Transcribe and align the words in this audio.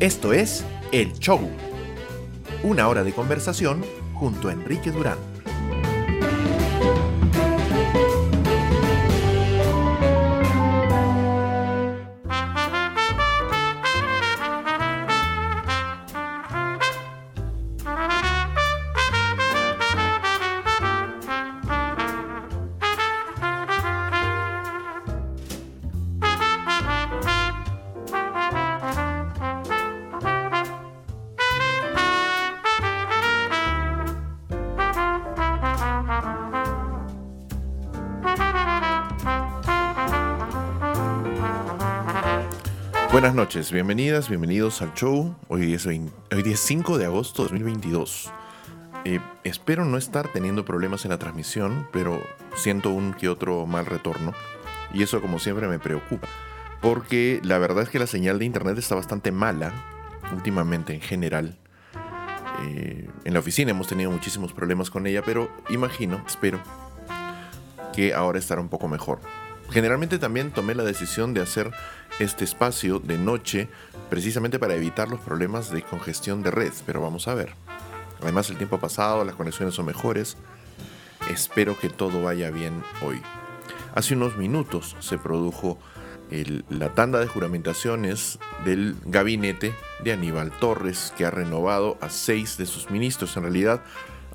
Esto 0.00 0.32
es 0.32 0.64
El 0.92 1.12
Show. 1.18 1.38
Una 2.62 2.88
hora 2.88 3.04
de 3.04 3.12
conversación 3.12 3.84
junto 4.14 4.48
a 4.48 4.52
Enrique 4.54 4.90
Durán. 4.90 5.29
Noches, 43.50 43.72
bienvenidas, 43.72 44.28
bienvenidos 44.28 44.80
al 44.80 44.94
show. 44.94 45.34
Hoy 45.48 45.74
es, 45.74 45.84
hoy 45.84 46.08
es 46.30 46.60
5 46.60 46.98
de 46.98 47.06
agosto 47.06 47.42
de 47.42 47.48
2022. 47.48 48.30
Eh, 49.04 49.18
espero 49.42 49.84
no 49.84 49.98
estar 49.98 50.28
teniendo 50.28 50.64
problemas 50.64 51.04
en 51.04 51.10
la 51.10 51.18
transmisión, 51.18 51.88
pero 51.92 52.22
siento 52.54 52.90
un 52.90 53.12
que 53.12 53.28
otro 53.28 53.66
mal 53.66 53.86
retorno. 53.86 54.34
Y 54.94 55.02
eso 55.02 55.20
como 55.20 55.40
siempre 55.40 55.66
me 55.66 55.80
preocupa. 55.80 56.28
Porque 56.80 57.40
la 57.42 57.58
verdad 57.58 57.82
es 57.82 57.88
que 57.88 57.98
la 57.98 58.06
señal 58.06 58.38
de 58.38 58.44
internet 58.44 58.78
está 58.78 58.94
bastante 58.94 59.32
mala 59.32 59.72
últimamente 60.32 60.94
en 60.94 61.00
general. 61.00 61.58
Eh, 62.62 63.10
en 63.24 63.34
la 63.34 63.40
oficina 63.40 63.72
hemos 63.72 63.88
tenido 63.88 64.12
muchísimos 64.12 64.52
problemas 64.52 64.90
con 64.90 65.08
ella, 65.08 65.22
pero 65.26 65.50
imagino, 65.70 66.22
espero, 66.24 66.60
que 67.92 68.14
ahora 68.14 68.38
estará 68.38 68.60
un 68.60 68.68
poco 68.68 68.86
mejor. 68.86 69.18
Generalmente 69.70 70.20
también 70.20 70.52
tomé 70.52 70.76
la 70.76 70.84
decisión 70.84 71.34
de 71.34 71.40
hacer 71.40 71.72
este 72.20 72.44
espacio 72.44 73.00
de 73.00 73.18
noche 73.18 73.68
precisamente 74.08 74.58
para 74.58 74.74
evitar 74.74 75.08
los 75.08 75.20
problemas 75.20 75.70
de 75.70 75.82
congestión 75.82 76.42
de 76.42 76.50
red, 76.50 76.72
pero 76.86 77.00
vamos 77.00 77.26
a 77.28 77.34
ver. 77.34 77.54
Además 78.22 78.50
el 78.50 78.56
tiempo 78.56 78.76
ha 78.76 78.80
pasado, 78.80 79.24
las 79.24 79.34
conexiones 79.34 79.74
son 79.74 79.86
mejores. 79.86 80.36
Espero 81.30 81.78
que 81.78 81.88
todo 81.88 82.22
vaya 82.22 82.50
bien 82.50 82.82
hoy. 83.02 83.20
Hace 83.94 84.14
unos 84.14 84.36
minutos 84.36 84.96
se 85.00 85.18
produjo 85.18 85.78
la 86.68 86.94
tanda 86.94 87.18
de 87.18 87.26
juramentaciones 87.26 88.38
del 88.64 88.96
gabinete 89.04 89.74
de 90.04 90.12
Aníbal 90.12 90.52
Torres, 90.52 91.12
que 91.16 91.26
ha 91.26 91.30
renovado 91.30 91.98
a 92.00 92.08
seis 92.08 92.56
de 92.56 92.66
sus 92.66 92.90
ministros. 92.90 93.36
En 93.36 93.42
realidad 93.42 93.82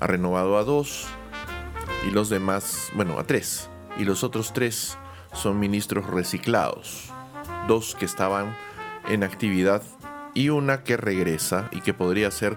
ha 0.00 0.06
renovado 0.06 0.58
a 0.58 0.64
dos 0.64 1.06
y 2.06 2.10
los 2.10 2.28
demás, 2.28 2.90
bueno, 2.94 3.18
a 3.18 3.24
tres. 3.24 3.70
Y 3.98 4.04
los 4.04 4.24
otros 4.24 4.52
tres 4.52 4.98
son 5.32 5.58
ministros 5.58 6.06
reciclados, 6.06 7.12
dos 7.66 7.94
que 7.94 8.04
estaban 8.04 8.56
en 9.08 9.24
actividad 9.24 9.82
y 10.34 10.50
una 10.50 10.84
que 10.84 10.96
regresa 10.96 11.68
y 11.72 11.80
que 11.80 11.94
podría 11.94 12.30
ser 12.30 12.56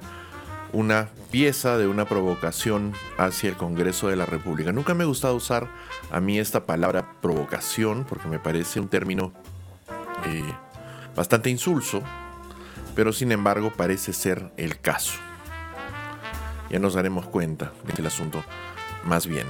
una 0.74 1.10
pieza 1.32 1.78
de 1.78 1.88
una 1.88 2.06
provocación 2.06 2.94
hacia 3.18 3.50
el 3.50 3.56
Congreso 3.56 4.10
de 4.10 4.16
la 4.16 4.26
República. 4.26 4.72
Nunca 4.72 4.94
me 4.94 5.04
ha 5.04 5.08
gustado 5.08 5.36
usar 5.36 5.68
a 6.12 6.20
mí 6.20 6.40
esta 6.40 6.66
palabra 6.66 7.14
provocación 7.22 8.06
porque 8.08 8.28
me 8.28 8.40
parece 8.40 8.80
un 8.80 8.88
término 8.88 9.32
eh, 10.26 10.44
bastante 11.16 11.50
insulso, 11.50 12.02
pero 12.96 13.14
sin 13.14 13.32
embargo 13.32 13.72
parece 13.76 14.14
ser 14.14 14.52
el 14.58 14.80
caso. 14.80 15.18
Ya 16.70 16.80
nos 16.80 16.94
daremos 16.94 17.26
cuenta 17.28 17.72
de 17.86 17.94
que 17.94 18.02
el 18.02 18.08
asunto 18.08 18.44
más 19.06 19.26
bien. 19.26 19.48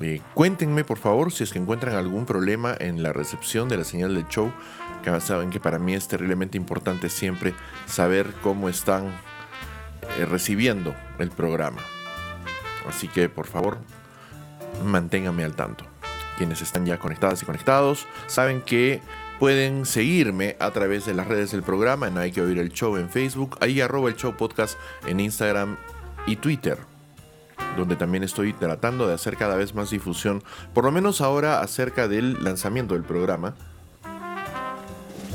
Eh, 0.00 0.20
cuéntenme 0.34 0.84
por 0.84 0.98
favor 0.98 1.32
si 1.32 1.44
es 1.44 1.52
que 1.52 1.58
encuentran 1.58 1.94
algún 1.94 2.26
problema 2.26 2.74
en 2.78 3.02
la 3.02 3.12
recepción 3.12 3.68
de 3.68 3.78
la 3.78 3.84
señal 3.84 4.14
del 4.14 4.28
show, 4.28 4.52
que 5.02 5.20
saben 5.20 5.50
que 5.50 5.60
para 5.60 5.78
mí 5.78 5.94
es 5.94 6.08
terriblemente 6.08 6.58
importante 6.58 7.08
siempre 7.08 7.54
saber 7.86 8.32
cómo 8.42 8.68
están 8.68 9.06
eh, 10.18 10.24
recibiendo 10.26 10.94
el 11.18 11.30
programa. 11.30 11.80
Así 12.88 13.08
que 13.08 13.28
por 13.28 13.46
favor, 13.46 13.78
manténganme 14.84 15.44
al 15.44 15.54
tanto. 15.54 15.84
Quienes 16.36 16.60
están 16.60 16.84
ya 16.84 16.98
conectadas 16.98 17.42
y 17.42 17.46
conectados 17.46 18.06
saben 18.26 18.60
que 18.60 19.00
pueden 19.38 19.86
seguirme 19.86 20.56
a 20.60 20.70
través 20.70 21.06
de 21.06 21.14
las 21.14 21.26
redes 21.26 21.52
del 21.52 21.62
programa 21.62 22.08
en 22.08 22.18
Hay 22.18 22.32
que 22.32 22.42
oír 22.42 22.58
el 22.58 22.72
show 22.72 22.96
en 22.96 23.08
Facebook, 23.08 23.56
ahí 23.60 23.80
arroba 23.80 24.08
el 24.08 24.16
show 24.16 24.36
podcast 24.36 24.78
en 25.06 25.20
Instagram 25.20 25.76
y 26.26 26.36
Twitter 26.36 26.95
donde 27.76 27.96
también 27.96 28.22
estoy 28.24 28.52
tratando 28.52 29.06
de 29.06 29.14
hacer 29.14 29.36
cada 29.36 29.56
vez 29.56 29.74
más 29.74 29.90
difusión, 29.90 30.42
por 30.74 30.84
lo 30.84 30.92
menos 30.92 31.20
ahora 31.20 31.60
acerca 31.60 32.08
del 32.08 32.42
lanzamiento 32.42 32.94
del 32.94 33.04
programa. 33.04 33.54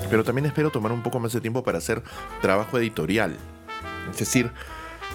Pero 0.09 0.24
también 0.24 0.46
espero 0.46 0.72
tomar 0.72 0.91
un 0.91 1.03
poco 1.03 1.19
más 1.19 1.31
de 1.31 1.41
tiempo 1.41 1.63
para 1.63 1.78
hacer 1.78 2.03
trabajo 2.41 2.78
editorial. 2.78 3.38
Es 4.12 4.18
decir, 4.18 4.51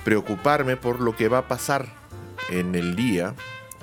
preocuparme 0.04 0.76
por 0.76 1.00
lo 1.00 1.15
que 1.15 1.28
va 1.28 1.38
a 1.38 1.48
pasar 1.48 1.86
en 2.50 2.75
el 2.75 2.97
día, 2.97 3.34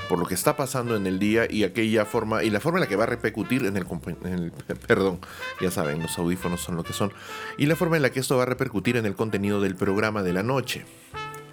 por 0.10 0.20
lo 0.20 0.26
que 0.26 0.34
está 0.34 0.56
pasando 0.56 0.96
en 0.96 1.06
el 1.06 1.20
día 1.20 1.46
y 1.50 1.64
aquella 1.64 2.06
forma 2.06 2.44
y 2.44 2.50
la 2.50 2.60
forma 2.60 2.80
en 2.80 2.82
la 2.82 2.88
que 2.88 2.96
va 2.96 3.04
a 3.04 3.08
repercutir 3.08 3.66
en 3.66 3.78
el, 3.78 3.86
en 4.24 4.52
perdón, 4.88 5.20
ya 5.62 5.72
saben, 5.72 6.02
los 6.02 6.18
audífonos 6.18 6.62
son 6.62 6.76
lo 6.76 6.84
que 6.84 6.94
son 6.94 7.12
y 7.58 7.66
la 7.66 7.76
forma 7.76 7.98
en 7.98 8.02
la 8.02 8.12
que 8.12 8.20
esto 8.20 8.38
va 8.38 8.44
a 8.44 8.46
repercutir 8.46 8.98
en 8.98 9.06
el 9.06 9.16
contenido 9.16 9.62
del 9.62 9.76
programa 9.76 10.24
de 10.24 10.34
la 10.34 10.44
noche, 10.44 10.86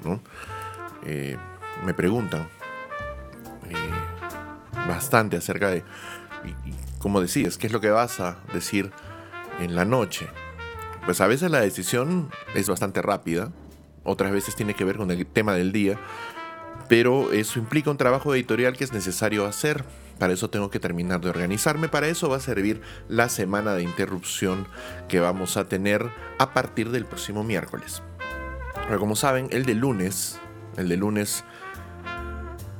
¿no? 0.04 0.20
Eh, 1.04 1.36
me 1.84 1.94
preguntan 1.94 2.48
eh, 3.68 3.74
bastante 4.88 5.36
acerca 5.36 5.70
de, 5.70 5.84
como 6.98 7.20
decías, 7.20 7.58
qué 7.58 7.66
es 7.66 7.72
lo 7.72 7.80
que 7.80 7.90
vas 7.90 8.20
a 8.20 8.38
decir 8.52 8.92
en 9.60 9.74
la 9.76 9.84
noche. 9.84 10.28
Pues 11.04 11.20
a 11.20 11.26
veces 11.26 11.50
la 11.50 11.60
decisión 11.60 12.30
es 12.54 12.68
bastante 12.68 13.02
rápida, 13.02 13.52
otras 14.04 14.32
veces 14.32 14.54
tiene 14.54 14.74
que 14.74 14.84
ver 14.84 14.96
con 14.96 15.10
el 15.10 15.26
tema 15.26 15.54
del 15.54 15.72
día, 15.72 15.98
pero 16.88 17.32
eso 17.32 17.58
implica 17.58 17.90
un 17.90 17.96
trabajo 17.96 18.34
editorial 18.34 18.76
que 18.76 18.84
es 18.84 18.92
necesario 18.92 19.46
hacer. 19.46 19.84
Para 20.18 20.32
eso 20.32 20.50
tengo 20.50 20.70
que 20.70 20.80
terminar 20.80 21.20
de 21.20 21.30
organizarme. 21.30 21.88
Para 21.88 22.08
eso 22.08 22.28
va 22.28 22.36
a 22.36 22.40
servir 22.40 22.82
la 23.08 23.28
semana 23.28 23.74
de 23.74 23.84
interrupción 23.84 24.66
que 25.08 25.20
vamos 25.20 25.56
a 25.56 25.68
tener 25.68 26.10
a 26.38 26.52
partir 26.52 26.90
del 26.90 27.06
próximo 27.06 27.44
miércoles. 27.44 28.02
Pero 28.86 28.98
como 28.98 29.16
saben, 29.16 29.48
el 29.50 29.64
de 29.64 29.74
lunes, 29.74 30.38
el 30.76 30.88
de 30.88 30.96
lunes 30.96 31.44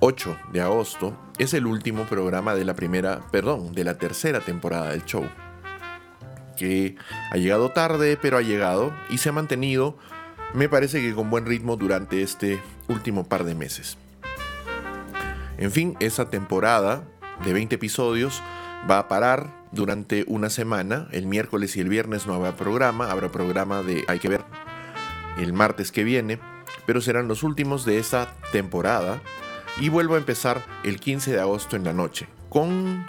8 0.01 0.37
de 0.53 0.63
agosto 0.63 1.15
es 1.39 1.53
el 1.53 1.67
último 1.67 2.05
programa 2.05 2.55
de 2.55 2.65
la 2.65 2.75
primera, 2.75 3.21
perdón, 3.31 3.73
de 3.75 3.85
la 3.85 3.99
tercera 3.99 4.41
temporada 4.41 4.91
del 4.91 5.05
show. 5.05 5.29
Que 6.57 6.97
ha 7.31 7.37
llegado 7.37 7.71
tarde, 7.71 8.19
pero 8.21 8.39
ha 8.39 8.43
llegado 8.43 8.95
y 9.11 9.19
se 9.19 9.29
ha 9.29 9.33
mantenido, 9.33 9.99
me 10.55 10.71
parece 10.71 11.03
que 11.03 11.15
con 11.15 11.29
buen 11.29 11.45
ritmo 11.45 11.77
durante 11.77 12.23
este 12.23 12.63
último 12.89 13.25
par 13.25 13.45
de 13.45 13.55
meses. 13.55 13.99
En 15.59 15.71
fin, 15.71 15.97
esa 16.01 16.31
temporada 16.31 17.05
de 17.45 17.53
20 17.53 17.75
episodios 17.75 18.43
va 18.91 18.99
a 18.99 19.09
parar 19.09 19.55
durante 19.71 20.25
una 20.29 20.49
semana. 20.49 21.09
El 21.13 21.27
miércoles 21.27 21.77
y 21.77 21.81
el 21.81 21.91
viernes 21.91 22.27
no 22.27 22.33
habrá 22.33 22.57
programa, 22.57 23.11
habrá 23.11 23.31
programa 23.31 23.83
de 23.83 24.05
Hay 24.09 24.19
que 24.19 24.31
ver 24.31 24.45
el 25.39 25.53
martes 25.53 25.93
que 25.93 26.05
viene, 26.05 26.39
pero 26.87 27.03
serán 27.03 27.29
los 27.29 27.43
últimos 27.43 27.85
de 27.85 27.99
esa 27.99 28.35
temporada 28.51 29.21
y 29.81 29.89
vuelvo 29.89 30.15
a 30.15 30.19
empezar 30.19 30.63
el 30.85 31.01
15 31.01 31.33
de 31.33 31.41
agosto 31.41 31.75
en 31.75 31.85
la 31.85 31.93
noche. 31.93 32.29
Con, 32.51 33.07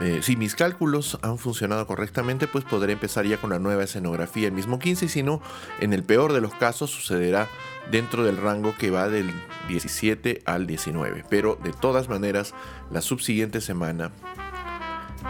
eh, 0.00 0.20
si 0.22 0.36
mis 0.36 0.54
cálculos 0.54 1.18
han 1.22 1.38
funcionado 1.38 1.86
correctamente, 1.86 2.46
pues 2.46 2.64
podré 2.64 2.94
empezar 2.94 3.26
ya 3.26 3.36
con 3.36 3.50
la 3.50 3.58
nueva 3.58 3.84
escenografía 3.84 4.48
el 4.48 4.54
mismo 4.54 4.78
15 4.78 5.04
y 5.04 5.08
si 5.08 5.22
no, 5.22 5.42
en 5.80 5.92
el 5.92 6.02
peor 6.02 6.32
de 6.32 6.40
los 6.40 6.54
casos 6.54 6.90
sucederá 6.90 7.48
dentro 7.90 8.24
del 8.24 8.38
rango 8.38 8.74
que 8.76 8.90
va 8.90 9.08
del 9.08 9.30
17 9.68 10.42
al 10.46 10.66
19. 10.66 11.24
Pero 11.28 11.58
de 11.62 11.72
todas 11.72 12.08
maneras, 12.08 12.54
la 12.90 13.02
subsiguiente 13.02 13.60
semana, 13.60 14.12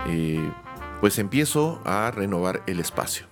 eh, 0.06 0.48
pues 1.00 1.18
empiezo 1.18 1.80
a 1.84 2.12
renovar 2.12 2.62
el 2.66 2.78
espacio 2.78 3.26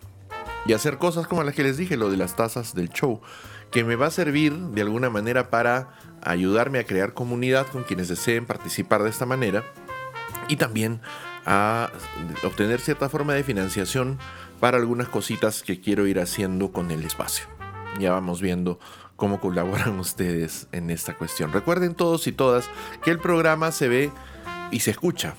y 0.67 0.73
hacer 0.73 0.99
cosas 0.99 1.27
como 1.27 1.43
las 1.43 1.55
que 1.55 1.63
les 1.63 1.77
dije, 1.77 1.97
lo 1.97 2.11
de 2.11 2.17
las 2.17 2.37
tazas 2.37 2.75
del 2.75 2.91
show, 2.91 3.21
que 3.71 3.85
me 3.85 3.97
va 3.97 4.07
a 4.07 4.11
servir 4.11 4.55
de 4.55 4.83
alguna 4.83 5.11
manera 5.11 5.51
para 5.51 5.95
ayudarme 6.23 6.79
a 6.79 6.85
crear 6.85 7.15
comunidad 7.15 7.67
con 7.67 7.85
quienes 7.85 8.09
deseen 8.09 8.47
participar 8.47 9.03
de 9.03 9.11
esta 9.11 9.27
manera 9.27 9.65
y 10.49 10.57
también 10.57 11.01
a 11.47 11.91
obtener 12.45 12.81
cierta 12.81 13.09
forma 13.09 13.35
de 13.35 13.45
financiación 13.45 14.19
para 14.61 14.77
algunas 14.77 15.09
cositas 15.09 15.63
que 15.63 15.81
quiero 15.81 16.07
ir 16.07 16.21
haciendo 16.21 16.73
con 16.73 16.91
el 16.91 17.05
espacio. 17.05 17.47
Ya 17.99 18.13
vamos 18.13 18.41
viendo 18.41 18.79
cómo 19.17 19.41
colaboran 19.41 19.99
ustedes 20.01 20.69
en 20.73 20.91
esta 20.91 21.17
cuestión. 21.17 21.53
Recuerden 21.53 21.95
todos 21.95 22.27
y 22.27 22.33
todas 22.33 22.69
que 23.03 23.11
el 23.11 23.19
programa 23.19 23.73
se 23.73 23.89
ve 23.89 24.11
y 24.71 24.81
se 24.81 24.91
escucha 24.91 25.35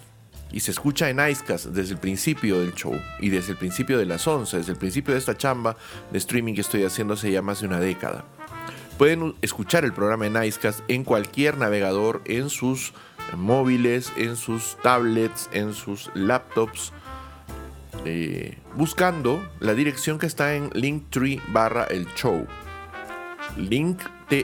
y 0.51 0.60
se 0.60 0.72
escucha 0.72 1.10
en 1.10 1.19
Icecast 1.19 1.68
desde 1.68 1.94
el 1.94 2.00
principio 2.00 2.60
del 2.60 2.74
show 2.74 2.94
y 3.19 3.30
desde 3.30 3.54
el 3.54 3.57
principio 3.57 3.98
de 3.98 4.06
las 4.06 4.28
11, 4.28 4.57
desde 4.57 4.74
el 4.74 4.78
principio 4.78 5.13
de 5.13 5.19
esta 5.19 5.38
chamba 5.38 5.78
de 6.12 6.18
streaming 6.18 6.54
que 6.54 6.62
estoy 6.62 6.83
haciendo 6.83 7.13
hace 7.13 7.31
ya 7.31 7.42
más 7.42 7.62
de 7.62 7.68
una 7.68 7.80
década. 7.80 8.25
Pueden 9.01 9.33
escuchar 9.42 9.83
el 9.83 9.94
programa 9.94 10.27
en 10.27 10.44
Icecast 10.44 10.81
en 10.88 11.03
cualquier 11.03 11.57
navegador, 11.57 12.21
en 12.25 12.51
sus 12.51 12.94
móviles, 13.36 14.13
en 14.15 14.36
sus 14.36 14.77
tablets, 14.83 15.50
en 15.53 15.74
sus 15.74 16.12
laptops, 16.13 16.94
eh, 18.06 18.59
buscando 18.75 19.42
la 19.59 19.74
dirección 19.74 20.19
que 20.19 20.27
está 20.27 20.53
en 20.53 20.69
linktree 20.75 21.42
barra 21.48 21.86
el 21.86 22.06
show. 22.13 22.45
linktr.ee 23.57 24.38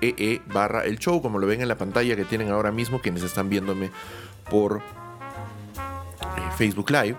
e 0.00 0.40
barra 0.46 0.84
el 0.84 1.00
show, 1.00 1.20
como 1.20 1.40
lo 1.40 1.48
ven 1.48 1.60
en 1.60 1.66
la 1.66 1.76
pantalla 1.76 2.14
que 2.14 2.24
tienen 2.24 2.52
ahora 2.52 2.70
mismo 2.70 3.00
quienes 3.00 3.24
están 3.24 3.48
viéndome 3.48 3.90
por 4.48 4.76
eh, 4.76 6.50
Facebook 6.56 6.92
Live. 6.92 7.16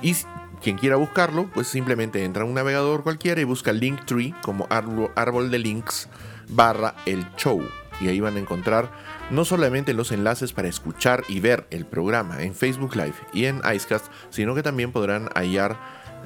Y 0.00 0.16
quien 0.64 0.78
quiera 0.78 0.96
buscarlo, 0.96 1.50
pues 1.52 1.68
simplemente 1.68 2.24
entra 2.24 2.42
a 2.42 2.46
un 2.46 2.54
navegador 2.54 3.02
cualquiera 3.02 3.38
y 3.38 3.44
busca 3.44 3.74
Linktree 3.74 4.34
como 4.40 4.66
árbol 4.70 5.50
de 5.50 5.58
links 5.58 6.08
barra 6.48 6.94
el 7.04 7.26
show. 7.36 7.62
Y 8.00 8.08
ahí 8.08 8.18
van 8.18 8.36
a 8.36 8.40
encontrar 8.40 8.90
no 9.30 9.44
solamente 9.44 9.92
los 9.92 10.10
enlaces 10.10 10.54
para 10.54 10.68
escuchar 10.68 11.22
y 11.28 11.40
ver 11.40 11.66
el 11.70 11.84
programa 11.84 12.42
en 12.42 12.54
Facebook 12.54 12.96
Live 12.96 13.14
y 13.34 13.44
en 13.44 13.58
Icecast, 13.58 14.06
sino 14.30 14.54
que 14.54 14.62
también 14.62 14.90
podrán 14.90 15.28
hallar 15.34 15.78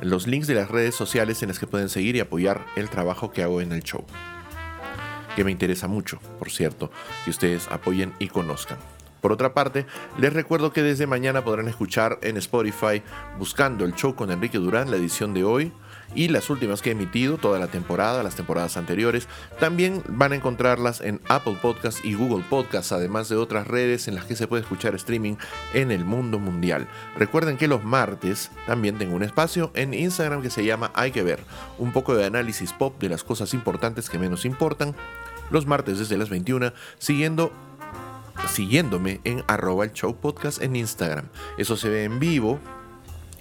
los 0.03 0.29
links 0.29 0.47
de 0.47 0.55
las 0.55 0.71
redes 0.71 0.95
sociales 0.95 1.43
en 1.43 1.49
las 1.49 1.59
que 1.59 1.67
pueden 1.67 1.89
seguir 1.89 2.15
y 2.15 2.21
apoyar 2.21 2.65
el 2.77 2.89
trabajo 2.89 3.33
que 3.33 3.43
hago 3.43 3.61
en 3.61 3.73
el 3.73 3.83
show. 3.83 4.05
Que 5.35 5.43
me 5.43 5.51
interesa 5.51 5.89
mucho, 5.89 6.21
por 6.39 6.51
cierto, 6.53 6.93
que 7.25 7.31
ustedes 7.31 7.67
apoyen 7.73 8.15
y 8.21 8.29
conozcan. 8.29 8.79
Por 9.21 9.33
otra 9.33 9.55
parte, 9.55 9.87
les 10.19 10.33
recuerdo 10.33 10.73
que 10.73 10.83
desde 10.83 11.07
mañana 11.07 11.45
podrán 11.45 11.69
escuchar 11.69 12.19
en 12.23 12.37
Spotify 12.37 13.03
buscando 13.39 13.85
el 13.85 13.95
show 13.95 14.15
con 14.15 14.31
Enrique 14.31 14.59
Durán, 14.59 14.91
la 14.91 14.97
edición 14.97 15.35
de 15.35 15.45
hoy 15.45 15.73
y 16.15 16.29
las 16.29 16.51
últimas 16.51 16.83
que 16.83 16.91
he 16.91 16.93
emitido 16.93 17.37
toda 17.37 17.59
la 17.59 17.67
temporada, 17.69 18.23
las 18.23 18.37
temporadas 18.37 18.77
anteriores. 18.77 19.29
También 19.61 20.03
van 20.09 20.33
a 20.33 20.37
encontrarlas 20.37 21.01
en 21.01 21.21
Apple 21.29 21.59
Podcasts 21.61 22.05
y 22.05 22.15
Google 22.15 22.45
Podcasts, 22.49 22.93
además 22.93 23.29
de 23.29 23.37
otras 23.37 23.67
redes 23.67 24.09
en 24.09 24.15
las 24.15 24.25
que 24.25 24.37
se 24.37 24.47
puede 24.47 24.63
escuchar 24.63 24.95
streaming 24.95 25.37
en 25.75 25.91
el 25.91 26.05
mundo 26.05 26.39
mundial. 26.39 26.89
Recuerden 27.17 27.57
que 27.57 27.69
los 27.69 27.85
martes 27.85 28.51
también 28.67 28.99
tengo 28.99 29.15
un 29.15 29.23
espacio 29.23 29.71
en 29.75 29.95
Instagram 29.95 30.43
que 30.43 30.51
se 30.51 30.65
llama 30.65 30.91
Hay 30.95 31.11
que 31.11 31.23
ver, 31.23 31.41
un 31.79 31.93
poco 31.93 32.15
de 32.15 32.25
análisis 32.25 32.73
pop 32.73 32.99
de 33.01 33.09
las 33.09 33.25
cosas 33.25 33.55
importantes 33.55 34.09
que 34.09 34.19
menos 34.19 34.45
importan. 34.45 34.95
Los 35.51 35.67
martes 35.67 35.99
desde 35.99 36.19
las 36.19 36.29
21, 36.29 36.73
siguiendo 36.99 37.53
siguiéndome 38.47 39.21
en 39.25 39.43
arroba 39.47 39.85
el 39.85 39.93
show 39.93 40.17
podcast 40.17 40.63
en 40.63 40.77
Instagram. 40.77 41.27
Eso 41.57 41.77
se 41.77 41.89
ve 41.89 42.05
en 42.05 42.19
vivo 42.19 42.59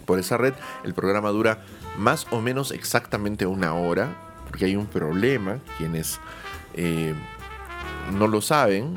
por 0.06 0.20
esa 0.20 0.38
red. 0.38 0.54
El 0.84 0.94
programa 0.94 1.30
dura 1.30 1.64
más 1.98 2.28
o 2.32 2.42
menos 2.42 2.72
exactamente 2.72 3.46
una 3.46 3.74
hora, 3.74 4.16
porque 4.48 4.66
hay 4.66 4.76
un 4.76 4.88
problema, 4.88 5.60
quienes 5.78 6.20
eh, 6.74 7.14
no 8.18 8.28
lo 8.28 8.42
saben, 8.42 8.96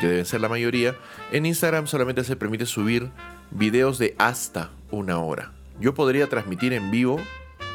que 0.00 0.08
deben 0.08 0.24
ser 0.24 0.40
la 0.40 0.48
mayoría, 0.48 0.96
en 1.30 1.46
Instagram 1.46 1.86
solamente 1.86 2.24
se 2.24 2.36
permite 2.36 2.66
subir 2.66 3.10
videos 3.50 3.98
de 3.98 4.14
hasta 4.18 4.70
una 4.90 5.18
hora. 5.18 5.52
Yo 5.80 5.94
podría 5.94 6.28
transmitir 6.28 6.72
en 6.72 6.90
vivo 6.90 7.18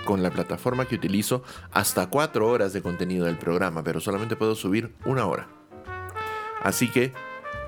con 0.06 0.24
la 0.24 0.32
plataforma 0.32 0.86
que 0.86 0.96
utilizo 0.96 1.44
hasta 1.72 2.08
cuatro 2.08 2.48
horas 2.48 2.72
de 2.74 2.82
contenido 2.82 3.26
del 3.26 3.38
programa, 3.38 3.84
pero 3.84 4.00
solamente 4.00 4.36
puedo 4.36 4.56
subir 4.56 4.94
una 5.06 5.26
hora. 5.26 5.48
Así 6.64 6.90
que 6.90 7.14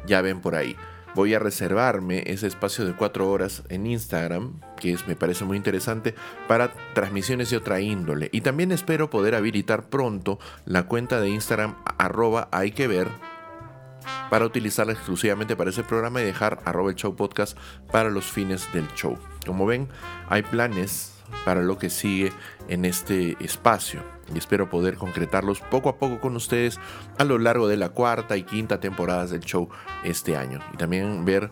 ya 0.10 0.22
ven 0.22 0.42
por 0.42 0.56
ahí. 0.56 0.76
Voy 1.16 1.34
a 1.34 1.40
reservarme 1.40 2.24
ese 2.28 2.48
espacio 2.48 2.86
de 2.86 2.94
cuatro 2.94 3.30
horas 3.30 3.64
en 3.70 3.88
Instagram, 3.88 4.60
que 4.80 4.98
me 5.08 5.16
parece 5.16 5.44
muy 5.46 5.58
interesante, 5.58 6.14
para 6.48 6.74
transmisiones 6.94 7.50
de 7.50 7.58
otra 7.58 7.80
índole. 7.80 8.30
Y 8.32 8.42
también 8.42 8.72
espero 8.72 9.10
poder 9.10 9.36
habilitar 9.36 9.90
pronto 9.90 10.40
la 10.66 10.84
cuenta 10.84 11.20
de 11.20 11.30
Instagram 11.30 11.76
arroba 11.98 12.48
hay 12.52 12.72
que 12.72 12.88
ver 12.88 13.08
para 14.30 14.46
utilizarla 14.46 14.94
exclusivamente 14.94 15.56
para 15.56 15.72
ese 15.72 15.84
programa 15.84 16.22
y 16.22 16.26
dejar 16.26 16.60
el 16.66 16.96
show 16.96 17.16
podcast 17.16 17.58
para 17.92 18.10
los 18.10 18.26
fines 18.26 18.72
del 18.74 18.88
show. 18.94 19.18
Como 19.46 19.66
ven, 19.66 19.88
hay 20.28 20.44
planes 20.44 21.19
para 21.46 21.62
lo 21.62 21.78
que 21.78 21.90
sigue 21.90 22.32
en 22.68 22.86
este 22.86 23.38
espacio 23.44 24.04
y 24.34 24.38
espero 24.38 24.70
poder 24.70 24.96
concretarlos 24.96 25.60
poco 25.60 25.90
a 25.90 25.98
poco 25.98 26.20
con 26.20 26.36
ustedes 26.36 26.80
a 27.18 27.24
lo 27.24 27.38
largo 27.38 27.68
de 27.68 27.78
la 27.78 27.90
cuarta 27.90 28.38
y 28.38 28.44
quinta 28.44 28.80
temporadas 28.80 29.32
del 29.32 29.42
show 29.42 29.70
este 30.04 30.38
año 30.38 30.60
y 30.74 30.78
también 30.78 31.26
ver 31.26 31.52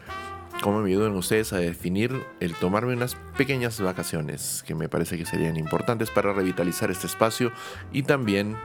cómo 0.61 0.81
me 0.81 0.89
ayudan 0.89 1.15
ustedes 1.15 1.53
a 1.53 1.57
definir 1.57 2.25
el 2.39 2.53
tomarme 2.55 2.93
unas 2.93 3.15
pequeñas 3.37 3.79
vacaciones 3.79 4.63
que 4.65 4.75
me 4.75 4.89
parece 4.89 5.17
que 5.17 5.25
serían 5.25 5.57
importantes 5.57 6.09
para 6.11 6.33
revitalizar 6.33 6.91
este 6.91 7.07
espacio 7.07 7.51
y 7.91 8.03
también 8.03 8.57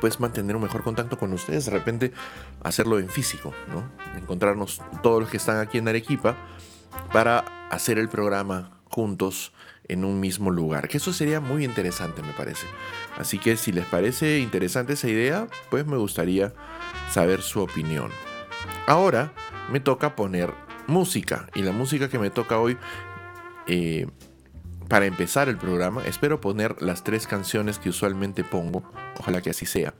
pues 0.00 0.20
mantener 0.20 0.56
un 0.56 0.62
mejor 0.62 0.84
contacto 0.84 1.18
con 1.18 1.32
ustedes, 1.32 1.66
de 1.66 1.72
repente 1.72 2.12
hacerlo 2.62 3.00
en 3.00 3.08
físico, 3.08 3.52
¿no? 3.72 3.84
Encontrarnos 4.16 4.80
todos 5.02 5.20
los 5.22 5.30
que 5.30 5.38
están 5.38 5.58
aquí 5.58 5.78
en 5.78 5.88
Arequipa 5.88 6.36
para 7.12 7.44
hacer 7.70 7.98
el 7.98 8.08
programa 8.08 8.78
juntos 8.88 9.52
en 9.88 10.04
un 10.04 10.20
mismo 10.20 10.50
lugar. 10.50 10.88
Que 10.88 10.98
eso 10.98 11.12
sería 11.12 11.40
muy 11.40 11.64
interesante, 11.64 12.22
me 12.22 12.32
parece. 12.32 12.66
Así 13.16 13.38
que 13.38 13.56
si 13.56 13.72
les 13.72 13.86
parece 13.86 14.38
interesante 14.38 14.92
esa 14.92 15.08
idea, 15.08 15.48
pues 15.70 15.86
me 15.86 15.96
gustaría 15.96 16.54
saber 17.10 17.42
su 17.42 17.60
opinión. 17.60 18.10
Ahora 18.86 19.32
me 19.70 19.80
toca 19.80 20.14
poner 20.14 20.52
música. 20.86 21.48
Y 21.54 21.62
la 21.62 21.72
música 21.72 22.08
que 22.08 22.18
me 22.18 22.30
toca 22.30 22.58
hoy, 22.58 22.76
eh, 23.66 24.06
para 24.88 25.06
empezar 25.06 25.48
el 25.48 25.56
programa, 25.56 26.04
espero 26.04 26.40
poner 26.40 26.80
las 26.80 27.04
tres 27.04 27.26
canciones 27.26 27.78
que 27.78 27.88
usualmente 27.88 28.44
pongo. 28.44 28.82
Ojalá 29.18 29.42
que 29.42 29.50
así 29.50 29.66
sea. 29.66 29.94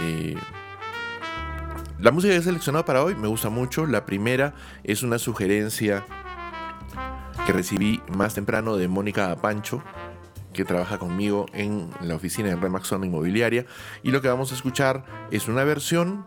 Eh, 0.00 0.36
la 1.98 2.12
música 2.12 2.32
que 2.32 2.38
he 2.38 2.42
seleccionado 2.42 2.84
para 2.84 3.02
hoy 3.02 3.14
me 3.14 3.28
gusta 3.28 3.48
mucho. 3.48 3.86
La 3.86 4.06
primera 4.06 4.54
es 4.84 5.02
una 5.02 5.18
sugerencia 5.18 6.04
que 7.48 7.54
recibí 7.54 8.02
más 8.14 8.34
temprano 8.34 8.76
de 8.76 8.88
Mónica 8.88 9.34
Pancho, 9.36 9.82
que 10.52 10.66
trabaja 10.66 10.98
conmigo 10.98 11.46
en 11.54 11.88
la 12.02 12.14
oficina 12.14 12.50
de 12.50 12.56
Remax 12.56 12.88
Zona 12.88 13.06
Inmobiliaria. 13.06 13.64
Y 14.02 14.10
lo 14.10 14.20
que 14.20 14.28
vamos 14.28 14.52
a 14.52 14.54
escuchar 14.54 15.06
es 15.30 15.48
una 15.48 15.64
versión 15.64 16.26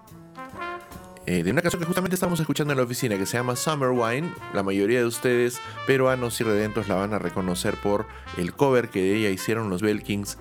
eh, 1.28 1.44
de 1.44 1.52
una 1.52 1.62
canción 1.62 1.80
que 1.80 1.86
justamente 1.86 2.16
estamos 2.16 2.40
escuchando 2.40 2.74
en 2.74 2.78
la 2.78 2.86
oficina, 2.86 3.20
que 3.20 3.28
se 3.28 3.38
llama 3.38 3.56
Summer 3.56 3.90
Wine. 3.90 4.34
La 4.56 4.64
mayoría 4.64 4.98
de 4.98 5.06
ustedes 5.06 5.62
peruanos 5.86 6.42
y 6.42 6.44
redentos 6.44 6.88
la 6.88 6.96
van 6.96 7.14
a 7.14 7.20
reconocer 7.20 7.76
por 7.76 8.08
el 8.40 8.56
cover 8.56 8.90
que 8.90 9.04
de 9.04 9.18
ella 9.18 9.30
hicieron 9.30 9.70
los 9.70 9.84
Belkings 9.84 10.40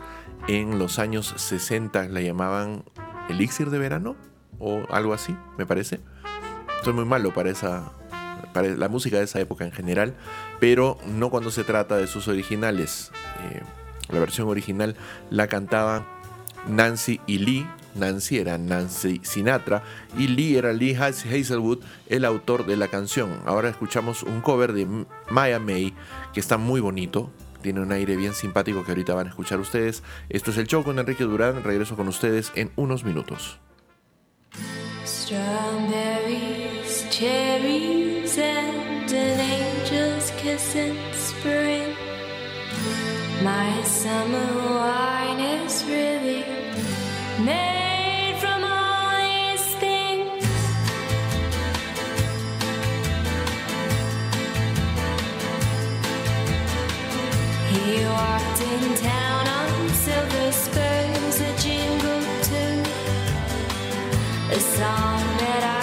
en 0.48 0.78
los 0.78 0.98
años 0.98 1.34
60. 1.36 2.08
La 2.08 2.22
llamaban 2.22 2.84
Elixir 3.28 3.68
de 3.68 3.78
Verano 3.78 4.16
o 4.58 4.80
algo 4.88 5.12
así, 5.12 5.36
me 5.58 5.66
parece. 5.66 6.00
Soy 6.82 6.94
muy 6.94 7.04
malo 7.04 7.34
para 7.34 7.50
esa, 7.50 7.92
para 8.54 8.68
la 8.68 8.88
música 8.88 9.18
de 9.18 9.24
esa 9.24 9.40
época 9.40 9.66
en 9.66 9.72
general, 9.72 10.16
pero 10.60 10.98
no 11.06 11.30
cuando 11.30 11.50
se 11.50 11.64
trata 11.64 11.96
de 11.96 12.06
sus 12.06 12.28
originales. 12.28 13.10
Eh, 13.50 13.62
la 14.10 14.20
versión 14.20 14.48
original 14.48 14.94
la 15.30 15.48
cantaba 15.48 16.06
Nancy 16.68 17.20
y 17.26 17.38
Lee. 17.38 17.66
Nancy 17.96 18.38
era 18.38 18.56
Nancy 18.56 19.20
Sinatra 19.24 19.82
y 20.16 20.28
Lee 20.28 20.56
era 20.56 20.72
Lee 20.72 20.94
Hazelwood, 20.94 21.80
el 22.06 22.24
autor 22.24 22.64
de 22.66 22.76
la 22.76 22.86
canción. 22.86 23.40
Ahora 23.46 23.68
escuchamos 23.68 24.22
un 24.22 24.42
cover 24.42 24.72
de 24.72 24.86
Maya 25.28 25.58
May 25.58 25.92
que 26.32 26.38
está 26.38 26.56
muy 26.56 26.80
bonito, 26.80 27.32
tiene 27.62 27.80
un 27.80 27.90
aire 27.90 28.14
bien 28.14 28.32
simpático 28.32 28.84
que 28.84 28.92
ahorita 28.92 29.14
van 29.14 29.26
a 29.26 29.30
escuchar 29.30 29.58
ustedes. 29.58 30.04
Esto 30.28 30.52
es 30.52 30.58
el 30.58 30.68
show 30.68 30.84
con 30.84 31.00
Enrique 31.00 31.24
Durán, 31.24 31.64
regreso 31.64 31.96
con 31.96 32.06
ustedes 32.06 32.52
en 32.54 32.70
unos 32.76 33.02
minutos. 33.04 33.58
cherries 37.10 38.38
and 38.38 39.69
kiss 40.42 40.74
in 40.74 40.96
spring. 41.12 41.94
My 43.42 43.82
summer 43.82 44.50
wine 44.74 45.38
is 45.38 45.84
really 45.84 46.44
made 47.44 48.36
from 48.40 48.64
all 48.64 49.18
these 49.20 49.66
things. 49.84 50.44
He 57.70 58.04
walked 58.06 58.60
in 58.72 58.94
town 58.96 59.46
on 59.58 59.88
silver 59.90 60.52
spurs, 60.52 61.40
a 61.48 61.52
jingle 61.64 62.22
too, 62.48 62.76
a 64.56 64.60
song 64.60 65.20
that 65.42 65.64
I. 65.76 65.79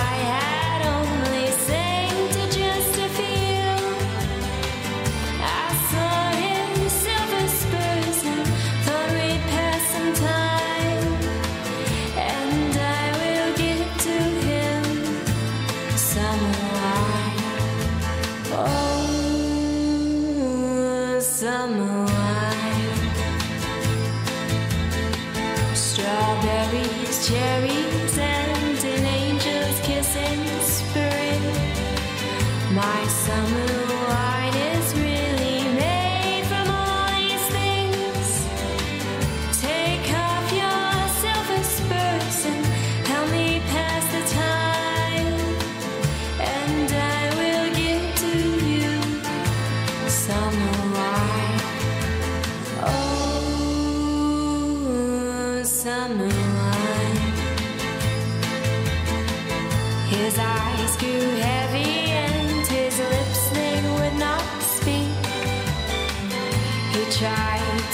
summer 21.47 22.16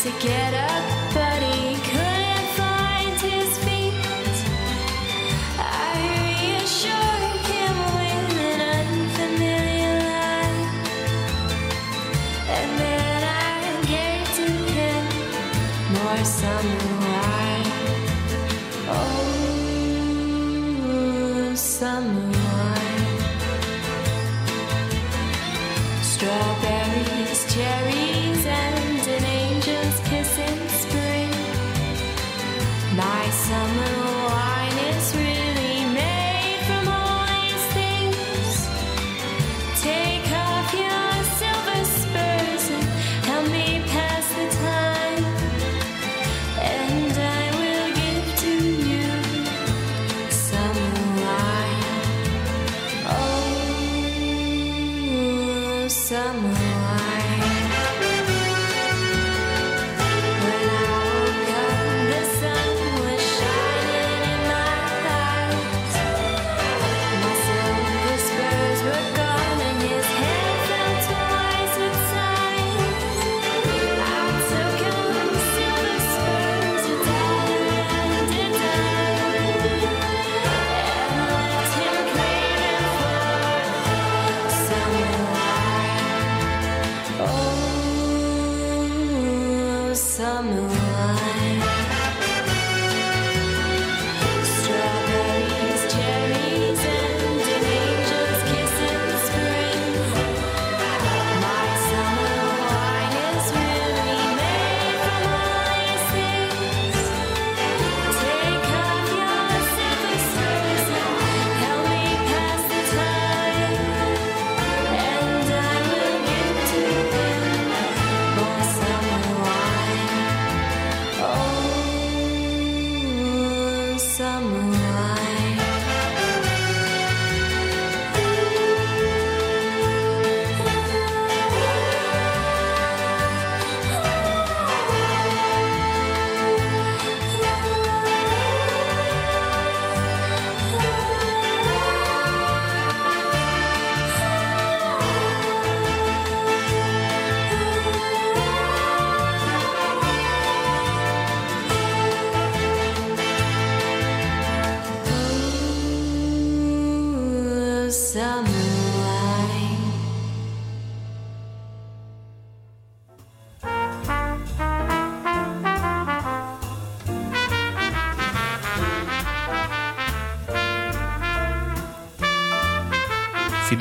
to 0.03 0.09
get 0.19 0.53
up, 0.53 0.72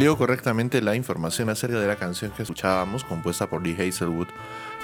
leo 0.02 0.18
correctamente 0.18 0.82
la 0.82 0.96
información 0.96 1.48
acerca 1.48 1.78
de 1.78 1.86
la 1.86 1.94
canción 1.94 2.32
que 2.32 2.42
escuchábamos, 2.42 3.04
compuesta 3.04 3.48
por 3.48 3.64
Lee 3.64 3.76
Hazelwood 3.78 4.26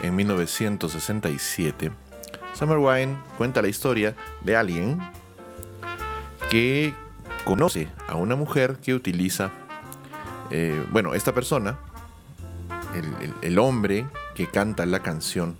en 0.00 0.14
1967, 0.14 1.90
Summer 2.54 2.78
Wine 2.78 3.16
cuenta 3.36 3.60
la 3.60 3.66
historia 3.66 4.14
de 4.42 4.54
alguien 4.54 5.00
que 6.50 6.94
conoce 7.44 7.88
a 8.06 8.14
una 8.14 8.36
mujer 8.36 8.76
que 8.76 8.94
utiliza, 8.94 9.50
eh, 10.52 10.80
bueno, 10.92 11.14
esta 11.14 11.34
persona, 11.34 11.80
el, 13.42 13.58
hombre 13.58 14.06
que 14.36 14.46
canta 14.46 14.86
la 14.86 15.00
canción, 15.00 15.58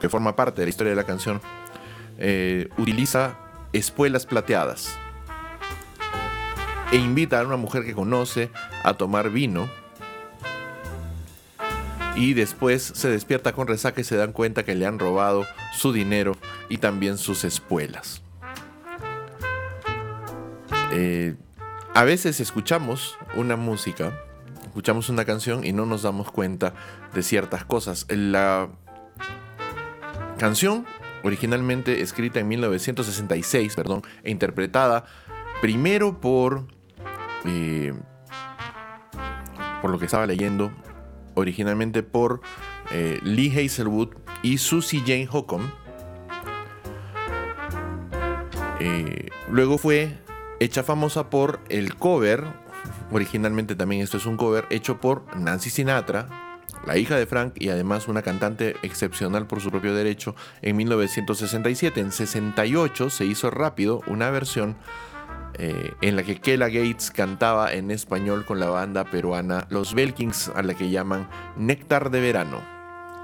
que 0.00 0.08
forma 0.08 0.36
parte 0.36 0.60
de 0.60 0.66
la 0.66 0.70
historia 0.70 0.90
de 0.90 0.96
la 0.96 1.04
canción, 1.04 1.40
eh, 2.16 2.68
utiliza 2.78 3.36
espuelas 3.72 4.24
plateadas 4.24 4.96
e 6.92 6.96
invita 6.96 7.40
a 7.40 7.46
una 7.46 7.56
mujer 7.56 7.84
que 7.84 7.94
conoce 7.94 8.50
a 8.84 8.94
tomar 8.94 9.30
vino 9.30 9.68
y 12.14 12.34
después 12.34 12.82
se 12.82 13.08
despierta 13.08 13.52
con 13.52 13.66
resaca 13.66 14.00
y 14.00 14.04
se 14.04 14.16
dan 14.16 14.32
cuenta 14.32 14.64
que 14.64 14.74
le 14.74 14.86
han 14.86 14.98
robado 14.98 15.46
su 15.72 15.92
dinero 15.92 16.36
y 16.68 16.76
también 16.76 17.16
sus 17.16 17.44
espuelas. 17.44 18.22
Eh, 20.92 21.36
a 21.94 22.04
veces 22.04 22.40
escuchamos 22.40 23.16
una 23.34 23.56
música, 23.56 24.22
escuchamos 24.62 25.08
una 25.08 25.24
canción 25.24 25.64
y 25.64 25.72
no 25.72 25.86
nos 25.86 26.02
damos 26.02 26.30
cuenta 26.30 26.74
de 27.14 27.22
ciertas 27.22 27.64
cosas. 27.64 28.06
La 28.10 28.68
canción, 30.36 30.84
originalmente 31.22 32.02
escrita 32.02 32.40
en 32.40 32.48
1966, 32.48 33.74
perdón, 33.74 34.02
e 34.22 34.30
interpretada 34.30 35.06
primero 35.62 36.20
por, 36.20 36.66
eh, 37.44 37.94
por 39.80 39.90
lo 39.90 39.98
que 39.98 40.06
estaba 40.06 40.26
leyendo, 40.26 40.72
originalmente 41.34 42.02
por 42.02 42.40
eh, 42.90 43.18
Lee 43.22 43.50
Hazelwood 43.50 44.10
y 44.42 44.58
Susie 44.58 45.00
Jane 45.00 45.28
Hockham. 45.30 45.70
Eh, 48.80 49.28
luego 49.50 49.78
fue 49.78 50.18
hecha 50.60 50.82
famosa 50.82 51.30
por 51.30 51.60
el 51.68 51.96
cover, 51.96 52.44
originalmente 53.10 53.74
también 53.74 54.02
esto 54.02 54.16
es 54.16 54.26
un 54.26 54.36
cover, 54.36 54.66
hecho 54.70 55.00
por 55.00 55.36
Nancy 55.36 55.70
Sinatra, 55.70 56.28
la 56.86 56.96
hija 56.96 57.16
de 57.16 57.26
Frank 57.26 57.54
y 57.56 57.68
además 57.68 58.08
una 58.08 58.22
cantante 58.22 58.76
excepcional 58.82 59.46
por 59.46 59.60
su 59.60 59.70
propio 59.70 59.94
derecho, 59.94 60.34
en 60.62 60.76
1967. 60.76 62.00
En 62.00 62.12
68 62.12 63.10
se 63.10 63.24
hizo 63.24 63.50
rápido 63.50 64.00
una 64.06 64.30
versión 64.30 64.76
eh, 65.58 65.92
en 66.00 66.16
la 66.16 66.22
que 66.22 66.40
Kela 66.40 66.68
Gates 66.68 67.10
cantaba 67.10 67.72
en 67.72 67.90
español 67.90 68.44
con 68.46 68.58
la 68.58 68.70
banda 68.70 69.04
peruana 69.04 69.66
Los 69.68 69.94
Belkings, 69.94 70.50
a 70.54 70.62
la 70.62 70.74
que 70.74 70.90
llaman 70.90 71.28
Néctar 71.56 72.10
de 72.10 72.20
Verano, 72.20 72.62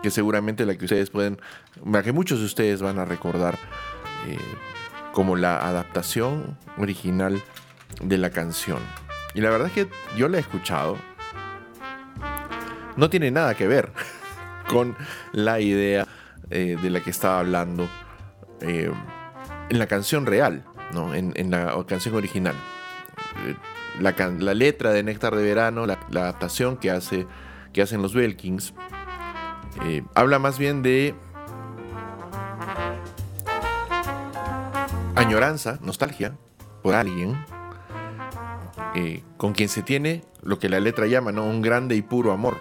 que 0.02 0.10
seguramente 0.10 0.66
la 0.66 0.76
que 0.76 0.84
ustedes 0.84 1.10
pueden, 1.10 1.40
la 1.84 2.02
que 2.02 2.12
muchos 2.12 2.40
de 2.40 2.44
ustedes 2.44 2.82
van 2.82 2.98
a 2.98 3.06
recordar 3.06 3.58
eh, 4.26 4.36
como 5.12 5.36
la 5.36 5.66
adaptación 5.66 6.58
original 6.76 7.40
de 8.02 8.18
la 8.18 8.30
canción. 8.30 8.78
Y 9.34 9.40
la 9.40 9.50
verdad 9.50 9.68
es 9.68 9.72
que 9.72 9.88
yo 10.16 10.28
la 10.28 10.36
he 10.36 10.40
escuchado. 10.40 10.98
No 12.96 13.08
tiene 13.08 13.30
nada 13.30 13.54
que 13.54 13.66
ver 13.66 13.90
con 14.68 14.96
la 15.32 15.60
idea 15.60 16.06
eh, 16.50 16.76
de 16.80 16.90
la 16.90 17.00
que 17.00 17.10
estaba 17.10 17.38
hablando 17.38 17.88
en 18.60 19.78
la 19.78 19.86
canción 19.86 20.26
real, 20.26 20.64
¿no? 20.92 21.14
en, 21.14 21.50
la 21.50 21.74
canción 21.86 22.14
original. 22.14 22.54
Eh, 23.46 23.56
La, 24.00 24.54
letra 24.54 24.92
de 24.92 25.02
Néctar 25.02 25.34
de 25.34 25.42
Verano, 25.42 25.86
la, 25.86 25.98
adaptación 26.10 26.76
que, 26.76 26.90
hace, 26.90 27.26
que 27.72 27.82
hacen 27.82 28.02
los 28.02 28.14
Belkings, 28.14 28.74
eh, 29.84 30.02
habla 30.14 30.38
más 30.38 30.58
bien 30.58 30.82
de 30.82 31.14
añoranza, 35.14 35.78
nostalgia 35.82 36.36
por 36.82 36.94
alguien 36.94 37.36
eh, 38.94 39.22
con 39.36 39.52
quien 39.52 39.68
se 39.68 39.82
tiene 39.82 40.24
lo 40.42 40.58
que 40.58 40.68
la 40.68 40.80
letra 40.80 41.06
llama, 41.06 41.32
¿no? 41.32 41.44
Un 41.44 41.62
grande 41.62 41.94
y 41.94 42.02
puro 42.02 42.32
amor. 42.32 42.60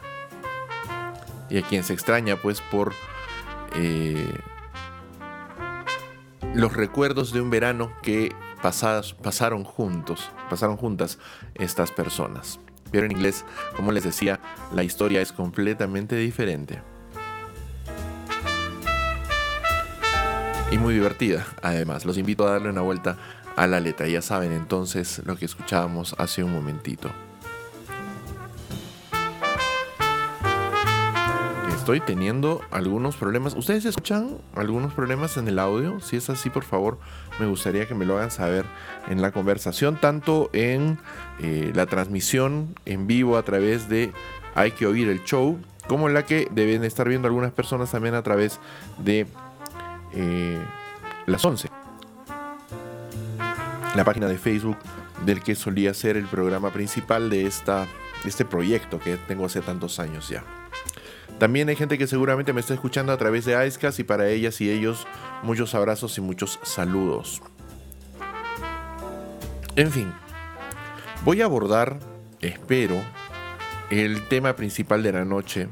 Y 1.50 1.58
a 1.58 1.62
quien 1.62 1.84
se 1.84 1.94
extraña, 1.94 2.36
pues, 2.36 2.62
por 2.62 2.94
eh, 3.76 4.34
los 6.58 6.74
recuerdos 6.74 7.32
de 7.32 7.40
un 7.40 7.52
verano 7.52 7.94
que 8.02 8.36
pasaron 8.64 9.64
juntos, 9.64 10.32
pasaron 10.50 10.76
juntas 10.76 11.20
estas 11.54 11.92
personas. 11.92 12.60
Pero 12.92 13.06
en 13.06 13.12
inglés, 13.12 13.46
como 13.76 13.92
les 13.92 14.04
decía, 14.04 14.40
la 14.74 14.84
historia 14.84 15.22
es 15.22 15.32
completamente 15.32 16.16
diferente. 16.16 16.82
Y 20.72 20.80
muy 20.80 20.96
divertida, 20.96 21.46
además. 21.62 22.06
Los 22.06 22.18
invito 22.18 22.48
a 22.48 22.52
darle 22.52 22.70
una 22.70 22.82
vuelta 22.82 23.18
a 23.56 23.68
la 23.68 23.80
letra. 23.80 24.08
Ya 24.08 24.24
saben 24.24 24.52
entonces 24.52 25.22
lo 25.26 25.36
que 25.36 25.46
escuchábamos 25.46 26.16
hace 26.18 26.44
un 26.44 26.54
momentito. 26.54 27.12
Estoy 31.88 32.02
teniendo 32.02 32.60
algunos 32.70 33.16
problemas. 33.16 33.56
¿Ustedes 33.56 33.86
escuchan 33.86 34.40
algunos 34.56 34.92
problemas 34.92 35.38
en 35.38 35.48
el 35.48 35.58
audio? 35.58 36.02
Si 36.02 36.18
es 36.18 36.30
así, 36.30 36.50
por 36.50 36.66
favor, 36.66 37.00
me 37.40 37.46
gustaría 37.46 37.88
que 37.88 37.96
me 37.96 38.04
lo 38.04 38.18
hagan 38.18 38.30
saber 38.30 38.66
en 39.08 39.22
la 39.22 39.32
conversación, 39.32 39.96
tanto 39.96 40.50
en 40.52 41.00
eh, 41.40 41.72
la 41.74 41.86
transmisión 41.86 42.76
en 42.84 43.08
vivo 43.08 43.38
a 43.38 43.44
través 43.44 43.88
de 43.88 44.12
Hay 44.54 44.72
que 44.72 44.86
oír 44.86 45.08
el 45.08 45.24
show, 45.24 45.60
como 45.88 46.10
en 46.10 46.14
la 46.14 46.26
que 46.26 46.50
deben 46.52 46.84
estar 46.84 47.08
viendo 47.08 47.30
algunas 47.30 47.54
personas 47.54 47.90
también 47.90 48.16
a 48.16 48.22
través 48.22 48.60
de 48.98 49.26
eh, 50.12 50.60
las 51.26 51.46
11 51.46 51.70
la 53.96 54.04
página 54.04 54.28
de 54.28 54.38
Facebook 54.38 54.78
del 55.26 55.42
que 55.42 55.56
solía 55.56 55.94
ser 55.94 56.18
el 56.18 56.26
programa 56.26 56.70
principal 56.72 57.30
de, 57.30 57.46
esta, 57.46 57.88
de 58.24 58.30
este 58.30 58.44
proyecto 58.44 59.00
que 59.00 59.16
tengo 59.16 59.46
hace 59.46 59.62
tantos 59.62 60.00
años 60.00 60.28
ya. 60.28 60.44
También 61.40 61.70
hay 61.70 61.76
gente 61.76 61.98
que 61.98 62.08
seguramente 62.08 62.54
me 62.54 62.62
está 62.62 62.74
escuchando 62.74 63.12
a 63.12 63.18
través 63.18 63.46
de 63.46 63.68
Icecast 63.68 64.00
y 64.00 64.04
para 64.04 64.28
ellas 64.28 64.60
y 64.60 64.72
ellos 64.72 65.06
muchos 65.44 65.76
abrazos 65.76 66.18
y 66.18 66.22
muchos 66.22 66.60
saludos. 66.64 67.42
En 69.76 69.92
fin, 69.92 70.12
voy 71.24 71.44
a 71.44 71.46
abordar, 71.46 72.00
espero, 72.42 72.96
el 73.92 74.28
tema 74.28 74.56
principal 74.56 75.04
de 75.04 75.12
la 75.12 75.26
noche 75.26 75.70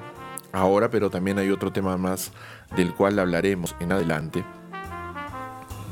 ahora, 0.52 0.90
pero 0.92 1.10
también 1.10 1.40
hay 1.40 1.50
otro 1.50 1.72
tema 1.72 1.98
más 1.98 2.32
del 2.76 2.94
cual 2.94 3.18
hablaremos 3.18 3.76
en 3.80 3.92
adelante. 3.92 4.46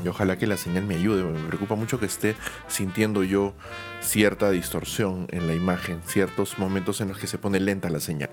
Y 0.03 0.07
ojalá 0.07 0.37
que 0.37 0.47
la 0.47 0.57
señal 0.57 0.85
me 0.85 0.95
ayude. 0.95 1.23
Me 1.23 1.47
preocupa 1.47 1.75
mucho 1.75 1.99
que 1.99 2.05
esté 2.05 2.35
sintiendo 2.67 3.23
yo 3.23 3.53
cierta 4.01 4.51
distorsión 4.51 5.27
en 5.31 5.47
la 5.47 5.55
imagen, 5.55 6.01
ciertos 6.05 6.59
momentos 6.59 6.99
en 7.01 7.07
los 7.07 7.17
que 7.17 7.27
se 7.27 7.37
pone 7.37 7.59
lenta 7.59 7.89
la 7.89 8.01
señal. 8.01 8.29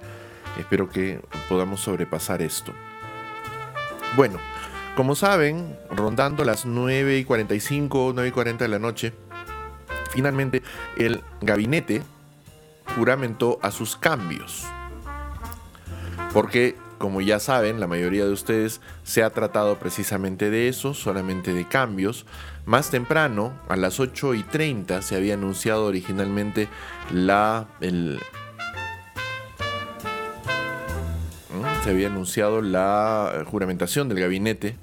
Espero 0.59 0.89
que 0.89 1.21
podamos 1.49 1.81
sobrepasar 1.81 2.43
esto. 2.43 2.73
Bueno, 4.17 4.39
como 4.97 5.15
saben, 5.15 5.77
rondando 5.91 6.45
las 6.45 6.67
9 6.67 7.19
y 7.19 7.25
45, 7.25 8.13
9 8.15 8.29
y 8.29 8.33
40 8.33 8.65
de 8.65 8.69
la 8.69 8.79
noche, 8.79 9.13
finalmente 10.11 10.63
el 10.97 11.23
gabinete 11.41 12.03
juramentó 12.97 13.59
a 13.63 13.71
sus 13.71 13.97
cambios. 13.97 14.67
Porque, 16.33 16.77
como 16.99 17.21
ya 17.21 17.39
saben, 17.41 17.81
la 17.81 17.87
mayoría 17.87 18.25
de 18.25 18.33
ustedes 18.33 18.81
se 19.05 19.23
ha 19.23 19.31
tratado 19.31 19.77
precisamente 19.79 20.51
de 20.51 20.69
eso, 20.69 20.93
solamente 20.95 21.55
de 21.55 21.67
cambios. 21.67 22.27
Más 22.67 22.91
temprano, 22.91 23.53
a 23.69 23.77
las 23.77 23.99
8 24.01 24.35
y 24.35 24.43
30, 24.43 25.03
se 25.03 25.17
había 25.17 25.35
anunciado 25.35 25.87
originalmente 25.87 26.69
la. 27.13 27.67
el- 27.81 28.21
había 31.91 32.09
anunciado 32.09 32.63
la 32.63 33.45
juramentación 33.47 34.09
del 34.09 34.21
gabinete. 34.21 34.77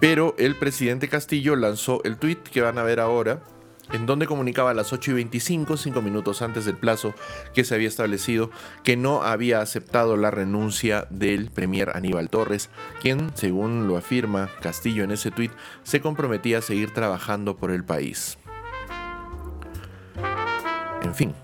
Pero 0.00 0.34
el 0.38 0.56
presidente 0.56 1.08
Castillo 1.08 1.56
lanzó 1.56 2.02
el 2.04 2.18
tweet 2.18 2.36
que 2.36 2.60
van 2.60 2.78
a 2.78 2.82
ver 2.82 3.00
ahora, 3.00 3.40
en 3.92 4.06
donde 4.06 4.26
comunicaba 4.26 4.70
a 4.70 4.74
las 4.74 4.92
8 4.92 5.12
y 5.12 5.14
25, 5.14 5.76
cinco 5.76 6.02
minutos 6.02 6.42
antes 6.42 6.64
del 6.64 6.76
plazo 6.76 7.14
que 7.54 7.64
se 7.64 7.74
había 7.74 7.88
establecido, 7.88 8.50
que 8.82 8.96
no 8.96 9.22
había 9.22 9.60
aceptado 9.60 10.16
la 10.16 10.30
renuncia 10.30 11.06
del 11.10 11.50
premier 11.50 11.96
Aníbal 11.96 12.28
Torres, 12.28 12.70
quien, 13.00 13.30
según 13.34 13.86
lo 13.86 13.96
afirma 13.96 14.50
Castillo 14.60 15.04
en 15.04 15.10
ese 15.10 15.30
tuit, 15.30 15.52
se 15.84 16.00
comprometía 16.00 16.58
a 16.58 16.62
seguir 16.62 16.92
trabajando 16.92 17.56
por 17.56 17.70
el 17.70 17.84
país. 17.84 18.36
En 21.02 21.14
fin, 21.14 21.34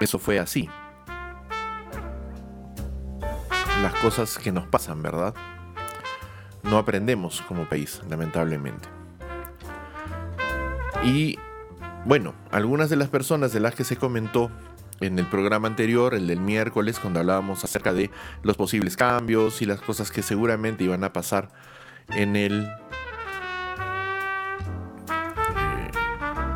eso 0.00 0.18
fue 0.18 0.38
así. 0.38 0.68
Las 3.84 3.94
cosas 3.96 4.38
que 4.38 4.50
nos 4.50 4.66
pasan, 4.66 5.02
¿verdad? 5.02 5.34
No 6.62 6.78
aprendemos 6.78 7.42
como 7.42 7.68
país, 7.68 8.00
lamentablemente. 8.08 8.88
Y 11.02 11.38
bueno, 12.06 12.32
algunas 12.50 12.88
de 12.88 12.96
las 12.96 13.10
personas 13.10 13.52
de 13.52 13.60
las 13.60 13.74
que 13.74 13.84
se 13.84 13.96
comentó 13.96 14.50
en 15.00 15.18
el 15.18 15.26
programa 15.26 15.68
anterior, 15.68 16.14
el 16.14 16.26
del 16.26 16.40
miércoles, 16.40 16.98
cuando 16.98 17.20
hablábamos 17.20 17.62
acerca 17.62 17.92
de 17.92 18.10
los 18.42 18.56
posibles 18.56 18.96
cambios 18.96 19.60
y 19.60 19.66
las 19.66 19.82
cosas 19.82 20.10
que 20.10 20.22
seguramente 20.22 20.82
iban 20.84 21.04
a 21.04 21.12
pasar 21.12 21.50
en 22.08 22.36
el 22.36 22.62
eh, 25.52 25.90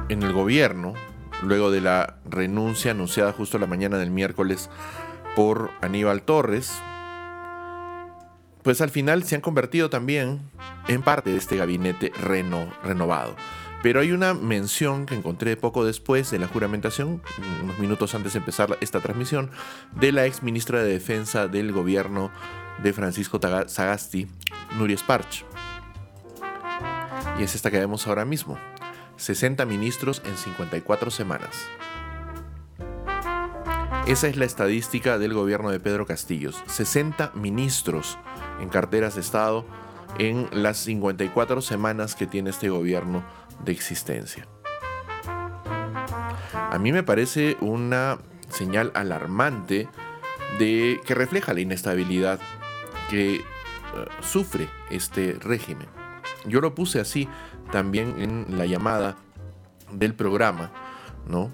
en 0.09 0.23
el 0.23 0.33
gobierno, 0.33 0.95
luego 1.43 1.71
de 1.71 1.83
la 1.83 2.21
renuncia 2.25 2.93
anunciada 2.93 3.35
justo 3.35 3.59
la 3.59 3.67
mañana 3.67 3.99
del 3.99 4.11
miércoles 4.11 4.71
por 5.37 5.71
Aníbal 5.83 6.23
Torres, 6.23 6.73
pues 8.69 8.83
al 8.83 8.91
final 8.91 9.25
se 9.25 9.35
han 9.35 9.41
convertido 9.41 9.89
también 9.89 10.43
en 10.89 11.01
parte 11.01 11.31
de 11.31 11.39
este 11.39 11.57
gabinete 11.57 12.13
reno- 12.21 12.71
renovado. 12.85 13.35
Pero 13.83 14.01
hay 14.01 14.13
una 14.13 14.35
mención 14.35 15.07
que 15.07 15.15
encontré 15.15 15.57
poco 15.57 15.87
después 15.87 16.31
de 16.31 16.39
la 16.39 16.49
juramentación, 16.49 17.23
unos 17.65 17.79
minutos 17.79 18.15
antes 18.15 18.35
de 18.35 18.41
empezar 18.41 18.77
esta 18.83 19.01
transmisión, 19.01 19.51
de 19.99 20.13
la 20.13 20.27
ex 20.27 20.43
ministra 20.43 20.83
de 20.83 20.93
Defensa 20.93 21.49
del 21.49 21.73
gobierno 21.73 22.31
de 22.83 22.93
Francisco 22.93 23.41
Sagasti, 23.69 24.27
Nuria 24.77 24.99
Sparch. 24.99 25.47
Y 27.39 27.45
es 27.45 27.55
esta 27.55 27.71
que 27.71 27.79
vemos 27.79 28.07
ahora 28.07 28.27
mismo. 28.27 28.59
60 29.17 29.65
ministros 29.65 30.21
en 30.27 30.37
54 30.37 31.11
semanas. 31.11 31.57
Esa 34.07 34.29
es 34.29 34.37
la 34.37 34.45
estadística 34.45 35.19
del 35.19 35.33
gobierno 35.33 35.71
de 35.71 35.81
Pedro 35.81 36.07
Castillos. 36.07 36.63
60 36.67 37.33
ministros 37.35 38.19
en 38.61 38.69
carteras 38.69 39.15
de 39.15 39.21
Estado 39.21 39.65
en 40.19 40.49
las 40.53 40.79
54 40.79 41.61
semanas 41.61 42.15
que 42.15 42.27
tiene 42.27 42.51
este 42.51 42.69
gobierno 42.69 43.25
de 43.65 43.73
existencia. 43.73 44.47
A 46.53 46.79
mí 46.79 46.93
me 46.93 47.03
parece 47.03 47.57
una 47.61 48.19
señal 48.49 48.91
alarmante 48.95 49.89
de 50.59 51.01
que 51.05 51.15
refleja 51.15 51.53
la 51.55 51.61
inestabilidad 51.61 52.41
que 53.11 53.37
eh, 53.37 53.43
sufre 54.21 54.69
este 54.91 55.37
régimen. 55.41 55.89
Yo 56.47 56.61
lo 56.61 56.75
puse 56.75 57.01
así 57.01 57.29
también 57.71 58.15
en 58.19 58.59
la 58.59 58.67
llamada 58.67 59.17
del 59.93 60.15
programa, 60.15 60.71
¿no? 61.27 61.53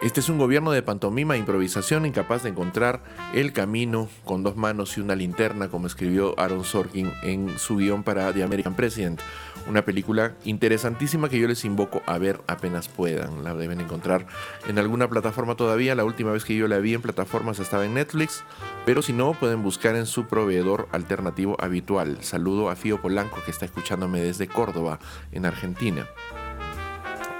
Este 0.00 0.20
es 0.20 0.28
un 0.28 0.38
gobierno 0.38 0.70
de 0.70 0.80
pantomima 0.80 1.34
e 1.34 1.38
improvisación 1.38 2.06
incapaz 2.06 2.44
de 2.44 2.50
encontrar 2.50 3.02
el 3.34 3.52
camino 3.52 4.08
con 4.24 4.44
dos 4.44 4.56
manos 4.56 4.96
y 4.96 5.00
una 5.00 5.16
linterna, 5.16 5.70
como 5.70 5.88
escribió 5.88 6.38
Aaron 6.38 6.62
Sorkin 6.62 7.12
en 7.24 7.58
su 7.58 7.78
guion 7.78 8.04
para 8.04 8.32
The 8.32 8.44
American 8.44 8.76
President. 8.76 9.20
Una 9.68 9.84
película 9.84 10.36
interesantísima 10.44 11.28
que 11.28 11.40
yo 11.40 11.48
les 11.48 11.64
invoco 11.64 12.00
a 12.06 12.16
ver 12.18 12.40
apenas 12.46 12.86
puedan. 12.86 13.42
La 13.42 13.54
deben 13.54 13.80
encontrar 13.80 14.28
en 14.68 14.78
alguna 14.78 15.10
plataforma 15.10 15.56
todavía. 15.56 15.96
La 15.96 16.04
última 16.04 16.30
vez 16.30 16.44
que 16.44 16.54
yo 16.54 16.68
la 16.68 16.78
vi 16.78 16.94
en 16.94 17.02
plataformas 17.02 17.58
estaba 17.58 17.84
en 17.84 17.94
Netflix, 17.94 18.44
pero 18.86 19.02
si 19.02 19.12
no, 19.12 19.32
pueden 19.32 19.64
buscar 19.64 19.96
en 19.96 20.06
su 20.06 20.28
proveedor 20.28 20.88
alternativo 20.92 21.56
habitual. 21.58 22.18
Saludo 22.22 22.70
a 22.70 22.76
Fío 22.76 23.02
Polanco 23.02 23.42
que 23.44 23.50
está 23.50 23.64
escuchándome 23.64 24.20
desde 24.20 24.46
Córdoba, 24.46 25.00
en 25.32 25.44
Argentina. 25.44 26.06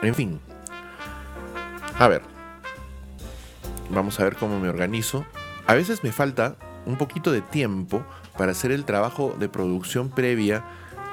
En 0.03 0.17
fin. 0.17 0.41
A 2.01 2.09
ver, 2.09 2.38
Vamos 3.91 4.21
a 4.21 4.25
ver 4.25 4.37
cómo 4.37 4.61
me 4.61 4.69
organizo. 4.69 5.25
A 5.67 5.75
veces 5.75 6.03
me 6.05 6.13
falta 6.13 6.57
un 6.87 6.97
poquito 6.97 7.33
de 7.33 7.43
tiempo 7.43 8.05
para 8.37 8.53
hacer 8.53 8.71
el 8.71 8.85
trabajo 8.85 9.37
de 9.39 9.49
producción 9.49 10.09
previa 10.09 10.65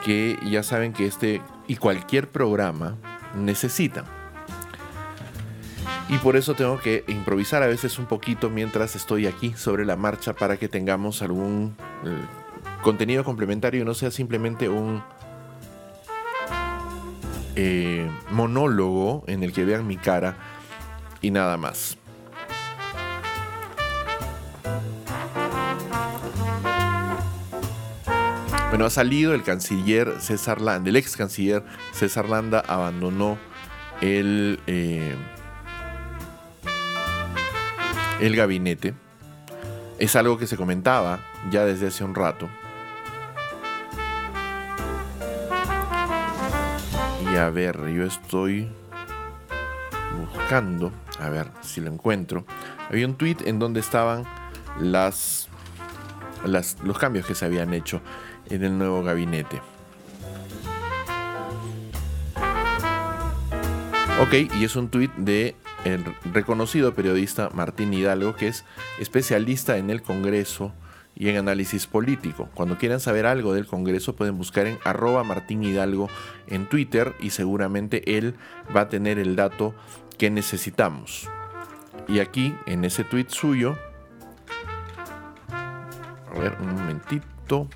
que 0.04 0.38
ya 0.46 0.64
saben 0.64 0.94
que 0.94 1.08
este 1.08 1.42
y 1.68 1.78
cualquier 1.78 2.30
programa 2.30 2.96
necesita. 3.36 4.06
Y 6.08 6.18
por 6.20 6.36
eso 6.36 6.54
tengo 6.54 6.80
que 6.80 7.04
improvisar 7.08 7.64
a 7.64 7.68
veces 7.68 7.98
un 7.98 8.06
poquito 8.06 8.50
mientras 8.50 8.96
estoy 8.96 9.26
aquí 9.26 9.54
sobre 9.54 9.86
la 9.86 9.96
marcha 9.96 10.34
para 10.34 10.58
que 10.58 10.70
tengamos 10.70 11.24
algún 11.24 11.76
eh, 12.04 12.22
contenido 12.84 13.24
complementario 13.24 13.82
y 13.82 13.86
no 13.86 13.96
sea 13.96 14.12
simplemente 14.12 14.70
un 14.70 15.04
eh, 17.56 18.08
monólogo 18.30 19.24
en 19.28 19.44
el 19.44 19.52
que 19.52 19.66
vean 19.66 19.88
mi 19.88 19.98
cara 19.98 20.38
y 21.22 21.32
nada 21.32 21.58
más. 21.58 21.98
Bueno, 28.76 28.88
ha 28.88 28.90
salido 28.90 29.34
el 29.34 29.42
canciller 29.42 30.16
César 30.20 30.60
Landa, 30.60 30.90
el 30.90 30.98
ex 30.98 31.16
canciller 31.16 31.64
César 31.94 32.28
Landa 32.28 32.60
abandonó 32.60 33.38
el, 34.02 34.60
eh, 34.68 35.16
el 38.20 38.36
gabinete. 38.36 38.94
Es 39.98 40.18
algo 40.18 40.38
que 40.38 40.46
se 40.46 40.58
comentaba 40.58 41.22
ya 41.50 41.64
desde 41.64 41.88
hace 41.88 42.04
un 42.04 42.16
rato. 42.16 42.50
Y 47.32 47.38
a 47.38 47.50
ver, 47.52 47.80
yo 47.94 48.04
estoy 48.04 48.68
buscando, 50.20 50.92
a 51.22 51.30
ver 51.30 51.48
si 51.62 51.80
lo 51.80 51.90
encuentro. 51.90 52.46
Había 52.90 53.08
un 53.08 53.16
tweet 53.16 53.38
en 53.46 53.58
donde 53.58 53.80
estaban 53.80 54.26
las, 54.82 55.48
los 56.44 56.98
cambios 56.98 57.26
que 57.26 57.36
se 57.36 57.46
habían 57.46 57.74
hecho 57.74 58.02
en 58.50 58.64
el 58.64 58.78
nuevo 58.78 59.04
gabinete. 59.04 59.62
Ok, 64.22 64.34
y 64.58 64.64
es 64.64 64.76
un 64.76 64.90
tuit 64.90 65.12
de 65.16 65.56
el 65.84 66.04
reconocido 66.34 66.96
periodista 66.96 67.50
Martín 67.54 67.94
Hidalgo, 67.94 68.36
que 68.36 68.48
es 68.48 68.66
especialista 69.00 69.78
en 69.78 69.90
el 69.90 70.02
Congreso 70.02 70.74
y 71.16 71.30
en 71.30 71.38
análisis 71.38 71.86
político. 71.88 72.50
Cuando 72.54 72.78
quieran 72.78 73.00
saber 73.00 73.26
algo 73.26 73.54
del 73.54 73.68
Congreso 73.68 74.16
pueden 74.16 74.38
buscar 74.38 74.68
en 74.68 74.78
arroba 74.84 75.24
Martín 75.24 75.64
Hidalgo 75.64 76.10
en 76.48 76.68
Twitter 76.68 77.14
y 77.20 77.30
seguramente 77.30 78.18
él 78.18 78.36
va 78.76 78.82
a 78.82 78.90
tener 78.90 79.20
el 79.20 79.36
dato 79.36 79.74
que 80.18 80.30
necesitamos. 80.30 81.30
Y 82.08 82.20
aquí, 82.20 82.56
en 82.66 82.86
ese 82.86 83.04
tweet 83.04 83.28
suyo, 83.30 83.78
a 85.50 86.40
ver, 86.40 86.58
un 86.62 86.74
momentito. 86.74 87.68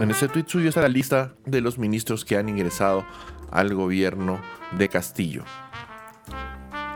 En 0.00 0.10
ese 0.10 0.28
tweet 0.28 0.46
suyo 0.48 0.68
está 0.68 0.82
la 0.82 0.88
lista 0.88 1.34
de 1.46 1.60
los 1.60 1.78
ministros 1.78 2.24
que 2.24 2.36
han 2.36 2.48
ingresado 2.48 3.06
al 3.52 3.74
gobierno 3.74 4.40
de 4.76 4.88
Castillo. 4.88 5.44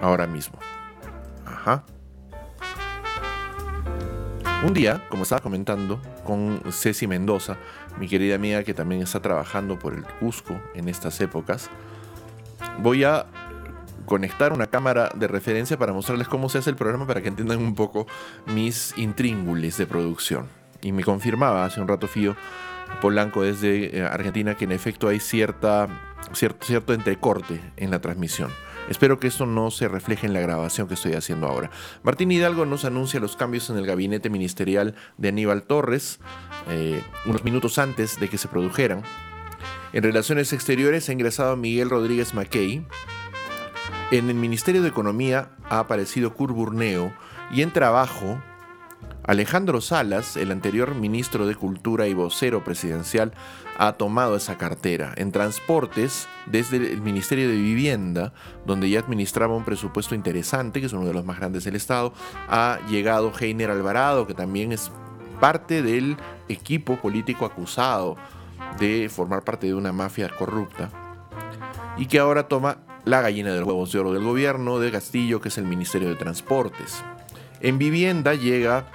Ahora 0.03 0.27
mismo. 0.27 0.59
Ajá. 1.47 1.85
Un 4.67 4.75
día, 4.75 5.07
como 5.09 5.23
estaba 5.23 5.41
comentando 5.41 6.03
con 6.25 6.61
Ceci 6.73 7.07
Mendoza, 7.07 7.57
mi 7.99 8.09
querida 8.09 8.35
amiga 8.35 8.65
que 8.65 8.75
también 8.75 9.01
está 9.01 9.23
trabajando 9.23 9.79
por 9.79 9.95
el 9.95 10.03
Cusco 10.05 10.61
en 10.75 10.89
estas 10.89 11.21
épocas, 11.21 11.71
voy 12.83 13.05
a 13.05 13.27
conectar 14.07 14.53
una 14.53 14.67
cámara 14.67 15.11
de 15.15 15.29
referencia 15.29 15.79
para 15.79 15.93
mostrarles 15.93 16.27
cómo 16.27 16.49
se 16.49 16.59
hace 16.59 16.71
el 16.71 16.77
programa 16.77 17.07
para 17.07 17.23
que 17.23 17.29
entiendan 17.29 17.59
un 17.59 17.77
poco 17.77 18.09
mis 18.47 18.93
intríngulis 18.99 19.79
de 19.79 19.87
producción. 19.87 20.49
Y 20.83 20.91
me 20.91 21.05
confirmaba 21.05 21.65
hace 21.65 21.81
un 21.81 21.87
rato 21.87 22.09
Fío 22.09 22.35
Polanco 23.01 23.43
desde 23.43 23.99
eh, 23.99 24.03
Argentina 24.03 24.57
que 24.57 24.65
en 24.65 24.73
efecto 24.73 25.09
hay 25.09 25.21
cierta, 25.21 25.89
cierto, 26.33 26.93
entrecorte 26.93 27.61
en 27.77 27.91
la 27.91 28.01
transmisión. 28.01 28.51
Espero 28.89 29.21
que 29.21 29.27
esto 29.27 29.45
no 29.45 29.71
se 29.71 29.87
refleje 29.87 30.27
en 30.27 30.33
la 30.33 30.41
grabación 30.41 30.89
que 30.89 30.95
estoy 30.95 31.13
haciendo 31.13 31.47
ahora. 31.47 31.71
Martín 32.03 32.33
Hidalgo 32.33 32.65
nos 32.65 32.85
anuncia 32.85 33.21
los 33.21 33.37
cambios 33.37 33.69
en 33.69 33.77
el 33.77 33.87
gabinete 33.87 34.31
ministerial 34.31 34.95
de 35.19 35.29
Aníbal 35.29 35.63
Torres, 35.65 36.21
eh, 36.69 37.03
unos 37.27 37.45
minutos 37.45 37.79
antes 37.79 38.19
de 38.19 38.29
que 38.29 38.39
se 38.39 38.49
produjeran. 38.49 39.03
En 39.93 40.03
Relaciones 40.03 40.53
Exteriores 40.53 41.09
ha 41.09 41.13
ingresado 41.13 41.57
Miguel 41.57 41.91
Rodríguez 41.91 42.35
Mackey. 42.35 42.85
En 44.11 44.31
el 44.31 44.37
Ministerio 44.37 44.83
de 44.83 44.89
Economía 44.89 45.51
ha 45.69 45.81
aparecido 45.81 46.35
Kurt 46.35 46.55
Burneo. 46.55 47.13
Y 47.51 47.63
en 47.63 47.73
Trabajo 47.73 48.43
Alejandro 49.29 49.83
Salas, 49.83 50.39
el 50.39 50.51
anterior 50.51 50.95
ministro 50.95 51.47
de 51.47 51.55
Cultura 51.55 52.07
y 52.07 52.15
vocero 52.15 52.65
presidencial, 52.65 53.35
ha 53.77 53.93
tomado 53.93 54.37
esa 54.37 54.57
cartera. 54.57 55.13
En 55.17 55.33
transportes, 55.33 56.27
desde 56.47 56.79
el 56.79 57.03
Ministerio 57.03 57.47
de 57.47 57.57
Vivienda, 57.57 58.33
donde 58.65 58.89
ya 58.89 59.01
administraba 59.01 59.55
un 59.55 59.67
presupuesto 59.67 60.15
interesante, 60.15 60.81
que 60.81 60.87
es 60.87 60.95
uno 60.95 61.05
de 61.05 61.13
los 61.13 61.27
más 61.27 61.37
grandes 61.37 61.65
del 61.65 61.77
Estado, 61.77 62.15
ha 62.49 62.79
llegado 62.89 63.31
Heiner 63.39 63.71
Alvarado, 63.71 64.27
que 64.27 64.33
también 64.33 64.73
es 64.73 64.91
parte 65.41 65.83
del 65.83 66.17
equipo 66.49 66.97
político 66.97 67.45
acusado 67.45 68.17
de 68.81 69.11
formar 69.11 69.45
parte 69.45 69.67
de 69.67 69.75
una 69.75 69.93
mafia 69.93 70.31
corrupta, 70.31 70.89
y 71.99 72.07
que 72.07 72.19
ahora 72.19 72.49
toma 72.49 72.79
la 73.05 73.21
gallina 73.21 73.53
de 73.53 73.59
los 73.59 73.69
huevos 73.69 73.93
de 73.93 73.99
oro 73.99 74.15
del 74.15 74.25
gobierno 74.25 74.79
de 74.79 74.91
Castillo, 74.91 75.43
que 75.43 75.51
es 75.51 75.59
el 75.59 75.67
Ministerio 75.67 76.09
de 76.09 76.15
Transportes. 76.15 77.05
En 77.61 77.77
vivienda 77.77 78.35
llega 78.35 78.87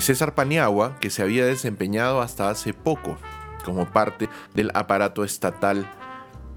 César 0.00 0.34
Paniagua, 0.34 0.98
que 1.00 1.10
se 1.10 1.22
había 1.22 1.44
desempeñado 1.44 2.20
hasta 2.20 2.50
hace 2.50 2.72
poco 2.72 3.18
como 3.64 3.86
parte 3.90 4.28
del 4.54 4.70
aparato 4.74 5.24
estatal 5.24 5.90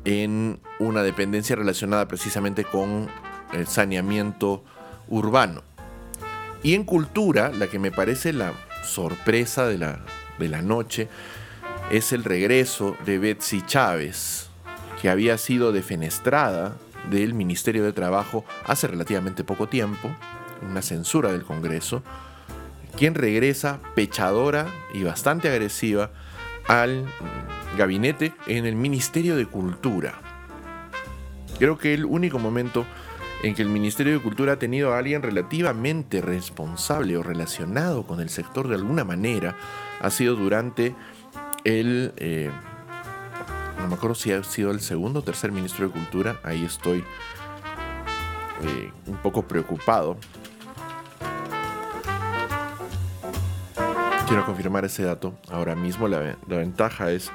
en 0.06 0.60
una 0.80 1.04
dependencia 1.04 1.56
relacionada 1.56 2.08
precisamente 2.08 2.64
con 2.64 3.10
el 3.54 3.68
saneamiento 3.68 4.64
urbano. 5.08 5.64
Y 6.64 6.76
en 6.76 6.84
cultura, 6.84 7.50
la 7.50 7.68
que 7.68 7.80
me 7.80 7.92
parece 7.92 8.34
la 8.34 8.54
sorpresa 8.84 9.66
de 9.66 9.78
la, 9.78 10.00
de 10.38 10.50
la 10.50 10.62
noche 10.62 11.08
es 11.90 12.14
el 12.14 12.24
regreso 12.24 12.96
de 13.06 13.18
Betsy 13.18 13.62
Chávez, 13.66 14.50
que 15.02 15.10
había 15.10 15.38
sido 15.38 15.72
defenestrada 15.72 16.78
del 17.10 17.34
Ministerio 17.34 17.84
de 17.84 17.94
Trabajo 17.94 18.46
hace 18.66 18.88
relativamente 18.88 19.44
poco 19.44 19.68
tiempo, 19.68 20.10
una 20.62 20.82
censura 20.82 21.32
del 21.32 21.44
Congreso, 21.44 22.04
quien 22.98 23.16
regresa 23.16 23.80
pechadora 23.96 24.68
y 24.94 25.04
bastante 25.04 25.50
agresiva 25.50 26.12
al 26.68 27.06
gabinete 27.78 28.34
en 28.48 28.66
el 28.66 28.76
Ministerio 28.76 29.36
de 29.36 29.46
Cultura. 29.46 30.14
Creo 31.58 31.78
que 31.78 31.94
el 31.94 32.06
único 32.06 32.40
momento 32.40 32.86
en 33.44 33.56
que 33.56 33.62
el 33.62 33.70
Ministerio 33.70 34.14
de 34.14 34.20
Cultura 34.20 34.54
ha 34.54 34.60
tenido 34.60 34.94
a 34.94 35.00
alguien 35.00 35.22
relativamente 35.22 36.22
responsable 36.22 37.18
o 37.18 37.24
relacionado 37.24 38.04
con 38.04 38.20
el 38.20 38.30
sector 38.30 38.68
de 38.68 38.76
alguna 38.76 39.04
manera 39.04 39.56
ha 40.00 40.10
sido 40.10 40.36
durante 40.36 40.96
el... 41.64 42.14
Eh, 42.18 42.50
no 43.80 43.88
me 43.88 43.96
acuerdo 43.96 44.14
si 44.14 44.32
ha 44.32 44.44
sido 44.44 44.70
el 44.72 44.80
segundo 44.80 45.20
o 45.20 45.24
tercer 45.24 45.52
ministro 45.52 45.88
de 45.88 45.92
Cultura, 45.92 46.40
ahí 46.44 46.64
estoy 46.64 47.00
eh, 48.64 48.92
un 49.08 49.18
poco 49.18 49.48
preocupado 49.48 50.18
quiero 54.32 54.46
confirmar 54.46 54.86
ese 54.86 55.04
dato 55.04 55.38
ahora 55.50 55.76
mismo. 55.76 56.08
La, 56.08 56.38
ventaja 56.48 57.12
es, 57.12 57.30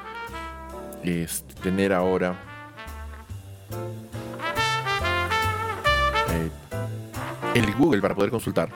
tener 1.63 1.93
ahora 1.93 2.35
eh, 6.31 6.51
el 7.55 7.75
Google 7.75 8.01
para 8.01 8.15
poder 8.15 8.31
consultar. 8.31 8.71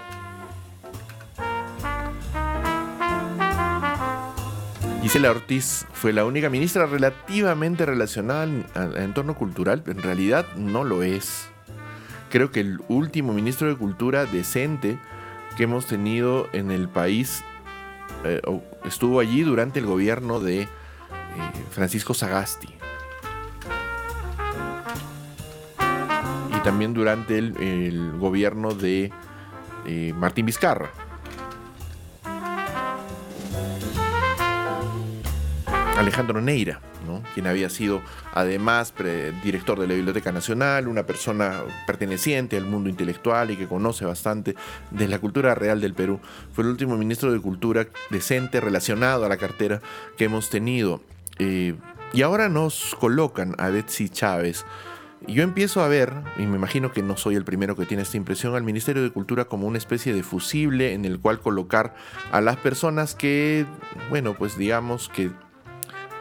Gisela 5.00 5.30
Ortiz 5.30 5.86
fue 5.94 6.12
la 6.12 6.26
única 6.26 6.50
ministra 6.50 6.84
relativamente 6.84 7.86
relacionada 7.86 8.42
al, 8.42 8.66
al 8.74 8.98
entorno 8.98 9.34
cultural, 9.34 9.82
pero 9.82 9.98
en 9.98 10.04
realidad 10.04 10.44
no 10.56 10.84
lo 10.84 11.02
es. 11.02 11.48
Creo 12.28 12.50
que 12.50 12.60
el 12.60 12.80
último 12.88 13.32
ministro 13.32 13.66
de 13.68 13.76
Cultura 13.76 14.26
decente 14.26 14.98
que 15.56 15.62
hemos 15.62 15.86
tenido 15.86 16.50
en 16.52 16.70
el 16.70 16.86
país 16.86 17.42
eh, 18.24 18.40
estuvo 18.84 19.20
allí 19.20 19.42
durante 19.42 19.78
el 19.78 19.86
gobierno 19.86 20.40
de 20.40 20.62
eh, 20.62 20.68
Francisco 21.70 22.14
Sagasti. 22.14 22.68
Y 26.56 26.62
también 26.62 26.92
durante 26.92 27.38
el, 27.38 27.56
el 27.58 28.18
gobierno 28.18 28.74
de 28.74 29.10
eh, 29.86 30.12
Martín 30.16 30.46
Vizcarra. 30.46 30.90
Alejandro 35.96 36.40
Neira, 36.40 36.80
¿no? 37.06 37.22
quien 37.34 37.46
había 37.46 37.70
sido 37.70 38.02
además 38.32 38.92
director 39.42 39.78
de 39.78 39.86
la 39.86 39.94
Biblioteca 39.94 40.32
Nacional, 40.32 40.88
una 40.88 41.04
persona 41.04 41.62
perteneciente 41.86 42.56
al 42.56 42.66
mundo 42.66 42.88
intelectual 42.88 43.50
y 43.50 43.56
que 43.56 43.66
conoce 43.66 44.04
bastante 44.04 44.54
de 44.90 45.08
la 45.08 45.18
cultura 45.18 45.54
real 45.54 45.80
del 45.80 45.94
Perú. 45.94 46.20
Fue 46.52 46.64
el 46.64 46.70
último 46.70 46.96
ministro 46.96 47.32
de 47.32 47.40
Cultura 47.40 47.86
decente 48.10 48.60
relacionado 48.60 49.24
a 49.24 49.28
la 49.28 49.36
cartera 49.36 49.80
que 50.16 50.24
hemos 50.24 50.50
tenido. 50.50 51.02
Eh, 51.38 51.74
y 52.12 52.22
ahora 52.22 52.48
nos 52.48 52.96
colocan 52.98 53.54
a 53.58 53.68
Betsy 53.68 54.08
Chávez. 54.08 54.64
Yo 55.26 55.42
empiezo 55.42 55.82
a 55.82 55.88
ver, 55.88 56.12
y 56.38 56.46
me 56.46 56.56
imagino 56.56 56.92
que 56.92 57.02
no 57.02 57.16
soy 57.16 57.34
el 57.34 57.44
primero 57.44 57.76
que 57.76 57.84
tiene 57.84 58.02
esta 58.02 58.16
impresión, 58.16 58.54
al 58.54 58.62
Ministerio 58.62 59.02
de 59.02 59.10
Cultura 59.10 59.44
como 59.44 59.66
una 59.66 59.76
especie 59.76 60.14
de 60.14 60.22
fusible 60.22 60.94
en 60.94 61.04
el 61.04 61.20
cual 61.20 61.40
colocar 61.40 61.94
a 62.32 62.40
las 62.40 62.56
personas 62.56 63.14
que, 63.14 63.66
bueno, 64.08 64.34
pues 64.34 64.56
digamos 64.56 65.10
que 65.10 65.30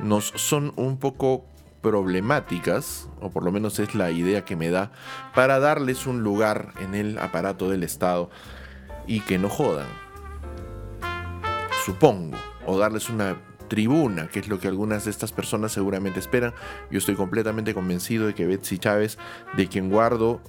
nos 0.01 0.33
son 0.35 0.73
un 0.75 0.97
poco 0.97 1.45
problemáticas, 1.81 3.09
o 3.21 3.29
por 3.29 3.43
lo 3.43 3.51
menos 3.51 3.79
es 3.79 3.95
la 3.95 4.11
idea 4.11 4.45
que 4.45 4.55
me 4.55 4.69
da, 4.69 4.91
para 5.33 5.59
darles 5.59 6.07
un 6.07 6.23
lugar 6.23 6.73
en 6.79 6.95
el 6.95 7.17
aparato 7.17 7.69
del 7.69 7.83
Estado 7.83 8.29
y 9.07 9.21
que 9.21 9.37
no 9.37 9.49
jodan. 9.49 9.87
Supongo. 11.85 12.37
O 12.65 12.77
darles 12.77 13.09
una 13.09 13.37
tribuna, 13.67 14.27
que 14.27 14.39
es 14.39 14.47
lo 14.47 14.59
que 14.59 14.67
algunas 14.67 15.05
de 15.05 15.11
estas 15.11 15.31
personas 15.31 15.71
seguramente 15.71 16.19
esperan. 16.19 16.53
Yo 16.91 16.97
estoy 16.97 17.15
completamente 17.15 17.73
convencido 17.73 18.27
de 18.27 18.35
que 18.35 18.45
Betsy 18.45 18.77
Chávez, 18.77 19.17
de 19.55 19.67
quien 19.67 19.89
guardo 19.89 20.41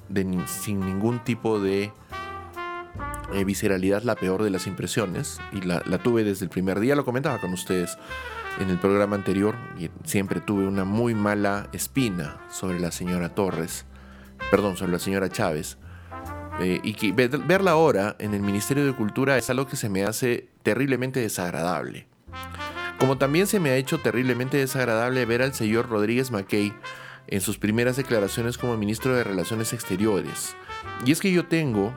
sin 0.46 0.80
ningún 0.80 1.22
tipo 1.24 1.60
de 1.60 1.92
eh, 3.32 3.44
visceralidad 3.44 4.02
la 4.02 4.16
peor 4.16 4.42
de 4.42 4.50
las 4.50 4.66
impresiones, 4.66 5.40
y 5.52 5.60
la, 5.60 5.82
la 5.86 5.98
tuve 5.98 6.24
desde 6.24 6.44
el 6.44 6.50
primer 6.50 6.80
día, 6.80 6.96
lo 6.96 7.04
comentaba 7.04 7.38
con 7.38 7.52
ustedes 7.52 7.96
en 8.58 8.68
el 8.70 8.78
programa 8.78 9.16
anterior, 9.16 9.56
siempre 10.04 10.40
tuve 10.40 10.66
una 10.66 10.84
muy 10.84 11.14
mala 11.14 11.68
espina 11.72 12.38
sobre 12.50 12.78
la 12.80 12.90
señora 12.90 13.30
Torres, 13.34 13.86
perdón, 14.50 14.76
sobre 14.76 14.92
la 14.92 14.98
señora 14.98 15.28
Chávez. 15.28 15.78
Eh, 16.60 16.80
y 16.82 16.92
que 16.94 17.12
ve- 17.12 17.28
verla 17.28 17.70
ahora 17.70 18.16
en 18.18 18.34
el 18.34 18.40
Ministerio 18.42 18.84
de 18.84 18.92
Cultura 18.92 19.38
es 19.38 19.48
algo 19.48 19.66
que 19.66 19.76
se 19.76 19.88
me 19.88 20.04
hace 20.04 20.48
terriblemente 20.62 21.20
desagradable. 21.20 22.06
Como 22.98 23.16
también 23.16 23.46
se 23.46 23.60
me 23.60 23.70
ha 23.70 23.76
hecho 23.76 23.98
terriblemente 23.98 24.58
desagradable 24.58 25.24
ver 25.24 25.40
al 25.40 25.54
señor 25.54 25.88
Rodríguez 25.88 26.30
Mackey 26.30 26.74
en 27.28 27.40
sus 27.40 27.56
primeras 27.56 27.96
declaraciones 27.96 28.58
como 28.58 28.76
ministro 28.76 29.14
de 29.14 29.24
Relaciones 29.24 29.72
Exteriores. 29.72 30.54
Y 31.06 31.12
es 31.12 31.20
que 31.20 31.32
yo 31.32 31.46
tengo, 31.46 31.94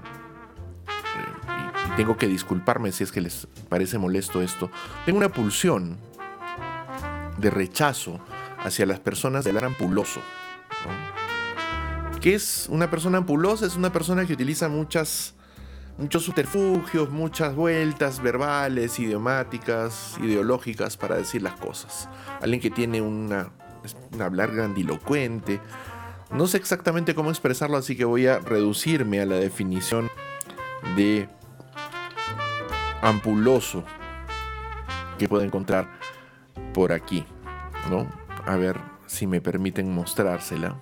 eh, 0.88 1.92
y 1.92 1.98
tengo 1.98 2.16
que 2.16 2.28
disculparme 2.28 2.94
si 2.94 3.04
es 3.04 3.12
que 3.12 3.20
les 3.20 3.48
parece 3.68 3.98
molesto 3.98 4.42
esto, 4.42 4.72
tengo 5.06 5.18
una 5.18 5.30
pulsión 5.30 5.98
de 7.38 7.50
rechazo 7.50 8.20
hacia 8.60 8.86
las 8.86 9.00
personas 9.00 9.44
del 9.44 9.58
ampuloso. 9.58 10.20
¿no? 10.86 11.24
¿Qué 12.24 12.36
es 12.36 12.68
una 12.70 12.90
persona 12.90 13.18
ampulosa? 13.18 13.66
Es 13.66 13.76
una 13.76 13.92
persona 13.92 14.26
que 14.26 14.32
utiliza 14.32 14.70
muchas, 14.70 15.36
muchos 15.98 16.24
subterfugios, 16.24 17.10
muchas 17.10 17.54
vueltas 17.54 18.22
verbales, 18.22 18.98
idiomáticas, 18.98 20.16
ideológicas 20.22 20.96
para 20.96 21.18
decir 21.18 21.42
las 21.42 21.56
cosas. 21.60 22.08
Alguien 22.42 22.62
que 22.62 22.72
tiene 22.72 23.02
una, 23.02 23.52
un 24.14 24.22
hablar 24.22 24.54
grandilocuente. 24.56 25.60
No 26.32 26.48
sé 26.48 26.56
exactamente 26.56 27.14
cómo 27.14 27.30
expresarlo, 27.30 27.76
así 27.76 27.98
que 27.98 28.06
voy 28.06 28.28
a 28.28 28.40
reducirme 28.40 29.20
a 29.20 29.26
la 29.26 29.36
definición 29.36 30.10
de 30.96 31.28
ampuloso 33.02 33.84
que 35.18 35.28
puedo 35.28 35.44
encontrar 35.44 36.03
por 36.74 36.92
aquí, 36.92 37.26
¿no? 37.90 38.08
A 38.46 38.56
ver 38.56 38.80
si 39.06 39.28
me 39.28 39.42
permiten 39.42 39.94
mostrársela. 39.94 40.76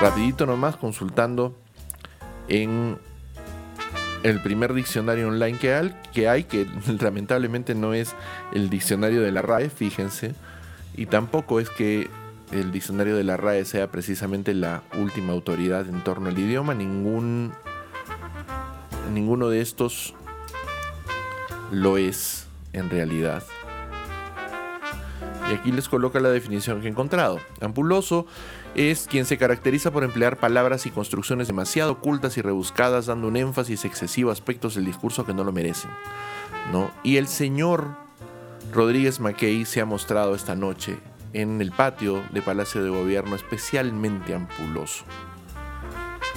Rapidito 0.00 0.46
nomás 0.46 0.76
consultando 0.76 1.56
en 2.48 2.98
el 4.22 4.40
primer 4.40 4.72
diccionario 4.72 5.28
online 5.28 5.58
que 5.58 5.74
hay, 5.74 5.94
que 6.12 6.28
hay, 6.28 6.44
que 6.44 6.66
lamentablemente 7.00 7.74
no 7.74 7.94
es 7.94 8.14
el 8.52 8.70
diccionario 8.70 9.22
de 9.22 9.32
la 9.32 9.42
RAE, 9.42 9.70
fíjense, 9.70 10.34
y 10.96 11.06
tampoco 11.06 11.60
es 11.60 11.70
que 11.70 12.08
el 12.50 12.72
diccionario 12.72 13.16
de 13.16 13.24
la 13.24 13.36
RAE 13.36 13.64
sea 13.64 13.90
precisamente 13.90 14.54
la 14.54 14.82
última 14.98 15.32
autoridad 15.32 15.88
en 15.88 16.02
torno 16.02 16.28
al 16.28 16.38
idioma, 16.38 16.74
ningún 16.74 17.52
ninguno 19.12 19.48
de 19.48 19.60
estos 19.60 20.14
lo 21.70 21.96
es 21.96 22.46
en 22.72 22.90
realidad. 22.90 23.42
Y 25.50 25.54
aquí 25.54 25.72
les 25.72 25.88
coloca 25.88 26.20
la 26.20 26.28
definición 26.28 26.80
que 26.80 26.88
he 26.88 26.90
encontrado. 26.90 27.40
Ampuloso 27.60 28.26
es 28.74 29.06
quien 29.08 29.24
se 29.24 29.38
caracteriza 29.38 29.90
por 29.90 30.04
emplear 30.04 30.36
palabras 30.36 30.84
y 30.84 30.90
construcciones 30.90 31.46
demasiado 31.46 31.92
ocultas 31.92 32.36
y 32.36 32.42
rebuscadas, 32.42 33.06
dando 33.06 33.28
un 33.28 33.36
énfasis 33.36 33.84
excesivo 33.84 34.30
a 34.30 34.34
aspectos 34.34 34.74
del 34.74 34.84
discurso 34.84 35.24
que 35.24 35.32
no 35.32 35.44
lo 35.44 35.52
merecen. 35.52 35.90
¿no? 36.70 36.90
Y 37.02 37.16
el 37.16 37.28
señor 37.28 37.96
Rodríguez 38.72 39.20
Mackey 39.20 39.64
se 39.64 39.80
ha 39.80 39.86
mostrado 39.86 40.34
esta 40.34 40.54
noche 40.54 40.98
en 41.32 41.60
el 41.60 41.72
patio 41.72 42.22
de 42.32 42.42
Palacio 42.42 42.82
de 42.82 42.90
Gobierno 42.90 43.34
especialmente 43.34 44.34
ampuloso. 44.34 45.04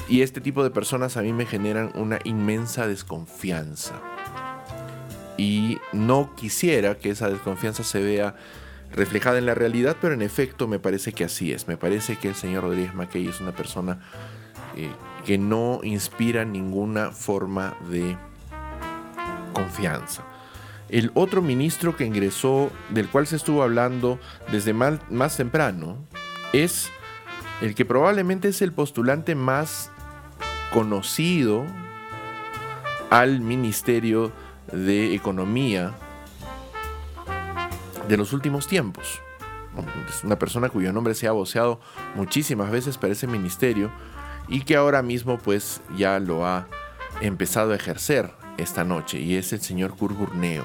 Y 0.08 0.22
este 0.22 0.42
tipo 0.42 0.64
de 0.64 0.72
personas 0.72 1.16
a 1.18 1.22
mí 1.22 1.32
me 1.34 1.46
generan 1.46 1.92
una 1.96 2.20
inmensa 2.24 2.88
desconfianza. 2.88 3.94
Y 5.42 5.80
no 5.92 6.36
quisiera 6.36 7.00
que 7.00 7.10
esa 7.10 7.28
desconfianza 7.28 7.84
se 7.84 8.00
vea 8.00 8.36
reflejada 8.92 9.40
en 9.40 9.48
la 9.48 9.56
realidad, 9.56 9.98
pero 10.00 10.14
en 10.14 10.22
efecto 10.22 10.68
me 10.68 10.78
parece 10.78 11.14
que 11.14 11.24
así 11.24 11.52
es. 11.52 11.68
Me 11.68 11.78
parece 11.78 12.18
que 12.18 12.28
el 12.28 12.36
señor 12.36 12.64
Rodríguez 12.64 12.94
Mackey 12.94 13.28
es 13.28 13.42
una 13.42 13.52
persona 13.52 14.02
eh, 14.76 14.92
que 15.26 15.40
no 15.40 15.80
inspira 15.82 16.46
ninguna 16.46 17.10
forma 17.10 17.76
de 17.90 18.16
confianza. 19.52 20.22
El 20.90 21.10
otro 21.16 21.42
ministro 21.42 21.98
que 21.98 22.06
ingresó, 22.06 22.72
del 22.90 23.10
cual 23.10 23.26
se 23.26 23.38
estuvo 23.38 23.64
hablando 23.64 24.20
desde 24.52 24.74
más 24.74 25.38
temprano, 25.38 26.06
es 26.54 26.92
el 27.62 27.74
que 27.74 27.86
probablemente 27.86 28.50
es 28.50 28.62
el 28.62 28.74
postulante 28.74 29.34
más 29.34 29.90
conocido 30.72 31.66
al 33.10 33.42
Ministerio 33.42 34.32
de 34.72 35.14
Economía 35.16 35.94
de 38.08 38.18
los 38.18 38.34
últimos 38.34 38.68
tiempos. 38.68 39.22
Es 40.10 40.24
una 40.24 40.38
persona 40.38 40.70
cuyo 40.70 40.92
nombre 40.92 41.14
se 41.14 41.28
ha 41.28 41.32
voceado 41.32 41.80
muchísimas 42.16 42.72
veces 42.72 42.98
para 42.98 43.14
ese 43.14 43.28
ministerio 43.28 43.92
y 44.48 44.62
que 44.62 44.76
ahora 44.76 45.02
mismo 45.02 45.38
pues 45.38 45.82
ya 45.96 46.20
lo 46.20 46.46
ha 46.46 46.68
empezado 47.22 47.72
a 47.72 47.76
ejercer 47.76 48.32
esta 48.58 48.84
noche 48.84 49.20
y 49.20 49.36
es 49.36 49.54
el 49.54 49.62
señor 49.62 49.96
Curburneo. 49.96 50.64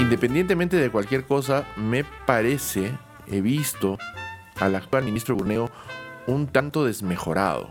Independientemente 0.00 0.76
de 0.76 0.90
cualquier 0.90 1.24
cosa, 1.24 1.64
me 1.76 2.02
parece, 2.02 2.92
he 3.28 3.40
visto 3.40 3.98
al 4.58 4.74
actual 4.74 5.04
ministro 5.04 5.36
Burneo 5.36 5.70
un 6.26 6.46
tanto 6.48 6.84
desmejorado. 6.84 7.70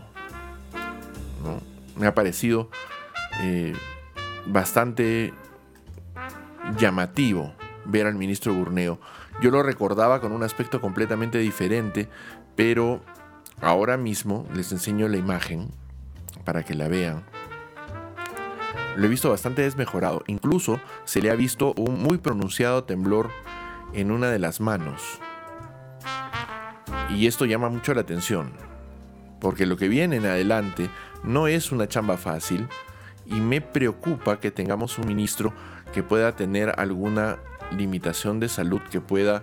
Me 1.96 2.06
ha 2.06 2.14
parecido 2.14 2.70
eh, 3.40 3.72
bastante 4.46 5.32
llamativo 6.78 7.54
ver 7.84 8.06
al 8.06 8.14
ministro 8.14 8.54
Burneo. 8.54 9.00
Yo 9.40 9.50
lo 9.50 9.62
recordaba 9.62 10.20
con 10.20 10.32
un 10.32 10.42
aspecto 10.42 10.80
completamente 10.80 11.38
diferente, 11.38 12.08
pero 12.54 13.02
ahora 13.60 13.96
mismo 13.96 14.46
les 14.54 14.72
enseño 14.72 15.08
la 15.08 15.16
imagen 15.16 15.70
para 16.44 16.62
que 16.62 16.74
la 16.74 16.88
vean. 16.88 17.24
Lo 18.96 19.06
he 19.06 19.08
visto 19.08 19.30
bastante 19.30 19.62
desmejorado. 19.62 20.22
Incluso 20.26 20.80
se 21.04 21.22
le 21.22 21.30
ha 21.30 21.34
visto 21.34 21.72
un 21.76 22.02
muy 22.02 22.18
pronunciado 22.18 22.84
temblor 22.84 23.30
en 23.94 24.10
una 24.10 24.30
de 24.30 24.38
las 24.38 24.60
manos. 24.60 25.18
Y 27.08 27.26
esto 27.26 27.46
llama 27.46 27.70
mucho 27.70 27.94
la 27.94 28.02
atención. 28.02 28.52
Porque 29.40 29.66
lo 29.66 29.76
que 29.76 29.88
viene 29.88 30.16
en 30.16 30.26
adelante 30.26 30.90
no 31.24 31.46
es 31.46 31.72
una 31.72 31.88
chamba 31.88 32.16
fácil 32.16 32.68
y 33.26 33.40
me 33.40 33.60
preocupa 33.60 34.40
que 34.40 34.50
tengamos 34.50 34.98
un 34.98 35.06
ministro 35.06 35.52
que 35.92 36.02
pueda 36.02 36.34
tener 36.36 36.74
alguna 36.78 37.38
limitación 37.76 38.40
de 38.40 38.48
salud 38.48 38.80
que 38.90 39.00
pueda 39.00 39.42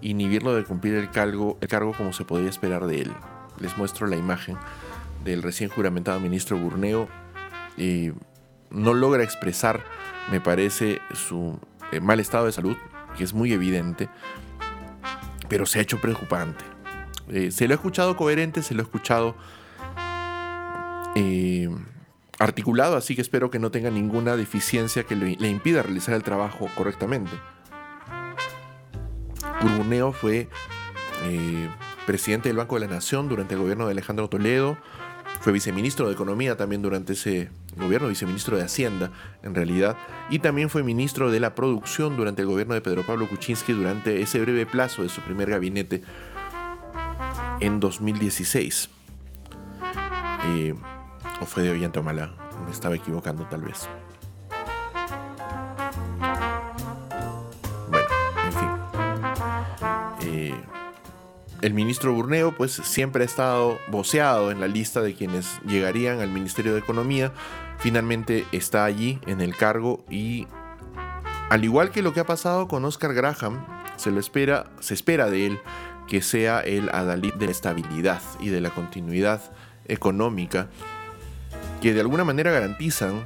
inhibirlo 0.00 0.54
de 0.54 0.64
cumplir 0.64 0.94
el 0.94 1.10
cargo, 1.10 1.58
el 1.60 1.68
cargo 1.68 1.92
como 1.92 2.12
se 2.12 2.24
podría 2.24 2.50
esperar 2.50 2.86
de 2.86 3.02
él. 3.02 3.12
Les 3.58 3.76
muestro 3.76 4.06
la 4.06 4.16
imagen 4.16 4.56
del 5.24 5.42
recién 5.42 5.70
juramentado 5.70 6.20
ministro 6.20 6.56
Burneo. 6.56 7.08
Eh, 7.76 8.12
no 8.70 8.94
logra 8.94 9.22
expresar, 9.22 9.82
me 10.30 10.40
parece, 10.40 11.00
su 11.14 11.58
eh, 11.90 12.00
mal 12.00 12.20
estado 12.20 12.46
de 12.46 12.52
salud, 12.52 12.76
que 13.16 13.24
es 13.24 13.32
muy 13.32 13.52
evidente, 13.52 14.08
pero 15.48 15.66
se 15.66 15.78
ha 15.78 15.82
hecho 15.82 16.00
preocupante. 16.00 16.64
Eh, 17.28 17.50
se 17.50 17.66
lo 17.66 17.74
ha 17.74 17.76
escuchado 17.76 18.16
coherente, 18.16 18.62
se 18.62 18.74
lo 18.74 18.82
ha 18.82 18.84
escuchado 18.84 19.36
eh, 21.14 21.68
articulado, 22.38 22.96
así 22.96 23.14
que 23.14 23.22
espero 23.22 23.50
que 23.50 23.58
no 23.58 23.70
tenga 23.70 23.90
ninguna 23.90 24.36
deficiencia 24.36 25.04
que 25.04 25.16
le, 25.16 25.48
impida 25.48 25.82
realizar 25.82 26.14
el 26.14 26.22
trabajo 26.22 26.68
correctamente. 26.76 27.32
Urbuneo 29.62 30.12
fue 30.12 30.48
eh, 31.24 31.68
presidente 32.06 32.48
del 32.48 32.56
Banco 32.56 32.76
de 32.76 32.86
la 32.86 32.94
Nación 32.94 33.28
durante 33.28 33.54
el 33.54 33.60
gobierno 33.60 33.86
de 33.86 33.92
Alejandro 33.92 34.28
Toledo, 34.28 34.78
fue 35.40 35.52
viceministro 35.52 36.06
de 36.06 36.14
Economía 36.14 36.56
también 36.56 36.82
durante 36.82 37.12
ese 37.12 37.50
gobierno, 37.76 38.08
viceministro 38.08 38.56
de 38.56 38.64
Hacienda 38.64 39.12
en 39.42 39.54
realidad, 39.54 39.96
y 40.30 40.40
también 40.40 40.68
fue 40.68 40.82
ministro 40.82 41.30
de 41.30 41.40
la 41.40 41.54
Producción 41.54 42.16
durante 42.16 42.42
el 42.42 42.48
gobierno 42.48 42.74
de 42.74 42.80
Pedro 42.80 43.04
Pablo 43.06 43.28
Kuczynski 43.28 43.72
durante 43.72 44.20
ese 44.20 44.40
breve 44.40 44.66
plazo 44.66 45.02
de 45.02 45.08
su 45.08 45.20
primer 45.22 45.50
gabinete 45.50 46.02
en 47.60 47.80
2016. 47.80 48.90
Eh, 50.46 50.74
o 51.40 51.46
fue 51.46 51.62
de 51.62 51.70
Ollantomala, 51.70 52.30
me 52.64 52.70
estaba 52.70 52.94
equivocando 52.94 53.44
tal 53.46 53.62
vez. 53.62 53.88
Bueno, 57.90 58.06
en 58.44 58.52
fin. 58.52 58.68
Eh, 60.20 60.54
el 61.62 61.74
ministro 61.74 62.12
Burneo 62.12 62.54
pues 62.56 62.72
siempre 62.72 63.22
ha 63.22 63.26
estado 63.26 63.78
voceado 63.88 64.50
en 64.50 64.60
la 64.60 64.68
lista 64.68 65.00
de 65.00 65.14
quienes 65.14 65.60
llegarían 65.66 66.20
al 66.20 66.30
Ministerio 66.30 66.72
de 66.72 66.80
Economía. 66.80 67.32
Finalmente 67.78 68.46
está 68.52 68.84
allí 68.84 69.20
en 69.26 69.40
el 69.40 69.56
cargo 69.56 70.04
y 70.08 70.46
al 71.50 71.64
igual 71.64 71.90
que 71.90 72.02
lo 72.02 72.12
que 72.12 72.20
ha 72.20 72.26
pasado 72.26 72.68
con 72.68 72.84
Oscar 72.84 73.14
Graham, 73.14 73.64
se 73.96 74.10
lo 74.10 74.20
espera, 74.20 74.70
se 74.80 74.94
espera 74.94 75.30
de 75.30 75.46
él 75.46 75.60
que 76.06 76.22
sea 76.22 76.60
el 76.60 76.88
adalid 76.90 77.34
de 77.34 77.46
la 77.46 77.52
estabilidad 77.52 78.22
y 78.40 78.48
de 78.48 78.60
la 78.60 78.70
continuidad 78.70 79.40
económica 79.86 80.68
que 81.80 81.94
de 81.94 82.00
alguna 82.00 82.24
manera 82.24 82.50
garantizan 82.50 83.24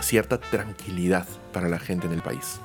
cierta 0.00 0.38
tranquilidad 0.38 1.26
para 1.52 1.68
la 1.68 1.78
gente 1.78 2.06
en 2.06 2.12
el 2.12 2.22
país. 2.22 2.60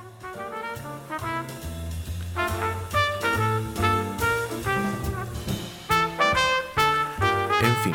En 7.62 7.74
fin. 7.82 7.94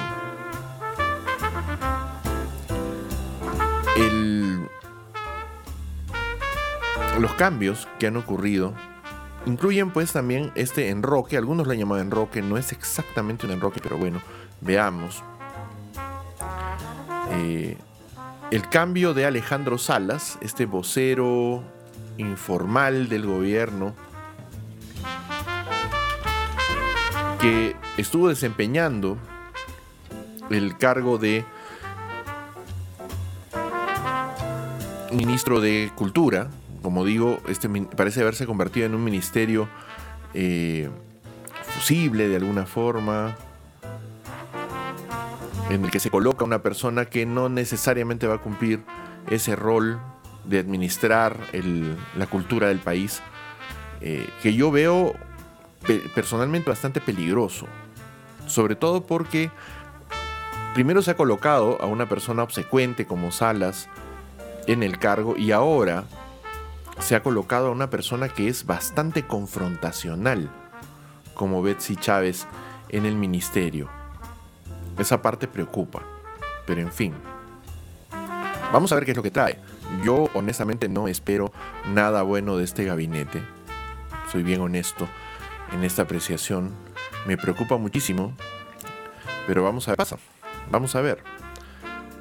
El- 3.98 4.68
los 7.20 7.34
cambios 7.34 7.88
que 8.00 8.08
han 8.08 8.18
ocurrido 8.18 8.74
incluyen 9.46 9.92
pues 9.92 10.12
también 10.12 10.52
este 10.56 10.90
enroque, 10.90 11.38
algunos 11.38 11.66
lo 11.68 11.74
han 11.74 11.80
llamado 11.80 12.02
enroque, 12.02 12.42
no 12.42 12.58
es 12.58 12.72
exactamente 12.72 13.46
un 13.46 13.54
enroque, 13.54 13.80
pero 13.82 13.98
bueno, 13.98 14.20
veamos. 14.62 15.24
Eh, 17.32 17.78
el 18.52 18.70
cambio 18.70 19.14
de 19.14 19.26
Alejandro 19.26 19.78
Salas, 19.78 20.38
este 20.42 20.66
vocero 20.66 21.64
informal 22.18 23.10
del 23.10 23.26
gobierno, 23.26 23.96
que 27.42 27.76
estuvo 27.98 28.30
desempeñando 28.30 29.18
el 30.50 30.78
cargo 30.78 31.18
de 31.18 31.46
ministro 35.12 35.60
de 35.60 35.92
Cultura. 35.96 36.50
Como 36.82 37.04
digo, 37.04 37.40
este 37.48 37.68
parece 37.70 38.22
haberse 38.22 38.46
convertido 38.46 38.86
en 38.86 38.96
un 38.96 39.04
ministerio 39.04 39.68
eh, 40.34 40.90
fusible 41.64 42.28
de 42.28 42.36
alguna 42.36 42.66
forma, 42.66 43.36
en 45.69 45.84
el 45.86 45.91
que 45.91 45.99
se 45.99 46.10
coloca 46.12 46.45
una 46.45 46.62
persona 46.62 47.06
que 47.06 47.25
no 47.25 47.49
necesariamente 47.49 48.28
va 48.28 48.36
a 48.36 48.41
cumplir 48.41 48.84
ese 49.30 49.56
rol 49.56 49.99
de 50.43 50.60
administrar 50.60 51.38
la 52.15 52.28
cultura 52.28 52.67
del 52.67 52.80
país, 52.80 53.21
eh, 54.01 54.30
que 54.43 54.54
yo 54.54 54.69
veo 54.71 55.15
pe- 55.88 56.04
personalmente 56.13 56.69
bastante 56.69 57.01
peligroso, 57.01 57.65
sobre 58.45 58.75
todo 58.75 59.06
porque 59.08 59.49
primero 60.75 61.01
se 61.01 61.12
ha 61.12 61.17
colocado 61.17 61.82
a 61.82 61.88
una 61.88 62.08
persona 62.08 62.43
obsecuente 62.43 63.08
como 63.08 63.32
Salas 63.32 63.89
en 64.67 64.84
el 64.84 64.99
cargo 64.99 65.36
y 65.36 65.51
ahora 65.51 66.04
se 66.99 67.15
ha 67.15 67.23
colocado 67.23 67.67
a 67.67 67.71
una 67.71 67.89
persona 67.89 68.30
que 68.30 68.47
es 68.47 68.65
bastante 68.67 69.25
confrontacional 69.25 70.49
como 71.34 71.62
Betsy 71.63 71.95
Chávez 71.95 72.45
en 72.89 73.06
el 73.06 73.15
ministerio. 73.15 73.89
Esa 74.98 75.22
parte 75.22 75.48
preocupa, 75.48 76.02
pero 76.66 76.82
en 76.82 76.92
fin. 76.92 77.14
Vamos 78.72 78.92
a 78.92 78.96
ver 78.96 79.06
qué 79.06 79.12
es 79.12 79.18
lo 79.18 79.24
que 79.24 79.32
trae. 79.32 79.60
Yo 80.04 80.30
honestamente 80.34 80.90
no 80.90 81.08
espero 81.08 81.52
nada 81.94 82.24
bueno 82.24 82.58
de 82.58 82.64
este 82.64 82.86
gabinete. 82.86 83.42
Soy 84.32 84.44
bien 84.44 84.62
honesto 84.62 85.08
en 85.74 85.84
esta 85.84 86.04
apreciación. 86.04 86.72
Me 87.26 87.38
preocupa 87.38 87.78
muchísimo, 87.78 88.34
pero 89.48 89.64
vamos 89.64 89.88
a 89.88 89.92
ver 89.92 89.98
pasa. 89.98 90.18
Vamos 90.72 90.96
a 90.96 91.02
ver. 91.02 91.24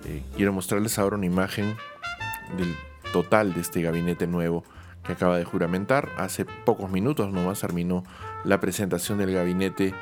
Eh, 0.05 0.23
quiero 0.37 0.53
mostrarles 0.53 0.99
ahora 0.99 1.17
una 1.17 1.27
imagen 1.27 1.77
del 2.57 2.77
total 3.13 3.55
de 3.55 3.61
este 3.61 3.81
gabinete 3.81 4.27
nuevo 4.27 4.65
que 5.05 5.13
acaba 5.13 5.39
de 5.39 5.45
juramentar. 5.45 6.09
Hace 6.19 6.45
pocos 6.45 6.91
minutos 6.91 7.33
nomás 7.33 7.61
terminó 7.61 8.05
la 8.45 8.61
presentación 8.61 9.19
del 9.19 9.33
gabinete, 9.33 9.95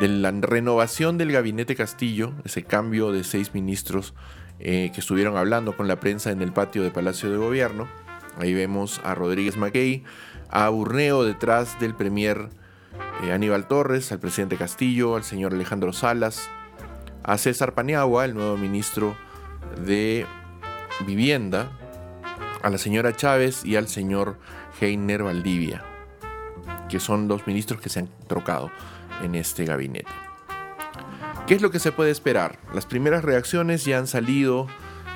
de 0.00 0.08
la 0.08 0.30
renovación 0.30 1.16
del 1.16 1.32
gabinete 1.32 1.74
Castillo, 1.74 2.34
ese 2.44 2.64
cambio 2.64 3.12
de 3.12 3.24
seis 3.24 3.54
ministros 3.54 4.14
eh, 4.58 4.90
que 4.92 5.00
estuvieron 5.00 5.36
hablando 5.36 5.76
con 5.76 5.88
la 5.88 6.00
prensa 6.00 6.30
en 6.30 6.42
el 6.42 6.52
patio 6.52 6.82
de 6.82 6.90
Palacio 6.90 7.30
de 7.30 7.38
Gobierno. 7.38 7.88
Ahí 8.38 8.52
vemos 8.52 9.00
a 9.04 9.14
Rodríguez 9.14 9.56
Mackey, 9.56 10.04
a 10.50 10.70
Urneo 10.70 11.24
detrás 11.24 11.80
del 11.80 11.94
premier 11.94 12.50
eh, 13.24 13.32
Aníbal 13.32 13.66
Torres, 13.66 14.12
al 14.12 14.18
presidente 14.18 14.56
Castillo, 14.56 15.16
al 15.16 15.24
señor 15.24 15.54
Alejandro 15.54 15.94
Salas, 15.94 16.50
a 17.22 17.38
César 17.38 17.74
Paniagua, 17.74 18.26
el 18.26 18.34
nuevo 18.34 18.58
ministro 18.58 19.16
de 19.84 20.26
Vivienda, 21.06 21.72
a 22.62 22.68
la 22.68 22.76
señora 22.76 23.16
Chávez 23.16 23.64
y 23.64 23.76
al 23.76 23.88
señor 23.88 24.38
Heiner 24.78 25.22
Valdivia, 25.22 25.82
que 26.90 27.00
son 27.00 27.28
los 27.28 27.46
ministros 27.46 27.80
que 27.80 27.88
se 27.88 28.00
han 28.00 28.08
trocado 28.26 28.70
en 29.22 29.34
este 29.34 29.64
gabinete. 29.64 30.10
¿Qué 31.46 31.54
es 31.54 31.62
lo 31.62 31.70
que 31.70 31.78
se 31.78 31.92
puede 31.92 32.10
esperar? 32.10 32.58
Las 32.74 32.86
primeras 32.86 33.24
reacciones 33.24 33.84
ya 33.84 33.98
han 33.98 34.08
salido 34.08 34.66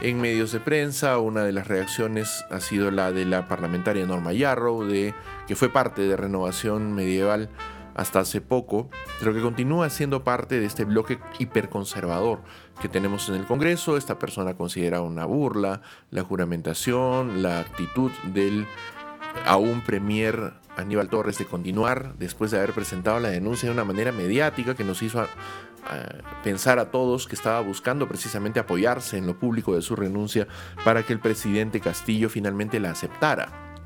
en 0.00 0.20
medios 0.20 0.52
de 0.52 0.60
prensa. 0.60 1.18
Una 1.18 1.42
de 1.42 1.52
las 1.52 1.66
reacciones 1.66 2.44
ha 2.50 2.60
sido 2.60 2.90
la 2.90 3.10
de 3.12 3.24
la 3.24 3.48
parlamentaria 3.48 4.06
Norma 4.06 4.32
Yarrow, 4.32 4.84
de, 4.84 5.14
que 5.48 5.56
fue 5.56 5.70
parte 5.70 6.02
de 6.02 6.16
Renovación 6.16 6.92
Medieval 6.92 7.50
hasta 7.94 8.20
hace 8.20 8.40
poco, 8.40 8.88
pero 9.18 9.34
que 9.34 9.42
continúa 9.42 9.90
siendo 9.90 10.22
parte 10.22 10.60
de 10.60 10.66
este 10.66 10.84
bloque 10.84 11.18
hiperconservador 11.38 12.40
que 12.80 12.88
tenemos 12.88 13.28
en 13.28 13.34
el 13.34 13.44
Congreso. 13.44 13.96
Esta 13.96 14.18
persona 14.18 14.54
considera 14.54 15.00
una 15.02 15.24
burla 15.24 15.82
la 16.10 16.22
juramentación, 16.22 17.42
la 17.42 17.60
actitud 17.60 18.10
del 18.32 18.66
aún 19.44 19.82
premier 19.82 20.54
Aníbal 20.80 21.08
Torres 21.08 21.38
de 21.38 21.46
continuar 21.46 22.14
después 22.18 22.50
de 22.50 22.58
haber 22.58 22.72
presentado 22.72 23.20
la 23.20 23.28
denuncia 23.28 23.68
de 23.68 23.74
una 23.74 23.84
manera 23.84 24.12
mediática 24.12 24.74
que 24.74 24.84
nos 24.84 25.02
hizo 25.02 25.26
pensar 26.44 26.78
a 26.78 26.90
todos 26.90 27.26
que 27.26 27.34
estaba 27.34 27.60
buscando 27.60 28.06
precisamente 28.06 28.60
apoyarse 28.60 29.16
en 29.16 29.26
lo 29.26 29.38
público 29.38 29.74
de 29.74 29.82
su 29.82 29.96
renuncia 29.96 30.46
para 30.84 31.02
que 31.02 31.12
el 31.12 31.20
presidente 31.20 31.80
Castillo 31.80 32.28
finalmente 32.28 32.80
la 32.80 32.90
aceptara. 32.90 33.76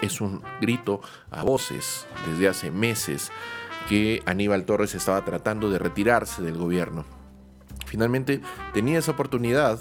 Es 0.00 0.20
un 0.20 0.42
grito 0.60 1.00
a 1.30 1.42
voces 1.42 2.06
desde 2.26 2.48
hace 2.48 2.70
meses 2.70 3.30
que 3.88 4.22
Aníbal 4.26 4.64
Torres 4.64 4.94
estaba 4.94 5.24
tratando 5.24 5.70
de 5.70 5.78
retirarse 5.78 6.42
del 6.42 6.56
gobierno. 6.56 7.04
Finalmente 7.86 8.40
tenía 8.72 8.98
esa 8.98 9.12
oportunidad 9.12 9.80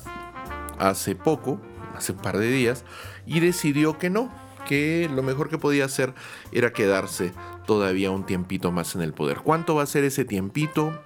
hace 0.77 1.15
poco, 1.15 1.61
hace 1.95 2.11
un 2.11 2.19
par 2.19 2.37
de 2.37 2.47
días, 2.51 2.83
y 3.25 3.39
decidió 3.39 3.97
que 3.97 4.09
no, 4.09 4.31
que 4.67 5.09
lo 5.13 5.23
mejor 5.23 5.49
que 5.49 5.57
podía 5.57 5.85
hacer 5.85 6.13
era 6.51 6.73
quedarse 6.73 7.33
todavía 7.65 8.11
un 8.11 8.25
tiempito 8.25 8.71
más 8.71 8.95
en 8.95 9.01
el 9.01 9.13
poder. 9.13 9.39
¿Cuánto 9.39 9.75
va 9.75 9.83
a 9.83 9.87
ser 9.87 10.03
ese 10.03 10.25
tiempito? 10.25 11.01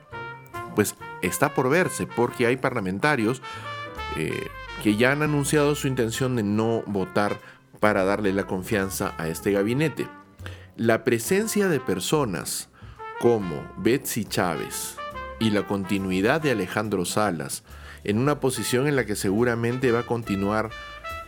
Pues 0.75 0.95
está 1.21 1.53
por 1.53 1.69
verse, 1.69 2.07
porque 2.07 2.45
hay 2.45 2.57
parlamentarios, 2.57 3.41
eh, 4.15 4.47
que 4.83 4.95
ya 4.95 5.11
han 5.11 5.23
anunciado 5.23 5.75
su 5.75 5.87
intención 5.87 6.35
de 6.35 6.43
no 6.43 6.83
votar 6.85 7.39
para 7.79 8.03
darle 8.03 8.33
la 8.33 8.45
confianza 8.45 9.13
a 9.17 9.27
este 9.27 9.51
gabinete. 9.51 10.07
La 10.75 11.03
presencia 11.03 11.67
de 11.67 11.79
personas 11.79 12.69
como 13.19 13.67
Betsy 13.77 14.25
Chávez 14.25 14.95
y 15.39 15.49
la 15.49 15.63
continuidad 15.65 16.41
de 16.41 16.51
Alejandro 16.51 17.05
Salas 17.05 17.63
en 18.03 18.19
una 18.19 18.39
posición 18.39 18.87
en 18.87 18.95
la 18.95 19.05
que 19.05 19.15
seguramente 19.15 19.91
va 19.91 19.99
a 19.99 20.05
continuar 20.05 20.69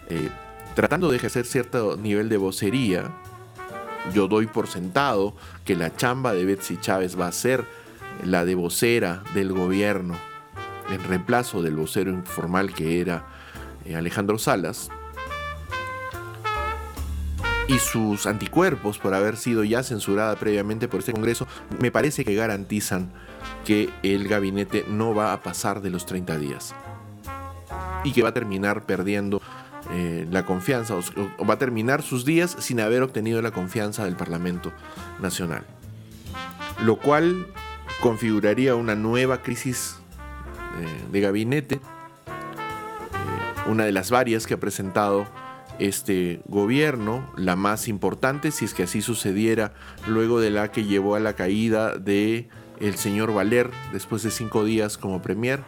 eh, 0.09 0.29
tratando 0.75 1.09
de 1.09 1.17
ejercer 1.17 1.45
cierto 1.45 1.97
nivel 1.97 2.29
de 2.29 2.37
vocería, 2.37 3.11
yo 4.13 4.27
doy 4.27 4.47
por 4.47 4.67
sentado 4.67 5.35
que 5.65 5.75
la 5.75 5.95
chamba 5.95 6.33
de 6.33 6.45
Betsy 6.45 6.77
Chávez 6.77 7.19
va 7.19 7.27
a 7.27 7.31
ser 7.31 7.65
la 8.23 8.45
de 8.45 8.55
vocera 8.55 9.23
del 9.33 9.53
gobierno, 9.53 10.15
en 10.89 11.03
reemplazo 11.03 11.61
del 11.61 11.75
vocero 11.75 12.11
informal 12.11 12.73
que 12.73 13.01
era 13.01 13.25
eh, 13.85 13.95
Alejandro 13.95 14.37
Salas, 14.37 14.89
y 17.69 17.77
sus 17.77 18.25
anticuerpos 18.25 18.97
por 18.97 19.13
haber 19.13 19.37
sido 19.37 19.63
ya 19.63 19.83
censurada 19.83 20.35
previamente 20.37 20.87
por 20.87 21.01
este 21.01 21.13
Congreso, 21.13 21.45
me 21.79 21.91
parece 21.91 22.25
que 22.25 22.33
garantizan 22.33 23.11
que 23.63 23.89
el 24.01 24.27
gabinete 24.27 24.85
no 24.89 25.13
va 25.13 25.33
a 25.33 25.43
pasar 25.43 25.81
de 25.81 25.91
los 25.91 26.07
30 26.07 26.37
días 26.39 26.73
y 28.03 28.11
que 28.11 28.23
va 28.23 28.29
a 28.29 28.33
terminar 28.33 28.87
perdiendo 28.87 29.39
eh, 29.91 30.27
la 30.29 30.45
confianza 30.45 30.95
o, 30.95 31.45
va 31.45 31.55
a 31.55 31.57
terminar 31.57 32.03
sus 32.03 32.23
días 32.23 32.55
sin 32.59 32.79
haber 32.79 33.01
obtenido 33.01 33.41
la 33.41 33.51
confianza 33.51 34.05
del 34.05 34.15
Parlamento 34.15 34.71
Nacional. 35.19 35.63
Lo 36.83 36.97
cual 36.97 37.47
configuraría 38.01 38.75
una 38.75 38.95
nueva 38.95 39.41
crisis 39.41 39.97
eh, 40.79 41.11
de 41.11 41.21
gabinete, 41.21 41.75
eh, 41.75 41.79
una 43.67 43.85
de 43.85 43.91
las 43.91 44.11
varias 44.11 44.45
que 44.45 44.53
ha 44.53 44.59
presentado 44.59 45.25
este 45.79 46.41
gobierno, 46.45 47.31
la 47.35 47.55
más 47.55 47.87
importante, 47.87 48.51
si 48.51 48.65
es 48.65 48.73
que 48.73 48.83
así 48.83 49.01
sucediera, 49.01 49.73
luego 50.07 50.39
de 50.39 50.51
la 50.51 50.71
que 50.71 50.83
llevó 50.83 51.15
a 51.15 51.19
la 51.19 51.33
caída 51.33 51.97
de 51.97 52.49
el 52.79 52.95
señor 52.95 53.33
Valer 53.33 53.71
después 53.91 54.21
de 54.23 54.29
cinco 54.29 54.63
días 54.65 54.97
como 54.97 55.21
premier, 55.21 55.61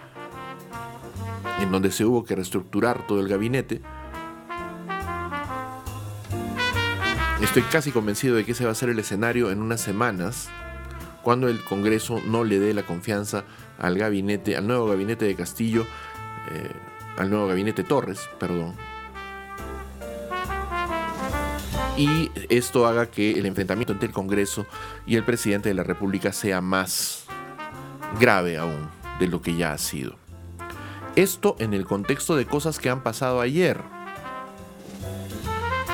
en 1.59 1.72
donde 1.72 1.91
se 1.91 2.05
hubo 2.05 2.24
que 2.24 2.36
reestructurar 2.36 3.07
todo 3.07 3.19
el 3.19 3.28
gabinete. 3.28 3.82
Estoy 7.41 7.63
casi 7.63 7.91
convencido 7.91 8.35
de 8.35 8.45
que 8.45 8.53
ese 8.53 8.65
va 8.65 8.71
a 8.71 8.75
ser 8.75 8.89
el 8.89 8.99
escenario 8.99 9.51
en 9.51 9.61
unas 9.61 9.81
semanas, 9.81 10.49
cuando 11.21 11.49
el 11.49 11.63
Congreso 11.63 12.21
no 12.25 12.43
le 12.43 12.59
dé 12.59 12.73
la 12.73 12.83
confianza 12.83 13.43
al 13.77 13.97
gabinete, 13.97 14.55
al 14.55 14.67
nuevo 14.67 14.87
gabinete 14.87 15.25
de 15.25 15.35
Castillo, 15.35 15.85
eh, 16.51 16.71
al 17.17 17.29
nuevo 17.29 17.47
gabinete 17.47 17.83
Torres, 17.83 18.29
perdón. 18.39 18.75
Y 21.97 22.31
esto 22.49 22.87
haga 22.87 23.07
que 23.07 23.31
el 23.31 23.45
enfrentamiento 23.45 23.91
entre 23.91 24.07
el 24.07 24.13
Congreso 24.13 24.65
y 25.05 25.17
el 25.17 25.25
presidente 25.25 25.67
de 25.67 25.75
la 25.75 25.83
República 25.83 26.31
sea 26.31 26.61
más 26.61 27.25
grave 28.19 28.57
aún 28.57 28.87
de 29.19 29.27
lo 29.27 29.41
que 29.41 29.55
ya 29.55 29.73
ha 29.73 29.77
sido. 29.77 30.15
Esto 31.15 31.57
en 31.59 31.73
el 31.73 31.85
contexto 31.85 32.35
de 32.37 32.45
cosas 32.45 32.79
que 32.79 32.89
han 32.89 33.03
pasado 33.03 33.41
ayer, 33.41 33.81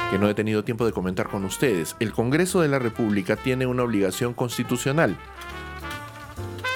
que 0.10 0.18
no 0.18 0.30
he 0.30 0.34
tenido 0.34 0.64
tiempo 0.64 0.86
de 0.86 0.94
comentar 0.94 1.28
con 1.28 1.44
ustedes. 1.46 1.96
El 2.00 2.14
Congreso 2.14 2.62
de 2.62 2.68
la 2.68 2.80
República 2.80 3.36
tiene 3.36 3.66
una 3.66 3.84
obligación 3.84 4.34
constitucional, 4.34 5.18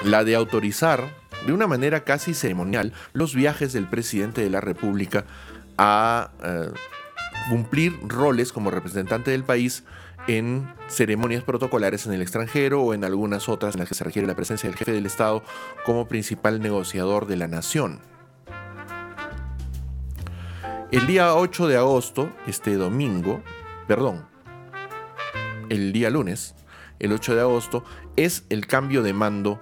la 0.04 0.24
de 0.24 0.34
autorizar 0.34 1.08
de 1.46 1.52
una 1.52 1.66
manera 1.66 2.04
casi 2.04 2.34
ceremonial 2.34 2.92
los 3.12 3.34
viajes 3.34 3.72
del 3.72 3.88
presidente 3.88 4.42
de 4.42 4.50
la 4.50 4.60
República 4.60 5.24
a 5.78 6.30
eh, 6.42 6.70
cumplir 7.48 7.98
roles 8.06 8.52
como 8.52 8.70
representante 8.70 9.30
del 9.30 9.44
país 9.44 9.84
en 10.28 10.72
ceremonias 10.88 11.42
protocolares 11.42 12.06
en 12.06 12.12
el 12.12 12.22
extranjero 12.22 12.82
o 12.82 12.94
en 12.94 13.04
algunas 13.04 13.48
otras 13.48 13.74
en 13.74 13.80
las 13.80 13.88
que 13.88 13.94
se 13.94 14.04
requiere 14.04 14.28
la 14.28 14.36
presencia 14.36 14.68
del 14.68 14.78
jefe 14.78 14.92
del 14.92 15.06
Estado 15.06 15.42
como 15.84 16.06
principal 16.06 16.60
negociador 16.60 17.26
de 17.26 17.36
la 17.36 17.48
nación. 17.48 18.11
El 20.92 21.06
día 21.06 21.34
8 21.34 21.68
de 21.68 21.78
agosto, 21.78 22.30
este 22.46 22.74
domingo, 22.74 23.40
perdón, 23.88 24.26
el 25.70 25.90
día 25.90 26.10
lunes, 26.10 26.54
el 26.98 27.14
8 27.14 27.34
de 27.34 27.40
agosto, 27.40 27.82
es 28.16 28.44
el 28.50 28.66
cambio 28.66 29.02
de 29.02 29.14
mando 29.14 29.58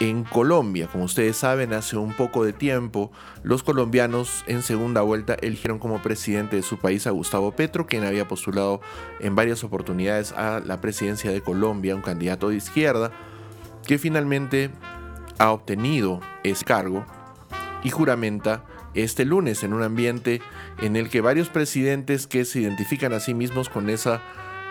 en 0.00 0.24
Colombia. 0.24 0.88
Como 0.88 1.04
ustedes 1.04 1.36
saben, 1.36 1.72
hace 1.72 1.96
un 1.96 2.12
poco 2.14 2.44
de 2.44 2.52
tiempo, 2.52 3.12
los 3.44 3.62
colombianos 3.62 4.42
en 4.48 4.62
segunda 4.62 5.02
vuelta 5.02 5.34
eligieron 5.34 5.78
como 5.78 6.02
presidente 6.02 6.56
de 6.56 6.62
su 6.62 6.78
país 6.78 7.06
a 7.06 7.12
Gustavo 7.12 7.52
Petro, 7.52 7.86
quien 7.86 8.02
había 8.02 8.26
postulado 8.26 8.80
en 9.20 9.36
varias 9.36 9.62
oportunidades 9.62 10.32
a 10.32 10.58
la 10.58 10.80
presidencia 10.80 11.30
de 11.30 11.42
Colombia, 11.42 11.94
un 11.94 12.02
candidato 12.02 12.48
de 12.48 12.56
izquierda, 12.56 13.12
que 13.86 13.98
finalmente 13.98 14.72
ha 15.38 15.52
obtenido 15.52 16.18
ese 16.42 16.64
cargo 16.64 17.06
y 17.84 17.90
juramenta 17.90 18.64
este 18.94 19.24
lunes 19.24 19.62
en 19.62 19.72
un 19.72 19.82
ambiente 19.82 20.40
en 20.80 20.96
el 20.96 21.08
que 21.08 21.20
varios 21.20 21.48
presidentes 21.48 22.26
que 22.26 22.44
se 22.44 22.60
identifican 22.60 23.12
a 23.12 23.20
sí 23.20 23.34
mismos 23.34 23.68
con 23.68 23.90
esa 23.90 24.22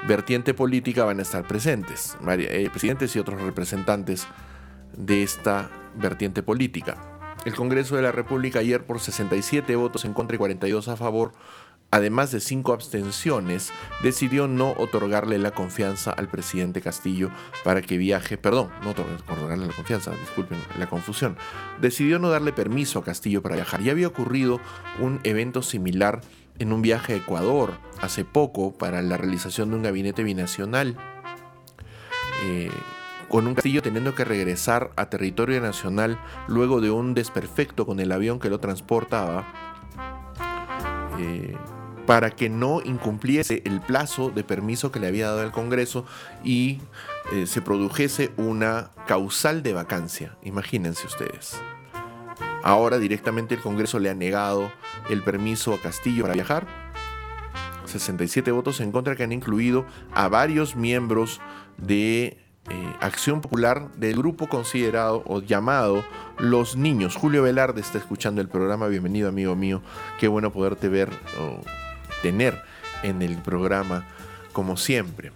vertiente 0.07 0.53
política 0.53 1.05
van 1.05 1.19
a 1.19 1.22
estar 1.22 1.47
presentes, 1.47 2.17
eh, 2.28 2.69
presidentes 2.72 3.15
y 3.15 3.19
otros 3.19 3.41
representantes 3.41 4.28
de 4.97 5.24
esta 5.24 5.69
vertiente 5.95 6.43
política. 6.43 6.97
El 7.45 7.55
Congreso 7.55 7.95
de 7.95 8.03
la 8.03 8.11
República 8.11 8.59
ayer 8.59 8.86
por 8.86 8.99
67 8.99 9.76
votos 9.76 10.05
en 10.05 10.13
contra 10.13 10.36
y 10.36 10.38
42 10.38 10.88
a 10.88 10.95
favor, 10.95 11.34
además 11.91 12.31
de 12.31 12.39
5 12.39 12.73
abstenciones, 12.73 13.71
decidió 14.01 14.47
no 14.47 14.71
otorgarle 14.77 15.37
la 15.37 15.51
confianza 15.51 16.11
al 16.11 16.29
presidente 16.29 16.81
Castillo 16.81 17.29
para 17.63 17.81
que 17.81 17.97
viaje, 17.97 18.37
perdón, 18.37 18.69
no 18.83 18.91
otorgarle 18.91 19.67
la 19.67 19.73
confianza, 19.73 20.11
disculpen 20.11 20.57
la 20.79 20.87
confusión, 20.87 21.37
decidió 21.81 22.17
no 22.17 22.29
darle 22.29 22.53
permiso 22.53 22.99
a 22.99 23.03
Castillo 23.03 23.41
para 23.41 23.55
viajar. 23.55 23.81
Ya 23.81 23.91
había 23.91 24.07
ocurrido 24.07 24.59
un 24.99 25.19
evento 25.23 25.61
similar 25.61 26.21
en 26.59 26.73
un 26.73 26.81
viaje 26.81 27.13
a 27.13 27.17
Ecuador 27.17 27.73
hace 28.01 28.23
poco 28.25 28.73
para 28.73 29.01
la 29.01 29.17
realización 29.17 29.69
de 29.69 29.75
un 29.75 29.83
gabinete 29.83 30.23
binacional. 30.23 30.95
Eh, 32.45 32.71
con 33.27 33.47
un 33.47 33.55
Castillo 33.55 33.81
teniendo 33.81 34.13
que 34.13 34.25
regresar 34.25 34.91
a 34.97 35.09
territorio 35.09 35.61
nacional 35.61 36.19
luego 36.47 36.81
de 36.81 36.91
un 36.91 37.13
desperfecto 37.13 37.85
con 37.85 38.01
el 38.01 38.11
avión 38.11 38.39
que 38.39 38.49
lo 38.49 38.59
transportaba, 38.59 39.47
eh, 41.17 41.55
para 42.05 42.31
que 42.31 42.49
no 42.49 42.81
incumpliese 42.83 43.61
el 43.65 43.81
plazo 43.81 44.29
de 44.29 44.43
permiso 44.43 44.91
que 44.91 44.99
le 44.99 45.07
había 45.07 45.27
dado 45.27 45.43
el 45.43 45.51
Congreso 45.51 46.05
y 46.43 46.79
eh, 47.33 47.45
se 47.47 47.61
produjese 47.61 48.31
una 48.37 48.91
causal 49.07 49.63
de 49.63 49.73
vacancia. 49.73 50.37
Imagínense 50.43 51.07
ustedes. 51.07 51.59
Ahora 52.63 52.99
directamente 52.99 53.55
el 53.55 53.61
Congreso 53.61 53.99
le 53.99 54.09
ha 54.09 54.13
negado 54.13 54.71
el 55.09 55.23
permiso 55.23 55.73
a 55.73 55.81
Castillo 55.81 56.23
para 56.23 56.33
viajar. 56.33 56.67
67 57.85 58.51
votos 58.51 58.79
en 58.79 58.91
contra 58.91 59.15
que 59.15 59.23
han 59.23 59.31
incluido 59.31 59.85
a 60.13 60.27
varios 60.29 60.75
miembros 60.75 61.41
de 61.77 62.37
eh, 62.69 62.95
acción 63.01 63.41
popular 63.41 63.91
del 63.95 64.15
grupo 64.15 64.47
considerado 64.47 65.23
o 65.25 65.41
llamado 65.41 66.05
Los 66.37 66.75
Niños. 66.75 67.15
Julio 67.15 67.43
Velarde 67.43 67.81
está 67.81 67.97
escuchando 67.97 68.39
el 68.39 68.47
programa. 68.47 68.87
Bienvenido, 68.87 69.29
amigo 69.29 69.55
mío. 69.55 69.81
Qué 70.19 70.27
bueno 70.27 70.53
poderte 70.53 70.87
ver 70.87 71.09
tener 72.22 72.61
en 73.03 73.22
el 73.22 73.38
programa 73.38 74.07
como 74.53 74.78
siempre. 74.78 75.32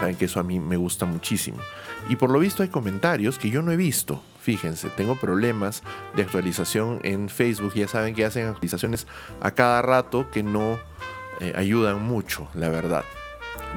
Saben 0.00 0.16
que 0.16 0.24
eso 0.24 0.40
a 0.40 0.42
mí 0.42 0.58
me 0.58 0.76
gusta 0.76 1.06
muchísimo. 1.06 1.58
Y 2.08 2.16
por 2.16 2.30
lo 2.30 2.38
visto 2.38 2.62
hay 2.62 2.68
comentarios 2.68 3.38
que 3.38 3.50
yo 3.50 3.62
no 3.62 3.70
he 3.70 3.76
visto. 3.76 4.22
Fíjense, 4.40 4.88
tengo 4.88 5.14
problemas 5.14 5.82
de 6.16 6.22
actualización 6.22 6.98
en 7.04 7.28
Facebook. 7.28 7.74
Ya 7.74 7.86
saben 7.86 8.14
que 8.14 8.24
hacen 8.24 8.48
actualizaciones 8.48 9.06
a 9.40 9.52
cada 9.52 9.82
rato 9.82 10.28
que 10.30 10.42
no 10.42 10.80
eh, 11.40 11.52
ayudan 11.54 12.02
mucho, 12.02 12.48
la 12.54 12.68
verdad. 12.68 13.04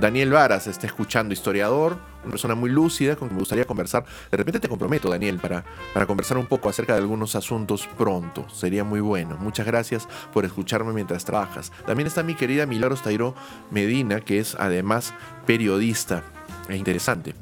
Daniel 0.01 0.31
Varas 0.31 0.65
está 0.67 0.87
escuchando, 0.87 1.33
historiador, 1.33 1.99
una 2.25 2.31
persona 2.31 2.55
muy 2.55 2.69
lúcida 2.69 3.15
con 3.15 3.29
quien 3.29 3.35
me 3.35 3.41
gustaría 3.41 3.65
conversar. 3.65 4.05
De 4.29 4.37
repente 4.37 4.59
te 4.59 4.67
comprometo, 4.67 5.09
Daniel, 5.09 5.39
para, 5.39 5.63
para 5.93 6.05
conversar 6.05 6.37
un 6.37 6.47
poco 6.47 6.69
acerca 6.69 6.93
de 6.93 6.99
algunos 6.99 7.35
asuntos 7.35 7.87
pronto. 7.97 8.47
Sería 8.49 8.83
muy 8.83 8.99
bueno. 8.99 9.37
Muchas 9.39 9.65
gracias 9.65 10.07
por 10.33 10.45
escucharme 10.45 10.93
mientras 10.93 11.25
trabajas. 11.25 11.71
También 11.85 12.07
está 12.07 12.23
mi 12.23 12.35
querida 12.35 12.65
Milagros 12.65 13.03
Tairo 13.03 13.35
Medina, 13.71 14.21
que 14.21 14.39
es 14.39 14.55
además 14.55 15.13
periodista 15.45 16.23
e 16.67 16.75
interesante. 16.75 17.35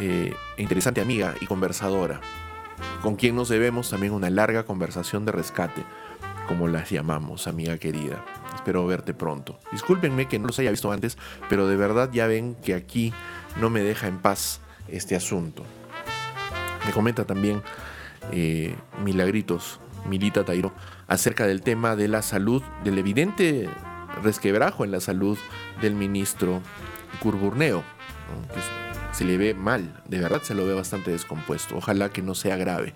Eh, 0.00 0.34
interesante 0.56 1.00
amiga 1.00 1.34
y 1.40 1.46
conversadora, 1.46 2.20
con 3.02 3.16
quien 3.16 3.36
nos 3.36 3.48
debemos 3.48 3.90
también 3.90 4.12
una 4.12 4.30
larga 4.30 4.64
conversación 4.64 5.24
de 5.24 5.32
rescate, 5.32 5.84
como 6.48 6.66
las 6.66 6.90
llamamos, 6.90 7.46
amiga 7.46 7.76
querida. 7.78 8.24
Espero 8.62 8.86
verte 8.86 9.12
pronto. 9.12 9.58
Discúlpenme 9.72 10.28
que 10.28 10.38
no 10.38 10.46
los 10.46 10.58
haya 10.60 10.70
visto 10.70 10.92
antes, 10.92 11.18
pero 11.48 11.66
de 11.66 11.74
verdad 11.74 12.10
ya 12.12 12.28
ven 12.28 12.54
que 12.54 12.74
aquí 12.74 13.12
no 13.60 13.70
me 13.70 13.80
deja 13.80 14.06
en 14.06 14.18
paz 14.18 14.60
este 14.86 15.16
asunto. 15.16 15.64
Me 16.86 16.92
comenta 16.92 17.24
también 17.24 17.60
eh, 18.30 18.76
Milagritos 19.04 19.80
Milita 20.08 20.44
Tairo, 20.44 20.72
acerca 21.08 21.44
del 21.44 21.62
tema 21.62 21.96
de 21.96 22.06
la 22.06 22.22
salud, 22.22 22.62
del 22.84 22.98
evidente 22.98 23.68
resquebrajo 24.22 24.84
en 24.84 24.92
la 24.92 25.00
salud 25.00 25.36
del 25.80 25.96
ministro 25.96 26.60
Curburneo. 27.20 27.82
se 29.10 29.24
le 29.24 29.38
ve 29.38 29.54
mal, 29.54 30.00
de 30.06 30.20
verdad 30.20 30.42
se 30.42 30.54
lo 30.54 30.64
ve 30.64 30.72
bastante 30.72 31.10
descompuesto. 31.10 31.78
Ojalá 31.78 32.10
que 32.10 32.22
no 32.22 32.36
sea 32.36 32.56
grave. 32.56 32.94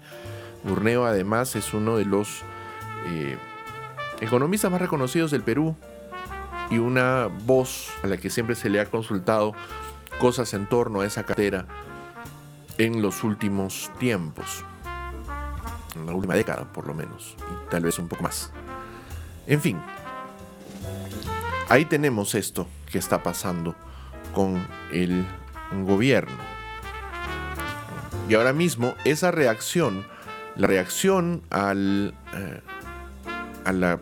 Burneo 0.62 1.07
además 1.07 1.57
es 1.57 1.75
uno 1.75 1.97
de 1.97 2.05
los 2.05 2.43
eh, 3.09 3.37
economistas 4.21 4.71
más 4.71 4.81
reconocidos 4.81 5.31
del 5.31 5.43
Perú 5.43 5.77
y 6.71 6.79
una 6.79 7.29
voz 7.45 7.91
a 8.03 8.07
la 8.07 8.17
que 8.17 8.31
siempre 8.31 8.55
se 8.55 8.71
le 8.71 8.81
ha 8.81 8.87
consultado 8.87 9.55
cosas 10.21 10.55
en 10.55 10.67
torno 10.67 11.01
a 11.01 11.07
esa 11.07 11.25
cartera 11.25 11.67
en 12.79 13.03
los 13.03 13.25
últimos 13.25 13.91
tiempos, 13.99 14.64
en 15.95 16.07
la 16.07 16.12
última 16.12 16.35
década 16.35 16.71
por 16.73 16.87
lo 16.87 16.95
menos, 16.95 17.37
y 17.39 17.71
tal 17.71 17.83
vez 17.83 17.99
un 17.99 18.09
poco 18.09 18.23
más. 18.23 18.53
En 19.47 19.61
fin, 19.61 19.79
ahí 21.69 21.85
tenemos 21.85 22.35
esto 22.35 22.67
que 22.91 22.99
está 22.99 23.23
pasando 23.23 23.75
con 24.35 24.67
el 24.93 25.25
gobierno. 25.85 26.37
Y 28.29 28.35
ahora 28.35 28.53
mismo 28.53 28.95
esa 29.05 29.31
reacción, 29.31 30.05
la 30.57 30.67
reacción 30.67 31.43
al, 31.51 32.14
eh, 32.35 32.61
a 33.67 33.99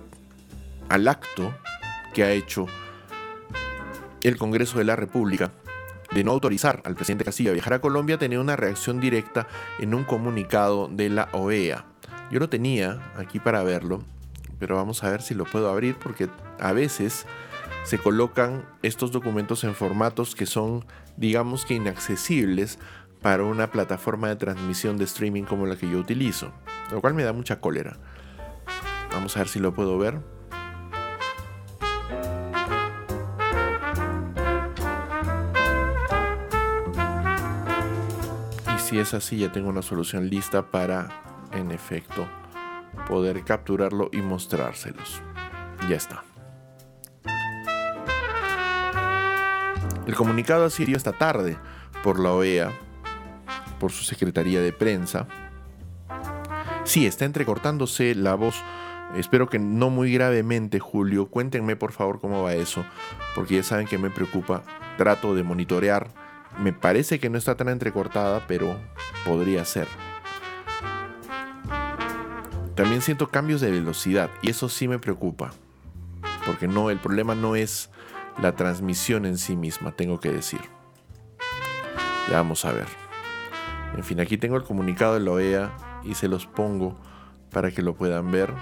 al 0.89 1.09
acto 1.09 1.55
que 2.13 2.23
ha 2.25 2.31
hecho 2.31 2.67
el 4.23 4.37
Congreso 4.37 4.79
de 4.79 4.85
la 4.85 4.97
República 4.97 5.51
de 6.15 6.23
no 6.23 6.31
autorizar 6.31 6.81
al 6.85 6.95
presidente 6.95 7.25
Castillo 7.25 7.51
a 7.51 7.55
viajar 7.55 7.75
a 7.75 7.81
Colombia 7.81 8.19
tenía 8.19 8.41
una 8.41 8.57
reacción 8.57 9.01
directa 9.01 9.49
en 9.81 9.95
un 9.95 10.05
comunicado 10.05 10.89
de 10.89 11.09
la 11.09 11.29
OEA. 11.33 11.85
Yo 12.31 12.39
lo 12.39 12.49
tenía 12.49 13.13
aquí 13.17 13.41
para 13.41 13.65
verlo, 13.65 14.05
pero 14.59 14.77
vamos 14.77 15.03
a 15.03 15.11
ver 15.11 15.23
si 15.23 15.35
lo 15.35 15.45
puedo 15.45 15.69
abrir 15.69 15.97
porque 15.97 16.29
a 16.61 16.73
veces 16.73 17.27
se 17.85 17.99
colocan 17.99 18.65
estos 18.83 19.13
documentos 19.13 19.65
en 19.65 19.75
formatos 19.75 20.35
que 20.35 20.47
son, 20.47 20.85
digamos 21.17 21.65
que 21.65 21.75
inaccesibles 21.75 22.79
para 23.21 23.43
una 23.45 23.71
plataforma 23.71 24.29
de 24.29 24.37
transmisión 24.37 24.97
de 24.97 25.05
streaming 25.05 25.43
como 25.45 25.67
la 25.67 25.77
que 25.77 25.91
yo 25.91 25.99
utilizo, 25.99 26.53
lo 26.93 27.01
cual 27.01 27.15
me 27.15 27.25
da 27.25 27.33
mucha 27.33 27.61
cólera. 27.61 27.97
Vamos 29.15 29.37
a 29.37 29.41
ver 29.41 29.49
si 29.49 29.59
lo 29.61 29.73
puedo 29.73 29.97
ver. 29.97 30.21
Y 38.75 38.79
si 38.81 38.99
es 38.99 39.15
así, 39.15 39.39
ya 39.39 39.53
tengo 39.53 39.69
una 39.69 39.83
solución 39.83 40.29
lista 40.29 40.71
para, 40.71 41.49
en 41.53 41.71
efecto, 41.71 42.27
poder 43.09 43.45
capturarlo 43.45 44.11
y 44.13 44.19
mostrárselos. 44.19 45.23
Ya 45.89 45.97
está. 45.97 46.25
El 50.07 50.15
comunicado 50.15 50.67
ha 50.67 50.71
sido 50.71 50.97
esta 50.97 51.13
tarde 51.13 51.57
por 52.03 52.21
la 52.21 52.33
OEA, 52.33 52.71
por 53.81 53.91
su 53.91 54.05
Secretaría 54.05 54.61
de 54.61 54.73
Prensa. 54.73 55.27
Sí, 56.85 57.07
está 57.07 57.25
entrecortándose 57.25 58.15
la 58.15 58.35
voz. 58.35 58.63
Espero 59.17 59.49
que 59.49 59.59
no 59.59 59.91
muy 59.91 60.13
gravemente, 60.13 60.81
Julio. 60.81 61.27
Cuéntenme 61.27 61.77
por 61.77 61.93
favor 61.93 62.21
cómo 62.21 62.43
va 62.43 62.55
eso, 62.55 62.85
porque 63.35 63.57
ya 63.57 63.63
saben 63.63 63.87
que 63.87 63.99
me 63.99 64.11
preocupa. 64.11 64.63
Trato 64.97 65.35
de 65.35 65.43
monitorear. 65.43 66.09
Me 66.61 66.73
parece 66.73 67.19
que 67.19 67.31
no 67.31 67.39
está 67.39 67.57
tan 67.57 67.69
entrecortada, 67.69 68.45
pero 68.47 68.77
podría 69.25 69.65
ser. 69.65 69.87
También 72.75 73.03
siento 73.03 73.29
cambios 73.29 73.61
de 73.61 73.71
velocidad 73.71 74.31
y 74.43 74.51
eso 74.51 74.69
sí 74.69 74.89
me 74.89 74.99
preocupa. 74.99 75.53
Porque 76.45 76.67
no, 76.67 76.91
el 76.91 76.99
problema 76.99 77.35
no 77.37 77.55
es 77.55 77.91
la 78.43 78.57
transmisión 78.57 79.27
en 79.27 79.39
sí 79.39 79.57
misma, 79.57 79.93
tengo 79.93 80.19
que 80.19 80.33
decir. 80.33 80.61
Ya 82.29 82.37
vamos 82.37 82.65
a 82.65 82.73
ver. 82.73 82.87
En 83.97 84.03
fin, 84.03 84.19
aquí 84.21 84.39
tengo 84.39 84.57
el 84.57 84.65
comunicado 84.65 85.15
de 85.15 85.21
la 85.21 85.31
OEA 85.31 85.77
y 86.03 86.15
se 86.15 86.27
los 86.27 86.47
pongo 86.47 86.99
para 87.51 87.71
que 87.71 87.83
lo 87.83 87.95
puedan 87.95 88.33
ver. 88.33 88.53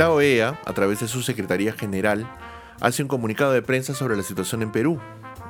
La 0.00 0.10
OEA, 0.10 0.58
a 0.64 0.72
través 0.72 1.00
de 1.00 1.08
su 1.08 1.20
Secretaría 1.20 1.74
General, 1.74 2.26
hace 2.80 3.02
un 3.02 3.08
comunicado 3.10 3.52
de 3.52 3.60
prensa 3.60 3.92
sobre 3.92 4.16
la 4.16 4.22
situación 4.22 4.62
en 4.62 4.72
Perú. 4.72 4.98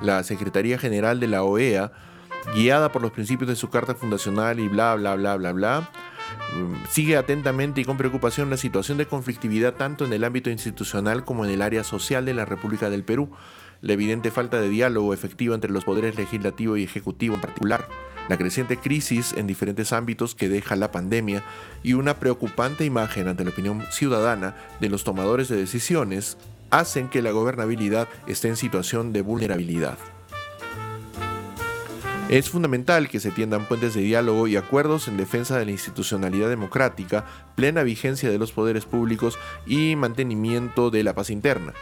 La 0.02 0.24
Secretaría 0.24 0.76
General 0.76 1.20
de 1.20 1.28
la 1.28 1.44
OEA, 1.44 1.92
guiada 2.52 2.90
por 2.90 3.00
los 3.00 3.12
principios 3.12 3.48
de 3.48 3.54
su 3.54 3.70
carta 3.70 3.94
fundacional 3.94 4.58
y 4.58 4.66
bla, 4.66 4.96
bla, 4.96 5.14
bla, 5.14 5.36
bla, 5.36 5.52
bla, 5.52 5.90
mm, 6.56 6.84
sigue 6.88 7.16
atentamente 7.16 7.80
y 7.80 7.84
con 7.84 7.96
preocupación 7.96 8.50
la 8.50 8.56
situación 8.56 8.98
de 8.98 9.06
conflictividad 9.06 9.74
tanto 9.74 10.04
en 10.04 10.12
el 10.12 10.24
ámbito 10.24 10.50
institucional 10.50 11.24
como 11.24 11.44
en 11.44 11.52
el 11.52 11.62
área 11.62 11.84
social 11.84 12.24
de 12.24 12.34
la 12.34 12.44
República 12.44 12.90
del 12.90 13.04
Perú, 13.04 13.30
la 13.82 13.92
evidente 13.92 14.30
falta 14.30 14.60
de 14.60 14.68
diálogo 14.68 15.14
efectivo 15.14 15.54
entre 15.54 15.70
los 15.70 15.84
poderes 15.84 16.16
legislativo 16.16 16.76
y 16.76 16.84
ejecutivo 16.84 17.34
en 17.34 17.40
particular, 17.40 17.88
la 18.28 18.36
creciente 18.36 18.76
crisis 18.76 19.32
en 19.32 19.46
diferentes 19.46 19.92
ámbitos 19.92 20.34
que 20.34 20.48
deja 20.48 20.76
la 20.76 20.92
pandemia 20.92 21.42
y 21.82 21.94
una 21.94 22.14
preocupante 22.20 22.84
imagen 22.84 23.28
ante 23.28 23.44
la 23.44 23.50
opinión 23.50 23.82
ciudadana 23.90 24.54
de 24.80 24.88
los 24.88 25.04
tomadores 25.04 25.48
de 25.48 25.56
decisiones 25.56 26.36
hacen 26.70 27.08
que 27.08 27.22
la 27.22 27.32
gobernabilidad 27.32 28.08
esté 28.26 28.48
en 28.48 28.56
situación 28.56 29.12
de 29.12 29.22
vulnerabilidad. 29.22 29.98
Es 32.28 32.48
fundamental 32.48 33.08
que 33.08 33.18
se 33.18 33.32
tiendan 33.32 33.66
puentes 33.66 33.94
de 33.94 34.02
diálogo 34.02 34.46
y 34.46 34.56
acuerdos 34.56 35.08
en 35.08 35.16
defensa 35.16 35.58
de 35.58 35.64
la 35.64 35.72
institucionalidad 35.72 36.48
democrática, 36.48 37.26
plena 37.56 37.82
vigencia 37.82 38.30
de 38.30 38.38
los 38.38 38.52
poderes 38.52 38.84
públicos 38.84 39.36
y 39.66 39.96
mantenimiento 39.96 40.90
de 40.90 41.02
la 41.02 41.12
paz 41.12 41.30
interna. 41.30 41.72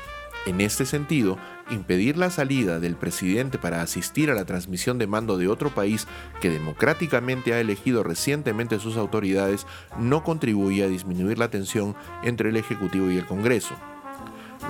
En 0.48 0.62
este 0.62 0.86
sentido, 0.86 1.36
impedir 1.68 2.16
la 2.16 2.30
salida 2.30 2.80
del 2.80 2.96
presidente 2.96 3.58
para 3.58 3.82
asistir 3.82 4.30
a 4.30 4.34
la 4.34 4.46
transmisión 4.46 4.96
de 4.96 5.06
mando 5.06 5.36
de 5.36 5.46
otro 5.46 5.74
país 5.74 6.06
que 6.40 6.48
democráticamente 6.48 7.52
ha 7.52 7.60
elegido 7.60 8.02
recientemente 8.02 8.78
sus 8.78 8.96
autoridades 8.96 9.66
no 9.98 10.24
contribuye 10.24 10.82
a 10.82 10.88
disminuir 10.88 11.38
la 11.38 11.50
tensión 11.50 11.94
entre 12.22 12.48
el 12.48 12.56
Ejecutivo 12.56 13.10
y 13.10 13.18
el 13.18 13.26
Congreso. 13.26 13.76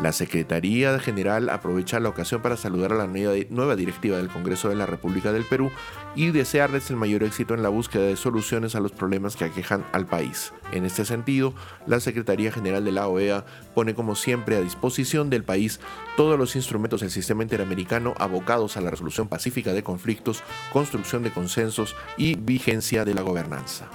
La 0.02 0.12
Secretaría 0.12 0.96
General 1.00 1.48
aprovecha 1.48 1.98
la 1.98 2.08
ocasión 2.08 2.40
para 2.40 2.56
saludar 2.56 2.92
a 2.92 2.96
la 2.96 3.08
nueva, 3.08 3.74
directiva 3.74 4.16
del 4.16 4.28
Congreso 4.28 4.68
de 4.68 4.76
la 4.76 4.86
República 4.86 5.32
del 5.32 5.44
Perú 5.44 5.72
y 6.14 6.30
desearles 6.30 6.88
el 6.90 6.96
mayor 6.96 7.24
éxito 7.24 7.54
en 7.54 7.64
la 7.64 7.68
búsqueda 7.68 8.04
de 8.04 8.14
soluciones 8.14 8.76
a 8.76 8.80
los 8.80 8.92
problemas 8.92 9.34
que 9.34 9.44
aquejan 9.44 9.84
al 9.92 10.06
país. 10.06 10.52
En 10.70 10.84
este 10.84 11.04
sentido, 11.04 11.52
la 11.86 11.98
Secretaría 11.98 12.52
General 12.52 12.84
de 12.84 12.92
la 12.92 13.08
OEA 13.08 13.44
pone 13.74 13.94
como 13.94 14.14
siempre 14.14 14.56
a 14.56 14.60
disposición 14.60 15.30
del 15.30 15.42
país 15.42 15.80
todos 16.16 16.38
los 16.38 16.54
instrumentos 16.54 17.00
del 17.00 17.10
sistema 17.10 17.42
interamericano 17.42 18.14
abocados 18.18 18.76
a 18.76 18.80
la 18.80 18.90
resolución 18.90 19.26
pacífica 19.26 19.72
de 19.72 19.82
conflictos, 19.82 20.44
construcción 20.72 21.24
de 21.24 21.32
consensos 21.32 21.96
y 22.16 22.36
vigencia 22.36 23.04
de 23.04 23.14
la 23.14 23.22
gobernanza. 23.22 23.88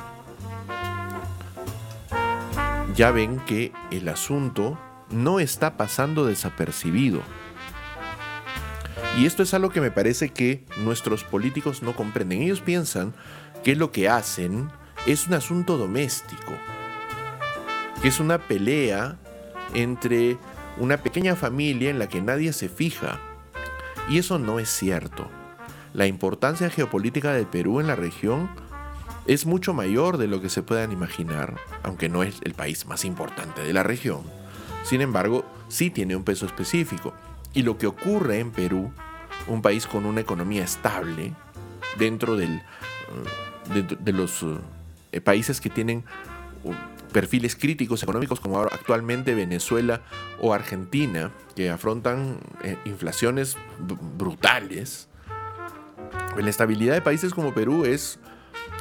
Ya 2.94 3.12
ven 3.12 3.40
que 3.40 3.72
el 3.90 4.10
asunto 4.10 4.78
no 5.14 5.40
está 5.40 5.78
pasando 5.78 6.26
desapercibido. 6.26 7.22
Y 9.18 9.26
esto 9.26 9.44
es 9.44 9.54
algo 9.54 9.70
que 9.70 9.82
me 9.82 9.92
parece 9.92 10.30
que 10.30 10.66
nuestros 10.78 11.24
políticos 11.24 11.84
no 11.84 11.96
comprenden. 11.96 12.42
Ellos 12.42 12.62
piensan 12.62 13.14
que 13.64 13.76
lo 13.76 13.92
que 13.92 14.10
hacen 14.10 14.70
es 15.06 15.28
un 15.28 15.36
asunto 15.36 15.78
doméstico, 15.78 16.54
que 18.02 18.08
es 18.08 18.20
una 18.20 18.40
pelea 18.40 19.18
entre 19.74 20.38
una 20.78 20.98
pequeña 20.98 21.36
familia 21.36 21.90
en 21.90 22.00
la 22.00 22.10
que 22.10 22.22
nadie 22.22 22.54
se 22.54 22.70
fija. 22.70 23.20
Y 24.10 24.18
eso 24.18 24.40
no 24.40 24.60
es 24.60 24.70
cierto. 24.70 25.30
La 25.94 26.08
importancia 26.08 26.70
geopolítica 26.70 27.34
del 27.34 27.46
Perú 27.46 27.80
en 27.80 27.88
la 27.88 27.96
región 27.96 28.50
es 29.28 29.46
mucho 29.46 29.74
mayor 29.74 30.18
de 30.18 30.28
lo 30.28 30.42
que 30.42 30.50
se 30.50 30.64
puedan 30.64 30.92
imaginar, 30.92 31.56
aunque 31.84 32.10
no 32.10 32.24
es 32.24 32.40
el 32.42 32.56
país 32.56 32.88
más 32.88 33.06
importante 33.06 33.62
de 33.62 33.74
la 33.74 33.84
región. 33.84 34.43
Sin 34.84 35.02
embargo, 35.02 35.46
sí 35.70 35.90
tiene 35.90 36.16
un 36.16 36.24
peso 36.24 36.46
específico. 36.46 37.14
Y 37.54 37.64
lo 37.64 37.78
que 37.78 37.88
ocurre 37.88 38.40
en 38.40 38.52
Perú, 38.52 38.92
un 39.48 39.62
país 39.62 39.88
con 39.88 40.06
una 40.06 40.22
economía 40.22 40.64
estable, 40.64 41.34
dentro 41.98 42.34
uh, 42.34 42.38
de, 42.38 43.84
de, 44.00 44.14
los 44.14 44.44
uh, 44.44 44.60
países 45.24 45.62
que 45.62 45.70
tienen 45.70 46.04
uh, 46.64 46.74
perfiles 47.14 47.56
críticos 47.56 48.04
económicos 48.04 48.40
como 48.40 48.58
ahora 48.58 48.72
actualmente 48.74 49.36
Venezuela 49.36 50.02
o 50.42 50.54
Argentina, 50.54 51.32
que 51.56 51.70
afrontan 51.70 52.40
eh, 52.64 52.78
inflaciones 52.86 53.56
brutales, 54.18 55.08
la 56.36 56.50
estabilidad 56.50 56.96
de 56.96 57.02
países 57.02 57.34
como 57.34 57.54
Perú 57.54 57.86
es 57.86 58.20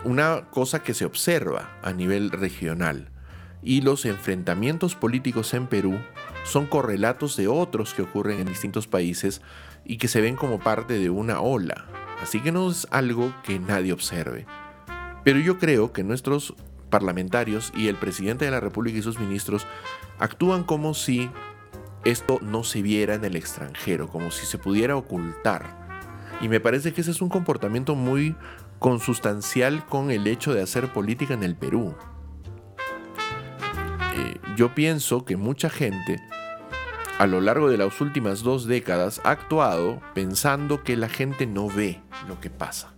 una 0.04 0.46
cosa 0.50 0.82
que 0.82 0.94
se 0.94 1.04
observa 1.04 1.78
a 1.82 1.92
nivel 1.92 2.30
regional 2.30 3.11
y 3.62 3.80
los 3.80 4.04
enfrentamientos 4.04 4.94
políticos 4.94 5.54
en 5.54 5.66
Perú 5.66 5.98
son 6.44 6.66
correlatos 6.66 7.36
de 7.36 7.48
otros 7.48 7.94
que 7.94 8.02
ocurren 8.02 8.40
en 8.40 8.46
distintos 8.46 8.86
países 8.86 9.40
y 9.84 9.98
que 9.98 10.08
se 10.08 10.20
ven 10.20 10.36
como 10.36 10.58
parte 10.58 10.98
de 10.98 11.10
una 11.10 11.40
ola. 11.40 11.86
Así 12.22 12.40
que 12.40 12.52
no 12.52 12.70
es 12.70 12.86
algo 12.90 13.34
que 13.44 13.58
nadie 13.58 13.92
observe. 13.92 14.46
Pero 15.24 15.38
yo 15.38 15.58
creo 15.58 15.92
que 15.92 16.02
nuestros 16.02 16.54
parlamentarios 16.90 17.72
y 17.74 17.88
el 17.88 17.96
presidente 17.96 18.44
de 18.44 18.50
la 18.50 18.60
República 18.60 18.98
y 18.98 19.02
sus 19.02 19.18
ministros 19.18 19.66
actúan 20.18 20.64
como 20.64 20.94
si 20.94 21.30
esto 22.04 22.38
no 22.42 22.64
se 22.64 22.82
viera 22.82 23.14
en 23.14 23.24
el 23.24 23.36
extranjero, 23.36 24.08
como 24.08 24.30
si 24.30 24.44
se 24.46 24.58
pudiera 24.58 24.96
ocultar. 24.96 25.80
Y 26.40 26.48
me 26.48 26.60
parece 26.60 26.92
que 26.92 27.00
ese 27.00 27.12
es 27.12 27.22
un 27.22 27.28
comportamiento 27.28 27.94
muy 27.94 28.34
consustancial 28.80 29.86
con 29.86 30.10
el 30.10 30.26
hecho 30.26 30.52
de 30.52 30.62
hacer 30.62 30.92
política 30.92 31.34
en 31.34 31.44
el 31.44 31.54
Perú. 31.54 31.94
Eh, 34.14 34.36
yo 34.56 34.74
pienso 34.74 35.24
que 35.24 35.36
mucha 35.36 35.70
gente 35.70 36.20
a 37.18 37.26
lo 37.26 37.40
largo 37.40 37.70
de 37.70 37.78
las 37.78 38.00
últimas 38.00 38.42
dos 38.42 38.66
décadas 38.66 39.20
ha 39.24 39.30
actuado 39.30 40.00
pensando 40.14 40.82
que 40.82 40.96
la 40.96 41.08
gente 41.08 41.46
no 41.46 41.68
ve 41.68 42.00
lo 42.28 42.40
que 42.40 42.50
pasa, 42.50 42.92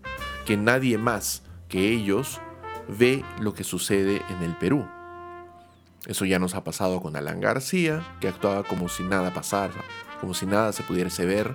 que 0.46 0.56
nadie 0.56 0.98
más 0.98 1.42
que 1.68 1.90
ellos 1.90 2.40
ve 2.88 3.24
lo 3.40 3.54
que 3.54 3.64
sucede 3.64 4.22
en 4.28 4.42
el 4.42 4.56
Perú. 4.56 4.86
Eso 6.06 6.24
ya 6.24 6.38
nos 6.38 6.54
ha 6.54 6.64
pasado 6.64 7.00
con 7.00 7.16
Alan 7.16 7.40
García, 7.40 8.02
que 8.20 8.28
actuaba 8.28 8.62
como 8.62 8.88
si 8.88 9.02
nada 9.02 9.32
pasara, 9.32 9.74
como 10.20 10.34
si 10.34 10.46
nada 10.46 10.72
se 10.72 10.82
pudiese 10.82 11.24
ver, 11.26 11.54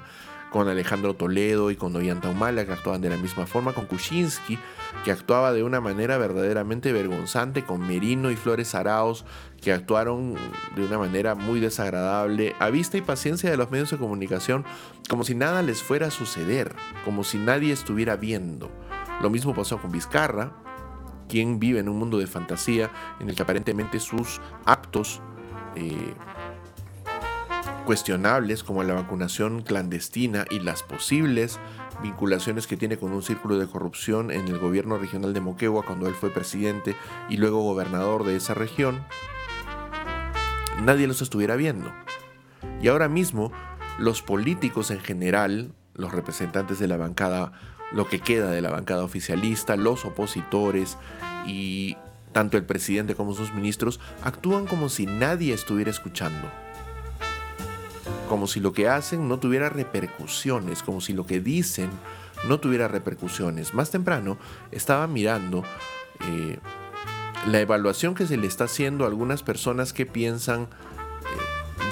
con 0.52 0.68
Alejandro 0.68 1.14
Toledo 1.14 1.72
y 1.72 1.76
con 1.76 1.95
Ollanta 1.95 2.30
Humala, 2.30 2.66
que 2.66 2.74
actuaban 2.74 3.02
de 3.02 3.10
la 3.10 3.18
misma 3.18 3.45
forma, 3.45 3.74
con 3.74 3.86
Kuczynski, 3.86 4.58
que 5.04 5.12
actuaba 5.12 5.54
de 5.54 5.64
una 5.64 5.80
manera 5.80 6.18
verdaderamente 6.18 6.91
vergonzante, 6.91 7.64
con 7.64 7.86
Merino 7.88 8.32
y 8.32 8.36
Flores 8.36 8.74
Araos, 8.76 9.26
que 9.62 9.72
actuaron 9.72 10.36
de 10.76 10.84
una 10.84 10.97
manera 10.97 11.36
muy 11.36 11.60
desagradable, 11.60 12.56
a 12.60 12.70
vista 12.70 12.97
y 12.97 13.02
paciencia 13.02 13.50
de 13.52 13.58
los 13.58 13.70
medios 13.72 13.91
de 13.91 13.97
comunicación, 13.97 14.66
como 15.08 15.24
si 15.24 15.36
nada 15.36 15.62
les 15.62 15.84
fuera 15.84 16.08
a 16.08 16.12
suceder, 16.12 16.76
como 17.06 17.24
si 17.24 17.38
nadie 17.38 17.72
estuviera 17.72 18.16
viendo. 18.16 18.72
Lo 19.22 19.30
mismo 19.30 19.54
pasó 19.54 19.80
con 19.80 19.91
Vizcarra, 19.91 20.54
quien 21.28 21.60
vive 21.60 21.80
en 21.80 21.89
un 21.89 21.97
mundo 21.97 22.18
de 22.18 22.28
fantasía 22.28 22.89
en 23.20 23.30
el 23.30 23.36
que 23.36 23.43
aparentemente 23.43 24.00
sus 24.00 24.41
actos 24.66 25.22
eh, 25.76 26.14
cuestionables 27.90 28.64
como 28.64 28.84
la 28.84 28.94
vacunación 28.94 29.64
clandestina 29.64 30.46
y 30.52 30.60
las 30.60 30.84
posibles 30.84 31.60
vinculaciones 32.04 32.68
que 32.68 32.78
tiene 32.78 33.00
con 33.00 33.12
un 33.14 33.24
círculo 33.24 33.58
de 33.58 33.66
corrupción 33.66 34.30
en 34.30 34.48
el 34.48 34.60
gobierno 34.60 35.00
regional 35.00 35.34
de 35.34 35.42
Moquegua 35.42 35.84
cuando 35.84 36.08
él 36.08 36.14
fue 36.14 36.30
presidente 36.30 36.96
y 37.30 37.38
luego 37.38 37.64
gobernador 37.64 38.26
de 38.26 38.36
esa 38.36 38.54
región, 38.54 39.04
nadie 40.84 41.08
los 41.08 41.24
estuviera 41.24 41.56
viendo. 41.56 41.92
Y 42.80 42.90
ahora 42.90 43.10
mismo 43.10 43.52
los 43.98 44.22
políticos 44.22 44.92
en 44.92 45.00
general, 45.00 45.74
los 45.96 46.12
representantes 46.12 46.78
de 46.78 46.88
la 46.88 46.98
bancada, 46.98 47.54
lo 47.92 48.08
que 48.08 48.20
queda 48.20 48.52
de 48.52 48.62
la 48.62 48.70
bancada 48.70 49.04
oficialista, 49.04 49.78
los 49.78 50.06
opositores 50.06 51.00
y 51.48 51.98
tanto 52.34 52.56
el 52.56 52.66
presidente 52.66 53.16
como 53.16 53.34
sus 53.34 53.52
ministros 53.52 54.00
actúan 54.22 54.68
como 54.68 54.90
si 54.90 55.08
nadie 55.08 55.56
estuviera 55.56 55.90
escuchando 55.90 56.52
como 58.28 58.47
si 58.47 58.60
lo 58.60 58.74
que 58.74 58.88
hacen 58.88 59.28
no 59.28 59.39
tuviera 59.39 59.70
repercusiones, 59.70 60.84
como 60.84 61.01
si 61.01 61.14
lo 61.14 61.26
que 61.26 61.39
dicen 61.39 61.89
no 62.47 62.60
tuviera 62.60 62.88
repercusiones. 62.88 63.74
Más 63.74 63.91
temprano 63.91 64.38
estaba 64.72 65.07
mirando 65.07 65.64
eh, 66.28 66.60
la 67.47 67.60
evaluación 67.60 68.16
que 68.16 68.28
se 68.28 68.38
le 68.38 68.47
está 68.47 68.66
haciendo 68.66 69.03
a 69.03 69.07
algunas 69.07 69.43
personas 69.43 69.93
que 69.93 70.05
piensan 70.05 70.64
eh, 70.64 70.68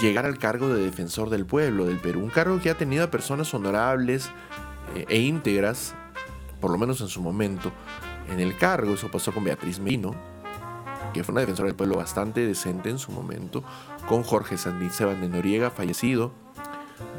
llegar 0.01 0.26
al 0.26 0.38
cargo 0.38 0.70
de 0.70 0.82
defensor 0.82 1.30
del 1.30 1.45
pueblo 1.45 1.86
del 1.86 1.97
Perú, 1.97 2.22
un 2.22 2.30
cargo 2.30 2.59
que 2.61 2.70
ha 2.70 2.78
tenido 2.78 3.03
a 3.03 3.11
personas 3.11 3.53
honorables 3.53 4.30
eh, 4.95 5.05
e 5.09 5.20
íntegras, 5.20 5.95
por 6.61 6.72
lo 6.72 6.78
menos 6.78 7.01
en 7.01 7.07
su 7.07 7.22
momento, 7.22 7.72
en 8.30 8.39
el 8.39 8.57
cargo. 8.57 8.93
Eso 8.93 9.09
pasó 9.09 9.32
con 9.32 9.43
Beatriz 9.43 9.80
Mino, 9.80 10.15
que 11.13 11.24
fue 11.24 11.34
una 11.34 11.41
defensora 11.41 11.68
del 11.68 11.76
pueblo 11.76 11.97
bastante 11.97 12.45
decente 12.45 12.89
en 12.89 12.99
su 12.99 13.11
momento, 13.11 13.63
con 14.08 14.24
Jorge 14.24 14.58
Sandizeban 14.58 15.22
de 15.22 15.30
Noriega, 15.30 15.70
fallecido, 15.70 16.32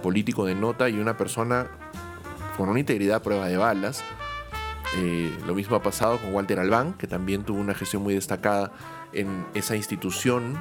político 0.02 0.46
de 0.46 0.54
nota 0.54 0.88
y 0.88 0.98
una 0.98 1.16
persona 1.16 1.68
con 2.56 2.68
una 2.68 2.80
integridad 2.80 3.16
a 3.16 3.22
prueba 3.22 3.46
de 3.46 3.56
balas. 3.56 4.02
Eh, 4.96 5.36
lo 5.46 5.54
mismo 5.54 5.76
ha 5.76 5.82
pasado 5.82 6.18
con 6.18 6.34
Walter 6.34 6.58
Albán, 6.58 6.94
que 6.94 7.06
también 7.06 7.44
tuvo 7.44 7.60
una 7.60 7.74
gestión 7.74 8.02
muy 8.02 8.14
destacada 8.14 8.72
en 9.12 9.46
esa 9.54 9.76
institución. 9.76 10.58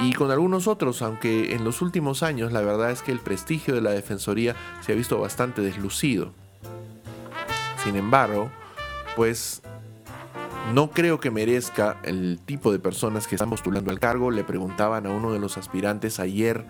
Y 0.00 0.12
con 0.14 0.32
algunos 0.32 0.66
otros, 0.66 1.00
aunque 1.02 1.54
en 1.54 1.62
los 1.62 1.80
últimos 1.80 2.24
años 2.24 2.52
la 2.52 2.60
verdad 2.60 2.90
es 2.90 3.02
que 3.02 3.12
el 3.12 3.20
prestigio 3.20 3.74
de 3.74 3.80
la 3.80 3.90
Defensoría 3.90 4.56
se 4.80 4.92
ha 4.92 4.96
visto 4.96 5.18
bastante 5.20 5.62
deslucido. 5.62 6.32
Sin 7.84 7.94
embargo, 7.94 8.50
pues 9.14 9.62
no 10.70 10.90
creo 10.90 11.20
que 11.20 11.30
merezca 11.30 11.98
el 12.02 12.38
tipo 12.44 12.72
de 12.72 12.78
personas 12.78 13.26
que 13.26 13.34
están 13.34 13.50
postulando 13.50 13.90
al 13.90 13.98
cargo. 13.98 14.30
Le 14.30 14.44
preguntaban 14.44 15.06
a 15.06 15.10
uno 15.10 15.32
de 15.32 15.38
los 15.38 15.58
aspirantes 15.58 16.20
ayer 16.20 16.64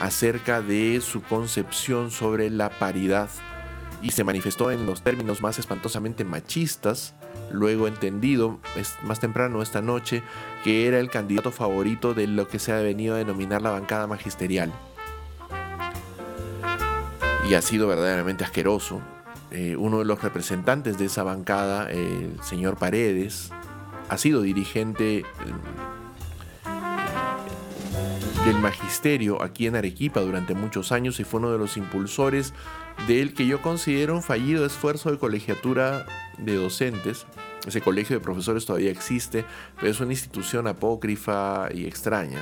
acerca 0.00 0.62
de 0.62 1.00
su 1.02 1.22
concepción 1.22 2.10
sobre 2.10 2.48
la 2.48 2.70
paridad 2.70 3.28
y 4.00 4.12
se 4.12 4.24
manifestó 4.24 4.70
en 4.70 4.86
los 4.86 5.02
términos 5.02 5.42
más 5.42 5.58
espantosamente 5.58 6.24
machistas. 6.24 7.14
Luego 7.50 7.86
entendido 7.86 8.60
más 9.02 9.20
temprano 9.20 9.60
esta 9.60 9.82
noche 9.82 10.22
que 10.62 10.86
era 10.86 10.98
el 10.98 11.10
candidato 11.10 11.52
favorito 11.52 12.14
de 12.14 12.26
lo 12.26 12.48
que 12.48 12.58
se 12.58 12.72
ha 12.72 12.76
venido 12.76 13.14
a 13.14 13.18
denominar 13.18 13.60
la 13.60 13.70
bancada 13.70 14.06
magisterial. 14.06 14.72
Y 17.48 17.54
ha 17.54 17.60
sido 17.60 17.88
verdaderamente 17.88 18.44
asqueroso 18.44 19.02
eh, 19.50 19.76
uno 19.76 19.98
de 19.98 20.04
los 20.04 20.22
representantes 20.22 20.98
de 20.98 21.06
esa 21.06 21.22
bancada, 21.22 21.90
el 21.90 22.38
señor 22.42 22.76
Paredes, 22.76 23.50
ha 24.08 24.18
sido 24.18 24.42
dirigente 24.42 25.18
eh, 25.18 25.24
del 28.44 28.58
magisterio 28.58 29.42
aquí 29.42 29.66
en 29.66 29.76
Arequipa 29.76 30.20
durante 30.20 30.54
muchos 30.54 30.92
años 30.92 31.18
y 31.20 31.24
fue 31.24 31.40
uno 31.40 31.52
de 31.52 31.58
los 31.58 31.76
impulsores 31.76 32.52
del 33.08 33.34
que 33.34 33.46
yo 33.46 33.62
considero 33.62 34.14
un 34.14 34.22
fallido 34.22 34.66
esfuerzo 34.66 35.10
de 35.10 35.18
colegiatura 35.18 36.06
de 36.38 36.56
docentes. 36.56 37.26
Ese 37.66 37.80
colegio 37.80 38.18
de 38.18 38.20
profesores 38.20 38.66
todavía 38.66 38.90
existe, 38.90 39.44
pero 39.76 39.90
es 39.90 40.00
una 40.00 40.12
institución 40.12 40.66
apócrifa 40.66 41.68
y 41.72 41.86
extraña. 41.86 42.40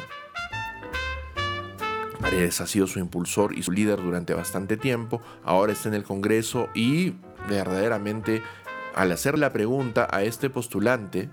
Paredes 2.23 2.61
ha 2.61 2.69
sido 2.69 2.87
su 2.87 3.01
impulsor 3.01 3.59
y 3.59 3.65
su 3.65 3.73
líder 3.73 4.01
durante 4.01 4.33
bastante 4.33 4.77
tiempo, 4.77 5.21
ahora 5.43 5.73
está 5.73 5.89
en 5.89 5.97
el 5.97 6.05
Congreso 6.05 6.69
y 6.73 7.15
verdaderamente 7.49 8.43
al 8.95 9.11
hacer 9.11 9.37
la 9.39 9.53
pregunta 9.53 10.07
a 10.09 10.23
este 10.23 10.49
postulante, 10.49 11.31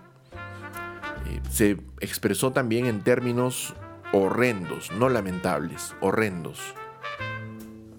eh, 1.28 1.42
se 1.52 1.78
expresó 2.00 2.52
también 2.52 2.88
en 2.88 3.02
términos 3.02 3.76
horrendos, 4.14 4.92
no 4.92 5.10
lamentables, 5.10 5.96
horrendos, 6.02 6.60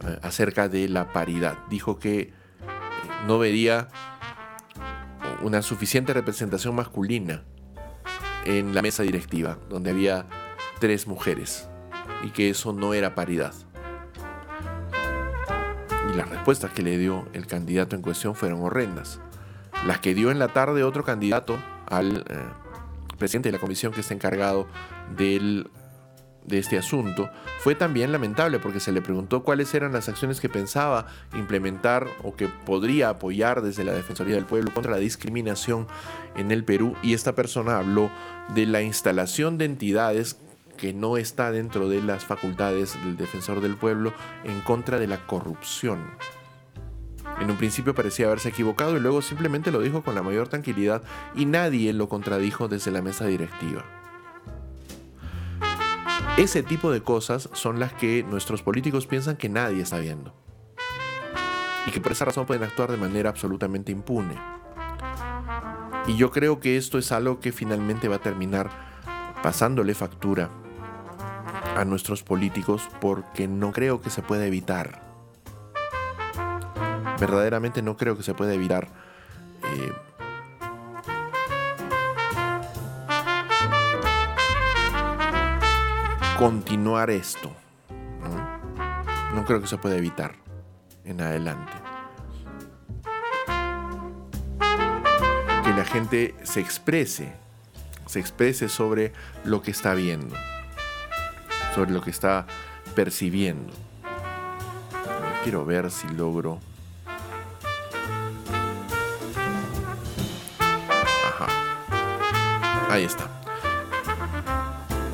eh, 0.04 0.18
acerca 0.22 0.68
de 0.68 0.88
la 0.88 1.12
paridad. 1.12 1.58
Dijo 1.68 2.00
que 2.00 2.20
eh, 2.20 2.32
no 3.28 3.38
vería 3.38 3.86
una 5.42 5.62
suficiente 5.62 6.12
representación 6.12 6.74
masculina 6.74 7.44
en 8.46 8.74
la 8.74 8.82
mesa 8.82 9.04
directiva, 9.04 9.58
donde 9.68 9.90
había 9.90 10.26
tres 10.80 11.06
mujeres 11.06 11.69
y 12.22 12.30
que 12.30 12.50
eso 12.50 12.72
no 12.72 12.94
era 12.94 13.14
paridad. 13.14 13.54
Y 16.12 16.16
las 16.16 16.28
respuestas 16.28 16.72
que 16.72 16.82
le 16.82 16.98
dio 16.98 17.28
el 17.32 17.46
candidato 17.46 17.96
en 17.96 18.02
cuestión 18.02 18.34
fueron 18.34 18.62
horrendas. 18.62 19.20
Las 19.86 20.00
que 20.00 20.14
dio 20.14 20.30
en 20.30 20.38
la 20.38 20.48
tarde 20.48 20.82
otro 20.82 21.04
candidato 21.04 21.58
al 21.86 22.24
eh, 22.28 22.38
presidente 23.18 23.48
de 23.48 23.52
la 23.52 23.60
comisión 23.60 23.92
que 23.92 24.00
está 24.00 24.14
encargado 24.14 24.66
del, 25.16 25.70
de 26.44 26.58
este 26.58 26.78
asunto 26.78 27.30
fue 27.60 27.74
también 27.74 28.12
lamentable 28.12 28.58
porque 28.58 28.80
se 28.80 28.92
le 28.92 29.02
preguntó 29.02 29.42
cuáles 29.42 29.72
eran 29.74 29.92
las 29.92 30.08
acciones 30.08 30.40
que 30.40 30.48
pensaba 30.48 31.06
implementar 31.34 32.08
o 32.22 32.34
que 32.34 32.48
podría 32.48 33.10
apoyar 33.10 33.62
desde 33.62 33.84
la 33.84 33.92
Defensoría 33.92 34.34
del 34.34 34.46
Pueblo 34.46 34.72
contra 34.72 34.92
la 34.92 34.98
discriminación 34.98 35.86
en 36.36 36.50
el 36.50 36.64
Perú 36.64 36.94
y 37.02 37.14
esta 37.14 37.34
persona 37.34 37.78
habló 37.78 38.10
de 38.54 38.66
la 38.66 38.82
instalación 38.82 39.58
de 39.58 39.66
entidades 39.66 40.38
que 40.80 40.94
no 40.94 41.18
está 41.18 41.52
dentro 41.52 41.90
de 41.90 42.02
las 42.02 42.24
facultades 42.24 42.94
del 43.04 43.18
defensor 43.18 43.60
del 43.60 43.76
pueblo 43.76 44.14
en 44.44 44.62
contra 44.62 44.98
de 44.98 45.06
la 45.06 45.26
corrupción. 45.26 46.00
En 47.38 47.50
un 47.50 47.58
principio 47.58 47.94
parecía 47.94 48.26
haberse 48.26 48.48
equivocado 48.48 48.96
y 48.96 49.00
luego 49.00 49.20
simplemente 49.20 49.70
lo 49.70 49.80
dijo 49.80 50.02
con 50.02 50.14
la 50.14 50.22
mayor 50.22 50.48
tranquilidad 50.48 51.02
y 51.34 51.44
nadie 51.44 51.92
lo 51.92 52.08
contradijo 52.08 52.66
desde 52.66 52.90
la 52.90 53.02
mesa 53.02 53.26
directiva. 53.26 53.84
Ese 56.38 56.62
tipo 56.62 56.90
de 56.90 57.02
cosas 57.02 57.50
son 57.52 57.78
las 57.78 57.92
que 57.92 58.22
nuestros 58.22 58.62
políticos 58.62 59.06
piensan 59.06 59.36
que 59.36 59.50
nadie 59.50 59.82
está 59.82 59.98
viendo. 59.98 60.34
Y 61.86 61.90
que 61.90 62.00
por 62.00 62.12
esa 62.12 62.24
razón 62.24 62.46
pueden 62.46 62.62
actuar 62.62 62.90
de 62.90 62.96
manera 62.96 63.28
absolutamente 63.28 63.92
impune. 63.92 64.34
Y 66.06 66.16
yo 66.16 66.30
creo 66.30 66.58
que 66.58 66.78
esto 66.78 66.96
es 66.96 67.12
algo 67.12 67.38
que 67.38 67.52
finalmente 67.52 68.08
va 68.08 68.16
a 68.16 68.22
terminar 68.22 68.70
pasándole 69.42 69.94
factura 69.94 70.50
a 71.76 71.84
nuestros 71.84 72.22
políticos 72.22 72.88
porque 73.00 73.48
no 73.48 73.72
creo 73.72 74.00
que 74.00 74.10
se 74.10 74.22
pueda 74.22 74.46
evitar. 74.46 75.02
Verdaderamente 77.18 77.82
no 77.82 77.96
creo 77.96 78.16
que 78.16 78.22
se 78.22 78.34
pueda 78.34 78.54
evitar. 78.54 78.88
Eh, 79.62 79.92
continuar 86.38 87.10
esto. 87.10 87.50
¿no? 88.22 89.34
no 89.34 89.44
creo 89.44 89.60
que 89.60 89.66
se 89.66 89.76
pueda 89.76 89.96
evitar 89.96 90.34
en 91.04 91.20
adelante. 91.20 91.72
Que 95.64 95.70
la 95.70 95.84
gente 95.84 96.34
se 96.42 96.60
exprese, 96.60 97.32
se 98.06 98.18
exprese 98.18 98.68
sobre 98.68 99.12
lo 99.44 99.62
que 99.62 99.70
está 99.70 99.94
viendo 99.94 100.34
sobre 101.74 101.92
lo 101.92 102.00
que 102.02 102.10
está 102.10 102.46
percibiendo. 102.94 103.72
Quiero 105.42 105.64
ver 105.64 105.90
si 105.90 106.08
logro 106.08 106.60
Ahí 112.90 113.04
está. 113.04 113.28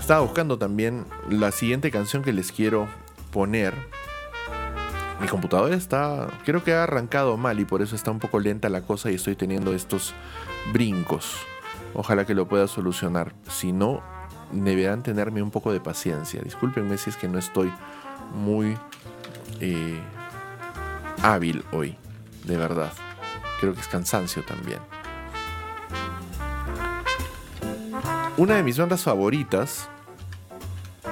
Estaba 0.01 0.23
buscando 0.23 0.57
también 0.57 1.05
la 1.29 1.53
siguiente 1.53 1.91
canción 1.91 2.23
que 2.23 2.33
les 2.33 2.51
quiero 2.51 2.89
poner. 3.31 3.75
Mi 5.21 5.29
computadora 5.29 5.77
está, 5.77 6.29
creo 6.47 6.65
que 6.65 6.73
ha 6.73 6.85
arrancado 6.85 7.37
mal 7.37 7.61
y 7.61 7.67
por 7.67 7.83
eso 7.83 7.95
está 7.95 8.11
un 8.11 8.19
poco 8.19 8.41
lenta 8.41 8.71
la 8.71 8.81
cosa 8.81 9.11
y 9.11 9.17
estoy 9.17 9.37
teniendo 9.37 9.75
estos 9.75 10.15
brincos. 10.73 11.37
Ojalá 11.93 12.25
que 12.25 12.35
lo 12.35 12.49
pueda 12.49 12.67
solucionar. 12.67 13.35
Si 13.51 13.73
no, 13.73 14.03
deberán 14.53 15.03
tenerme 15.03 15.43
un 15.43 15.51
poco 15.51 15.73
de 15.73 15.81
paciencia. 15.81 16.41
Discúlpenme 16.43 16.99
si 16.99 17.11
es 17.11 17.17
que 17.17 17.29
no 17.29 17.39
estoy 17.39 17.73
muy 18.35 18.77
eh, 19.61 20.01
hábil 21.23 21.65
hoy, 21.73 21.97
de 22.45 22.57
verdad. 22.57 22.93
Creo 23.61 23.75
que 23.75 23.81
es 23.81 23.89
cansancio 23.89 24.45
también. 24.45 24.81
Una 28.37 28.57
de 28.57 28.63
mis 28.63 28.77
bandas 28.77 29.03
favoritas 29.03 29.89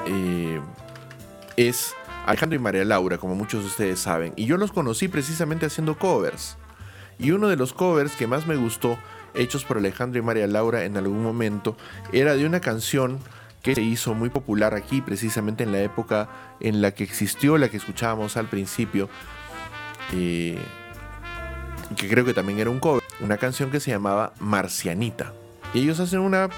eh, 0.07 0.61
es 1.57 1.95
Alejandro 2.26 2.57
y 2.57 2.59
María 2.59 2.85
Laura, 2.85 3.16
como 3.18 3.35
muchos 3.35 3.62
de 3.62 3.66
ustedes 3.68 4.01
saben. 4.01 4.35
Y 4.37 4.45
yo 4.45 4.57
los 4.57 4.72
conocí 4.72 5.09
precisamente 5.09 5.66
haciendo 5.66 5.97
covers. 5.97 6.57
Y 7.18 7.30
uno 7.30 7.49
de 7.49 7.57
los 7.57 7.72
covers 7.72 8.14
que 8.16 8.26
más 8.26 8.47
me 8.47 8.57
gustó, 8.57 8.99
hechos 9.35 9.64
por 9.64 9.78
Alejandro 9.78 10.18
y 10.18 10.22
María 10.22 10.47
Laura 10.47 10.85
en 10.85 10.97
algún 10.97 11.22
momento, 11.22 11.76
era 12.12 12.35
de 12.35 12.47
una 12.47 12.61
canción 12.61 13.18
que 13.62 13.74
se 13.74 13.82
hizo 13.82 14.14
muy 14.14 14.28
popular 14.28 14.74
aquí, 14.74 15.01
precisamente 15.01 15.64
en 15.64 15.72
la 15.72 15.80
época 15.80 16.28
en 16.61 16.82
la 16.82 16.91
que 16.91 17.03
existió, 17.03 17.57
la 17.57 17.70
que 17.70 17.78
escuchábamos 17.78 18.37
al 18.37 18.47
principio, 18.47 19.09
eh, 20.12 20.59
que 21.97 22.09
creo 22.09 22.26
que 22.26 22.35
también 22.35 22.59
era 22.59 22.68
un 22.68 22.78
cover, 22.78 23.03
una 23.20 23.39
canción 23.39 23.70
que 23.70 23.80
se 23.80 23.91
llamaba 23.91 24.35
Marcianita. 24.39 25.32
Y 25.72 25.80
ellos 25.80 25.99
hacen 25.99 26.20
una 26.20 26.51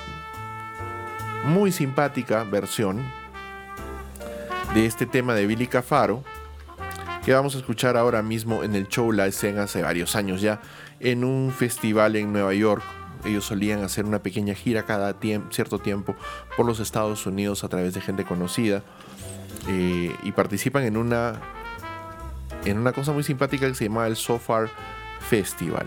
muy 1.44 1.70
simpática 1.70 2.42
versión 2.42 3.04
de 4.74 4.84
este 4.84 5.06
tema 5.06 5.34
de 5.34 5.46
Billy 5.46 5.68
Cafaro 5.68 6.24
que 7.24 7.32
vamos 7.32 7.54
a 7.54 7.58
escuchar 7.58 7.96
ahora 7.96 8.22
mismo 8.22 8.62
en 8.62 8.74
el 8.74 8.88
show 8.88 9.10
La 9.10 9.26
Escena 9.26 9.64
hace 9.64 9.82
varios 9.82 10.16
años 10.16 10.40
ya 10.40 10.60
en 11.00 11.24
un 11.24 11.52
festival 11.52 12.16
en 12.16 12.32
Nueva 12.32 12.54
York. 12.54 12.82
Ellos 13.24 13.44
solían 13.44 13.82
hacer 13.82 14.04
una 14.04 14.22
pequeña 14.22 14.54
gira 14.54 14.84
cada 14.84 15.16
cierto 15.50 15.78
tiempo 15.78 16.14
por 16.56 16.66
los 16.66 16.80
Estados 16.80 17.26
Unidos 17.26 17.64
a 17.64 17.68
través 17.68 17.94
de 17.94 18.00
gente 18.00 18.24
conocida 18.24 18.82
eh, 19.68 20.14
y 20.22 20.32
participan 20.32 20.84
en 20.84 20.96
una 20.96 21.40
en 22.64 22.78
una 22.78 22.92
cosa 22.92 23.12
muy 23.12 23.22
simpática 23.22 23.68
que 23.68 23.74
se 23.74 23.84
llama 23.84 24.06
el 24.06 24.16
So 24.16 24.38
Far 24.38 24.68
Festival. 25.28 25.86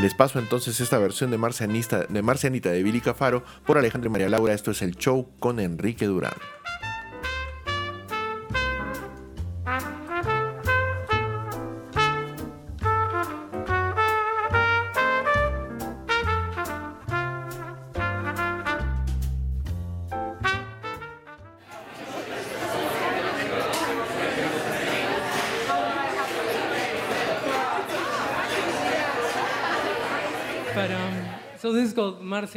Les 0.00 0.14
paso 0.14 0.38
entonces 0.38 0.78
esta 0.80 0.98
versión 0.98 1.30
de, 1.30 1.38
Marcianista, 1.38 2.04
de 2.04 2.22
Marcianita 2.22 2.70
de 2.70 2.82
Billy 2.82 3.00
Cafaro 3.00 3.42
por 3.64 3.78
Alejandro 3.78 4.08
y 4.08 4.12
María 4.12 4.28
Laura. 4.28 4.52
Esto 4.52 4.70
es 4.70 4.82
el 4.82 4.94
show 4.96 5.28
con 5.38 5.58
Enrique 5.58 6.06
Durán. 6.06 6.34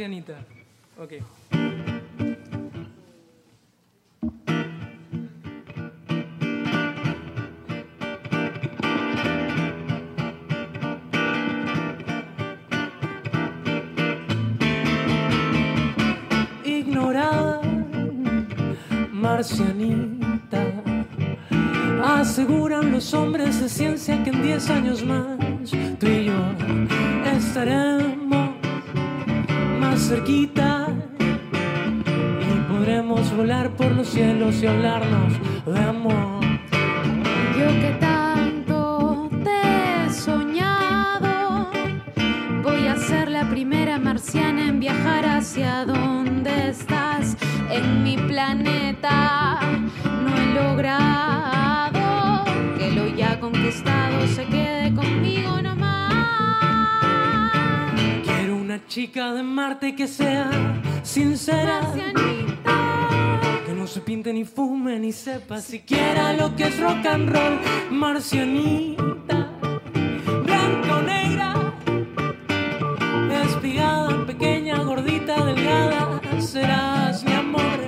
Marcianita. 0.00 0.34
Okay. 0.98 1.20
Ignorada, 16.64 17.60
marcianita. 19.12 20.64
Aseguran 22.02 22.90
los 22.90 23.12
hombres 23.12 23.60
de 23.60 23.68
ciencia 23.68 24.24
que 24.24 24.30
en 24.30 24.42
10 24.42 24.70
años 24.70 25.04
más 25.04 25.39
cerquita 30.10 30.88
y 31.20 32.72
podremos 32.72 33.32
volar 33.36 33.70
por 33.76 33.92
los 33.92 34.08
cielos 34.08 34.60
y 34.60 34.66
hablarnos 34.66 35.29
de 59.34 59.42
Marte 59.42 59.94
que 59.94 60.08
sea 60.08 60.50
sincera, 61.02 61.80
que 63.66 63.72
no 63.72 63.86
se 63.86 64.00
pinte 64.00 64.32
ni 64.32 64.44
fume 64.44 64.98
ni 64.98 65.12
sepa 65.12 65.60
siquiera 65.60 66.32
lo 66.32 66.56
que 66.56 66.64
es 66.64 66.80
rock 66.80 67.06
and 67.06 67.28
roll. 67.30 67.58
Marcianita, 67.90 69.50
blanca 70.44 70.96
o 70.96 71.02
negra, 71.02 71.54
espigada, 73.44 74.26
pequeña, 74.26 74.82
gordita, 74.82 75.44
delgada, 75.44 76.20
serás 76.40 77.22
mi 77.24 77.32
amor. 77.32 77.78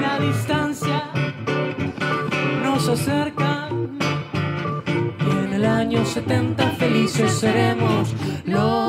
La 0.00 0.18
distancia 0.18 1.10
nos 2.62 2.88
acerca 2.88 3.68
y 5.26 5.44
en 5.44 5.52
el 5.52 5.64
año 5.64 6.04
70 6.04 6.70
felices 6.72 7.32
seremos 7.32 8.14
los 8.44 8.85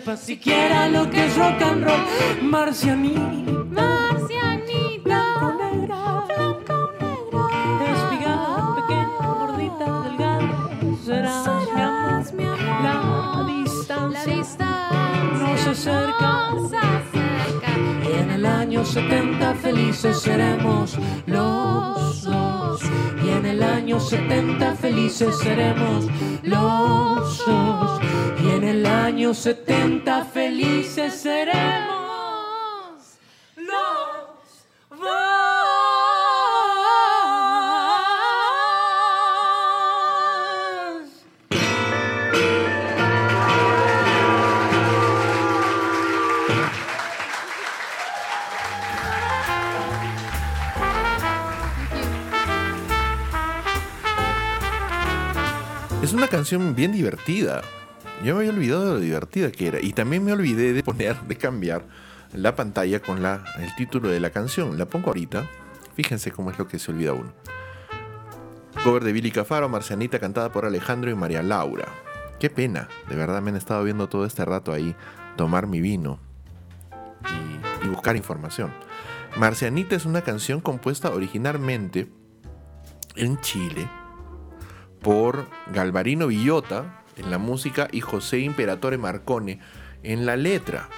sepa 0.00 0.16
siquiera 0.16 0.88
lo 0.88 1.10
que 1.10 1.26
es 1.26 1.36
rock 1.36 1.62
and 1.62 1.84
roll. 1.84 2.00
Marcianita. 2.42 3.20
Marcianita, 3.70 5.22
negra. 5.60 6.24
blanca 6.28 6.74
o 6.74 6.90
negra, 7.00 7.44
Espigada, 7.92 8.74
pequeña, 8.76 9.26
gordita, 9.36 9.86
delgada. 10.04 10.56
Serás, 11.04 12.32
mi 12.32 12.44
amor. 12.44 12.80
mi 12.80 12.88
amor. 12.88 13.46
La 13.46 13.52
distancia 13.52 14.24
La 14.26 14.36
distancia 14.36 15.38
nos 15.38 15.66
acerca. 15.66 16.50
nos 16.52 16.72
acerca. 16.72 18.60
año 18.60 18.84
70 18.84 19.54
felices 19.54 20.20
seremos 20.20 20.96
los 21.26 22.22
dos. 22.22 22.80
Y 23.22 23.28
en 23.28 23.46
el 23.46 23.62
año 23.62 24.00
70 24.00 24.74
felices 24.76 25.36
seremos 25.38 26.06
los 26.42 27.44
dos. 27.46 27.99
El 28.70 28.86
año 28.86 29.34
70 29.34 30.26
felices 30.26 31.12
seremos 31.14 31.88
los 33.56 33.66
dos. 34.90 35.10
Es 56.04 56.12
una 56.12 56.28
canción 56.28 56.76
bien 56.76 56.92
divertida. 56.92 57.62
Yo 58.22 58.34
me 58.34 58.40
había 58.40 58.50
olvidado 58.50 58.86
de 58.86 58.92
lo 58.92 59.00
divertida 59.00 59.50
que 59.50 59.68
era. 59.68 59.80
Y 59.80 59.92
también 59.92 60.24
me 60.24 60.32
olvidé 60.32 60.72
de 60.72 60.82
poner, 60.82 61.20
de 61.22 61.36
cambiar 61.36 61.84
la 62.32 62.54
pantalla 62.54 63.00
con 63.00 63.22
la, 63.22 63.44
el 63.58 63.74
título 63.76 64.08
de 64.08 64.20
la 64.20 64.30
canción. 64.30 64.78
La 64.78 64.86
pongo 64.86 65.08
ahorita. 65.08 65.48
Fíjense 65.94 66.30
cómo 66.30 66.50
es 66.50 66.58
lo 66.58 66.68
que 66.68 66.78
se 66.78 66.90
olvida 66.90 67.14
uno. 67.14 67.32
Cover 68.84 69.04
de 69.04 69.12
Billy 69.12 69.30
Cafaro, 69.30 69.68
Marcianita, 69.68 70.18
cantada 70.18 70.52
por 70.52 70.64
Alejandro 70.64 71.10
y 71.10 71.14
María 71.14 71.42
Laura. 71.42 71.86
Qué 72.38 72.48
pena, 72.48 72.88
de 73.08 73.16
verdad 73.16 73.42
me 73.42 73.50
han 73.50 73.56
estado 73.56 73.84
viendo 73.84 74.08
todo 74.08 74.24
este 74.24 74.44
rato 74.46 74.72
ahí 74.72 74.96
tomar 75.36 75.66
mi 75.66 75.82
vino 75.82 76.18
y, 77.82 77.86
y 77.86 77.88
buscar 77.88 78.16
información. 78.16 78.72
Marcianita 79.36 79.94
es 79.94 80.06
una 80.06 80.22
canción 80.22 80.60
compuesta 80.62 81.10
originalmente 81.10 82.10
en 83.16 83.38
Chile 83.42 83.86
por 85.02 85.46
Galvarino 85.72 86.28
Villota 86.28 86.99
en 87.20 87.30
la 87.30 87.38
música 87.38 87.88
y 87.92 88.00
José 88.00 88.40
Imperatore 88.40 88.98
Marcone 88.98 89.60
en 90.02 90.26
la 90.26 90.36
letra. 90.36 90.88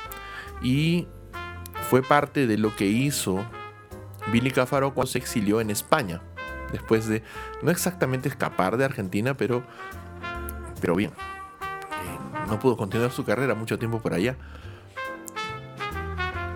Y 0.62 1.08
fue 1.90 2.02
parte 2.02 2.46
de 2.46 2.56
lo 2.58 2.74
que 2.74 2.86
hizo 2.86 3.44
Billy 4.30 4.50
Cafaro 4.50 4.94
cuando 4.94 5.10
se 5.10 5.18
exilió 5.18 5.60
en 5.60 5.70
España. 5.70 6.22
Después 6.70 7.06
de 7.06 7.22
no 7.62 7.70
exactamente 7.70 8.28
escapar 8.28 8.76
de 8.76 8.84
Argentina, 8.84 9.36
pero, 9.36 9.62
pero 10.80 10.94
bien. 10.94 11.10
Eh, 11.10 12.46
no 12.48 12.58
pudo 12.58 12.76
continuar 12.76 13.10
su 13.10 13.24
carrera 13.24 13.54
mucho 13.54 13.78
tiempo 13.78 14.00
por 14.00 14.14
allá. 14.14 14.36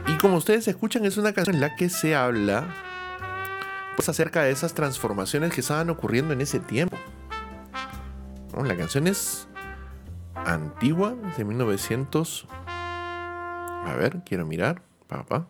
Y 0.06 0.16
como 0.18 0.36
ustedes 0.36 0.66
escuchan, 0.68 1.04
es 1.04 1.18
una 1.18 1.32
canción 1.32 1.56
en 1.56 1.60
la 1.60 1.76
que 1.76 1.90
se 1.90 2.14
habla 2.14 2.64
pues, 3.96 4.08
acerca 4.08 4.42
de 4.42 4.52
esas 4.52 4.72
transformaciones 4.72 5.52
que 5.52 5.60
estaban 5.60 5.90
ocurriendo 5.90 6.32
en 6.32 6.40
ese 6.40 6.60
tiempo. 6.60 6.96
La 8.64 8.74
canción 8.74 9.06
es 9.06 9.48
antigua, 10.44 11.14
de 11.36 11.44
1900. 11.44 12.46
A 13.86 13.94
ver, 13.96 14.22
quiero 14.24 14.46
mirar. 14.46 14.82
Papá. 15.06 15.46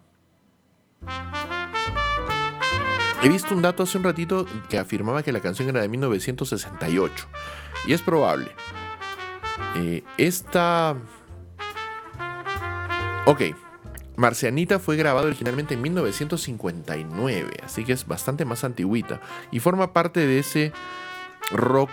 He 3.23 3.29
visto 3.29 3.55
un 3.55 3.63
dato 3.63 3.83
hace 3.83 3.99
un 3.99 4.05
ratito 4.05 4.47
que 4.69 4.79
afirmaba 4.79 5.23
que 5.23 5.33
la 5.33 5.41
canción 5.41 5.69
era 5.69 5.81
de 5.81 5.89
1968. 5.89 7.27
Y 7.87 7.93
es 7.93 8.03
probable. 8.03 8.51
Eh, 9.75 10.05
esta. 10.19 10.97
Ok. 13.25 13.43
Marcianita 14.17 14.79
fue 14.79 14.97
grabado 14.97 15.27
originalmente 15.27 15.75
en 15.75 15.83
1959, 15.83 17.59
así 17.63 17.85
que 17.85 17.93
es 17.93 18.07
bastante 18.07 18.47
más 18.47 18.65
antigüita. 18.65 19.21
Y 19.51 19.61
forma 19.61 19.93
parte 19.93 20.27
de 20.27 20.39
ese 20.39 20.73
rock 21.51 21.91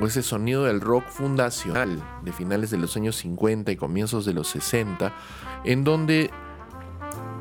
o 0.00 0.06
ese 0.06 0.22
sonido 0.22 0.64
del 0.64 0.80
rock 0.80 1.08
fundacional 1.08 2.02
de 2.22 2.32
finales 2.32 2.70
de 2.70 2.78
los 2.78 2.96
años 2.96 3.16
50 3.16 3.72
y 3.72 3.76
comienzos 3.76 4.24
de 4.24 4.34
los 4.34 4.48
60, 4.48 5.14
en 5.64 5.84
donde 5.84 6.30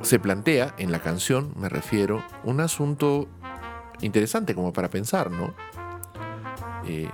se 0.01 0.20
plantea 0.20 0.74
en 0.78 0.91
la 0.91 0.99
canción, 0.99 1.53
me 1.58 1.70
refiero, 1.70 2.24
un 2.43 2.62
asunto 2.62 3.28
interesante 4.01 4.55
como 4.55 4.74
para 4.74 4.89
pensar, 4.89 5.32
¿no? 5.32 5.53
Eh, 6.86 7.10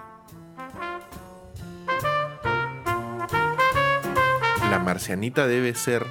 la 4.69 4.79
marcianita 4.79 5.47
debe 5.47 5.73
ser 5.75 6.05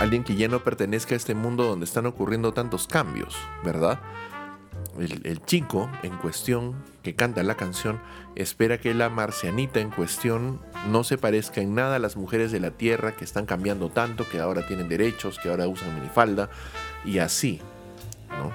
alguien 0.00 0.24
que 0.24 0.36
ya 0.36 0.48
no 0.48 0.62
pertenezca 0.62 1.14
a 1.14 1.16
este 1.16 1.34
mundo 1.34 1.64
donde 1.64 1.84
están 1.84 2.06
ocurriendo 2.06 2.52
tantos 2.52 2.86
cambios, 2.86 3.36
¿verdad? 3.64 4.00
El, 4.98 5.42
chico 5.44 5.90
en 6.02 6.16
cuestión 6.18 6.74
que 7.02 7.14
canta 7.14 7.42
la 7.42 7.56
canción 7.56 8.00
espera 8.36 8.78
que 8.78 8.94
la 8.94 9.10
marcianita 9.10 9.80
en 9.80 9.90
cuestión 9.90 10.60
no 10.88 11.02
se 11.02 11.18
parezca 11.18 11.60
en 11.60 11.74
nada 11.74 11.96
a 11.96 11.98
las 11.98 12.16
mujeres 12.16 12.52
de 12.52 12.60
la 12.60 12.70
tierra 12.70 13.12
que 13.16 13.24
están 13.24 13.44
cambiando 13.44 13.90
tanto, 13.90 14.28
que 14.28 14.40
ahora 14.40 14.66
tienen 14.66 14.88
derechos, 14.88 15.38
que 15.42 15.48
ahora 15.48 15.66
usan 15.66 15.94
minifalda 15.94 16.48
y 17.04 17.18
así, 17.18 17.60
¿no? 18.30 18.52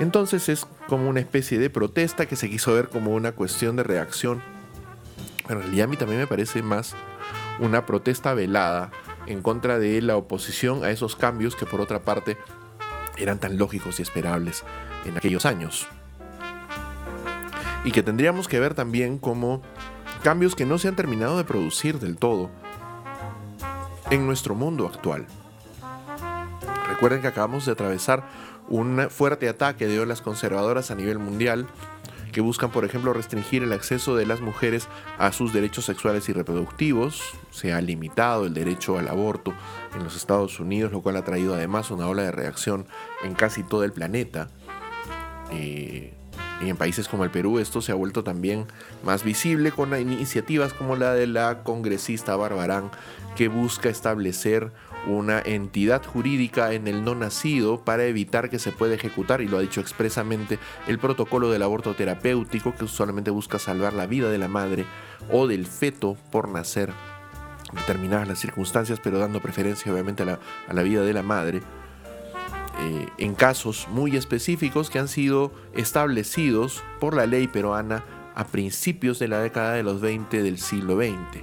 Entonces 0.00 0.48
es 0.48 0.66
como 0.86 1.08
una 1.08 1.20
especie 1.20 1.58
de 1.58 1.70
protesta 1.70 2.26
que 2.26 2.36
se 2.36 2.48
quiso 2.48 2.72
ver 2.72 2.88
como 2.88 3.14
una 3.14 3.32
cuestión 3.32 3.76
de 3.76 3.82
reacción. 3.82 4.42
Pero 5.46 5.60
en 5.60 5.66
realidad 5.66 5.84
a 5.84 5.88
mí 5.88 5.96
también 5.96 6.20
me 6.20 6.26
parece 6.26 6.62
más 6.62 6.94
una 7.58 7.84
protesta 7.84 8.32
velada 8.32 8.90
en 9.26 9.42
contra 9.42 9.78
de 9.78 10.00
la 10.00 10.16
oposición 10.16 10.84
a 10.84 10.90
esos 10.90 11.16
cambios 11.16 11.56
que 11.56 11.66
por 11.66 11.80
otra 11.80 12.00
parte 12.00 12.36
eran 13.16 13.38
tan 13.38 13.58
lógicos 13.58 13.98
y 13.98 14.02
esperables 14.02 14.64
en 15.04 15.16
aquellos 15.16 15.46
años. 15.46 15.86
Y 17.84 17.92
que 17.92 18.02
tendríamos 18.02 18.48
que 18.48 18.60
ver 18.60 18.74
también 18.74 19.18
como 19.18 19.62
cambios 20.22 20.54
que 20.54 20.66
no 20.66 20.78
se 20.78 20.88
han 20.88 20.96
terminado 20.96 21.36
de 21.36 21.44
producir 21.44 21.98
del 21.98 22.16
todo 22.16 22.50
en 24.10 24.26
nuestro 24.26 24.54
mundo 24.54 24.86
actual. 24.86 25.26
Recuerden 26.88 27.20
que 27.20 27.28
acabamos 27.28 27.66
de 27.66 27.72
atravesar 27.72 28.24
un 28.68 29.08
fuerte 29.10 29.48
ataque 29.48 29.86
de 29.86 30.00
olas 30.00 30.20
conservadoras 30.20 30.90
a 30.90 30.94
nivel 30.94 31.18
mundial 31.18 31.66
que 32.32 32.40
buscan, 32.40 32.70
por 32.70 32.84
ejemplo, 32.84 33.12
restringir 33.12 33.62
el 33.62 33.72
acceso 33.72 34.14
de 34.14 34.26
las 34.26 34.40
mujeres 34.40 34.88
a 35.18 35.32
sus 35.32 35.52
derechos 35.52 35.84
sexuales 35.86 36.28
y 36.28 36.32
reproductivos. 36.32 37.22
Se 37.50 37.72
ha 37.72 37.80
limitado 37.80 38.46
el 38.46 38.54
derecho 38.54 38.98
al 38.98 39.08
aborto 39.08 39.54
en 39.96 40.04
los 40.04 40.16
Estados 40.16 40.60
Unidos, 40.60 40.92
lo 40.92 41.00
cual 41.00 41.16
ha 41.16 41.24
traído 41.24 41.54
además 41.54 41.90
una 41.90 42.06
ola 42.06 42.22
de 42.22 42.32
reacción 42.32 42.86
en 43.22 43.34
casi 43.34 43.62
todo 43.62 43.84
el 43.84 43.92
planeta. 43.92 44.48
Eh, 45.50 46.12
y 46.60 46.68
en 46.68 46.76
países 46.76 47.08
como 47.08 47.24
el 47.24 47.30
Perú 47.30 47.58
esto 47.58 47.80
se 47.80 47.92
ha 47.92 47.94
vuelto 47.94 48.24
también 48.24 48.66
más 49.04 49.22
visible 49.22 49.70
con 49.70 49.98
iniciativas 49.98 50.72
como 50.72 50.96
la 50.96 51.14
de 51.14 51.26
la 51.26 51.62
congresista 51.62 52.36
Barbarán, 52.36 52.90
que 53.36 53.48
busca 53.48 53.88
establecer 53.88 54.72
una 55.06 55.40
entidad 55.40 56.04
jurídica 56.04 56.72
en 56.72 56.88
el 56.88 57.04
no 57.04 57.14
nacido 57.14 57.84
para 57.84 58.04
evitar 58.04 58.50
que 58.50 58.58
se 58.58 58.72
pueda 58.72 58.94
ejecutar, 58.94 59.40
y 59.40 59.48
lo 59.48 59.58
ha 59.58 59.60
dicho 59.60 59.80
expresamente, 59.80 60.58
el 60.88 60.98
protocolo 60.98 61.50
del 61.50 61.62
aborto 61.62 61.94
terapéutico 61.94 62.74
que 62.74 62.88
solamente 62.88 63.30
busca 63.30 63.58
salvar 63.58 63.92
la 63.92 64.06
vida 64.06 64.28
de 64.30 64.38
la 64.38 64.48
madre 64.48 64.84
o 65.30 65.46
del 65.46 65.66
feto 65.66 66.16
por 66.32 66.48
nacer 66.48 66.92
determinadas 67.72 68.26
las 68.26 68.38
circunstancias, 68.38 69.00
pero 69.02 69.18
dando 69.18 69.40
preferencia 69.40 69.92
obviamente 69.92 70.24
a 70.24 70.26
la, 70.26 70.40
a 70.66 70.72
la 70.72 70.82
vida 70.82 71.02
de 71.02 71.12
la 71.12 71.22
madre. 71.22 71.62
Eh, 72.80 73.08
en 73.18 73.34
casos 73.34 73.88
muy 73.90 74.16
específicos 74.16 74.88
que 74.88 75.00
han 75.00 75.08
sido 75.08 75.52
establecidos 75.74 76.82
por 77.00 77.14
la 77.14 77.26
ley 77.26 77.48
peruana 77.48 78.04
a 78.36 78.46
principios 78.46 79.18
de 79.18 79.26
la 79.26 79.40
década 79.40 79.72
de 79.72 79.82
los 79.82 80.00
20 80.00 80.44
del 80.44 80.58
siglo 80.58 80.96
XX 80.96 81.42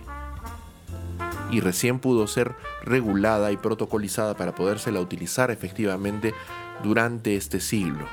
y 1.52 1.60
recién 1.60 2.00
pudo 2.00 2.28
ser 2.28 2.56
regulada 2.84 3.52
y 3.52 3.58
protocolizada 3.58 4.36
para 4.36 4.56
podérsela 4.56 5.00
utilizar 5.00 5.52
efectivamente 5.52 6.34
durante 6.84 7.36
este 7.36 7.60
siglo. 7.60 8.06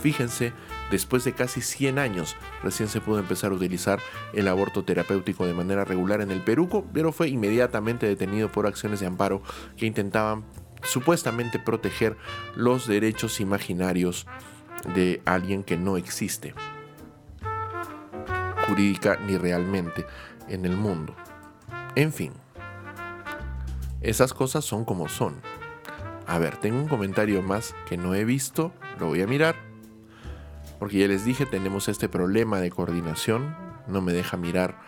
Fíjense, 0.00 0.52
después 0.90 1.24
de 1.24 1.32
casi 1.32 1.62
100 1.62 1.98
años 1.98 2.36
recién 2.62 2.88
se 2.88 3.00
pudo 3.00 3.18
empezar 3.18 3.52
a 3.52 3.54
utilizar 3.54 4.00
el 4.34 4.48
aborto 4.48 4.84
terapéutico 4.84 5.46
de 5.46 5.54
manera 5.54 5.84
regular 5.84 6.20
en 6.20 6.30
el 6.30 6.42
Perú, 6.42 6.86
pero 6.92 7.12
fue 7.12 7.28
inmediatamente 7.28 8.06
detenido 8.06 8.52
por 8.52 8.66
acciones 8.66 9.00
de 9.00 9.06
amparo 9.06 9.42
que 9.76 9.86
intentaban 9.86 10.44
supuestamente 10.84 11.58
proteger 11.58 12.16
los 12.54 12.86
derechos 12.86 13.40
imaginarios 13.40 14.26
de 14.94 15.22
alguien 15.24 15.62
que 15.62 15.76
no 15.76 15.96
existe 15.96 16.54
jurídica 18.66 19.18
ni 19.26 19.36
realmente 19.36 20.06
en 20.48 20.64
el 20.64 20.76
mundo. 20.76 21.14
En 21.94 22.12
fin, 22.12 22.32
esas 24.00 24.34
cosas 24.34 24.64
son 24.64 24.84
como 24.84 25.08
son. 25.08 25.40
A 26.26 26.38
ver, 26.38 26.56
tengo 26.56 26.78
un 26.78 26.88
comentario 26.88 27.42
más 27.42 27.74
que 27.86 27.96
no 27.96 28.14
he 28.14 28.24
visto, 28.24 28.72
lo 28.98 29.08
voy 29.08 29.22
a 29.22 29.26
mirar, 29.26 29.56
porque 30.78 30.98
ya 30.98 31.08
les 31.08 31.24
dije, 31.24 31.46
tenemos 31.46 31.88
este 31.88 32.08
problema 32.08 32.60
de 32.60 32.70
coordinación, 32.70 33.54
no 33.86 34.00
me 34.00 34.12
deja 34.12 34.36
mirar 34.36 34.78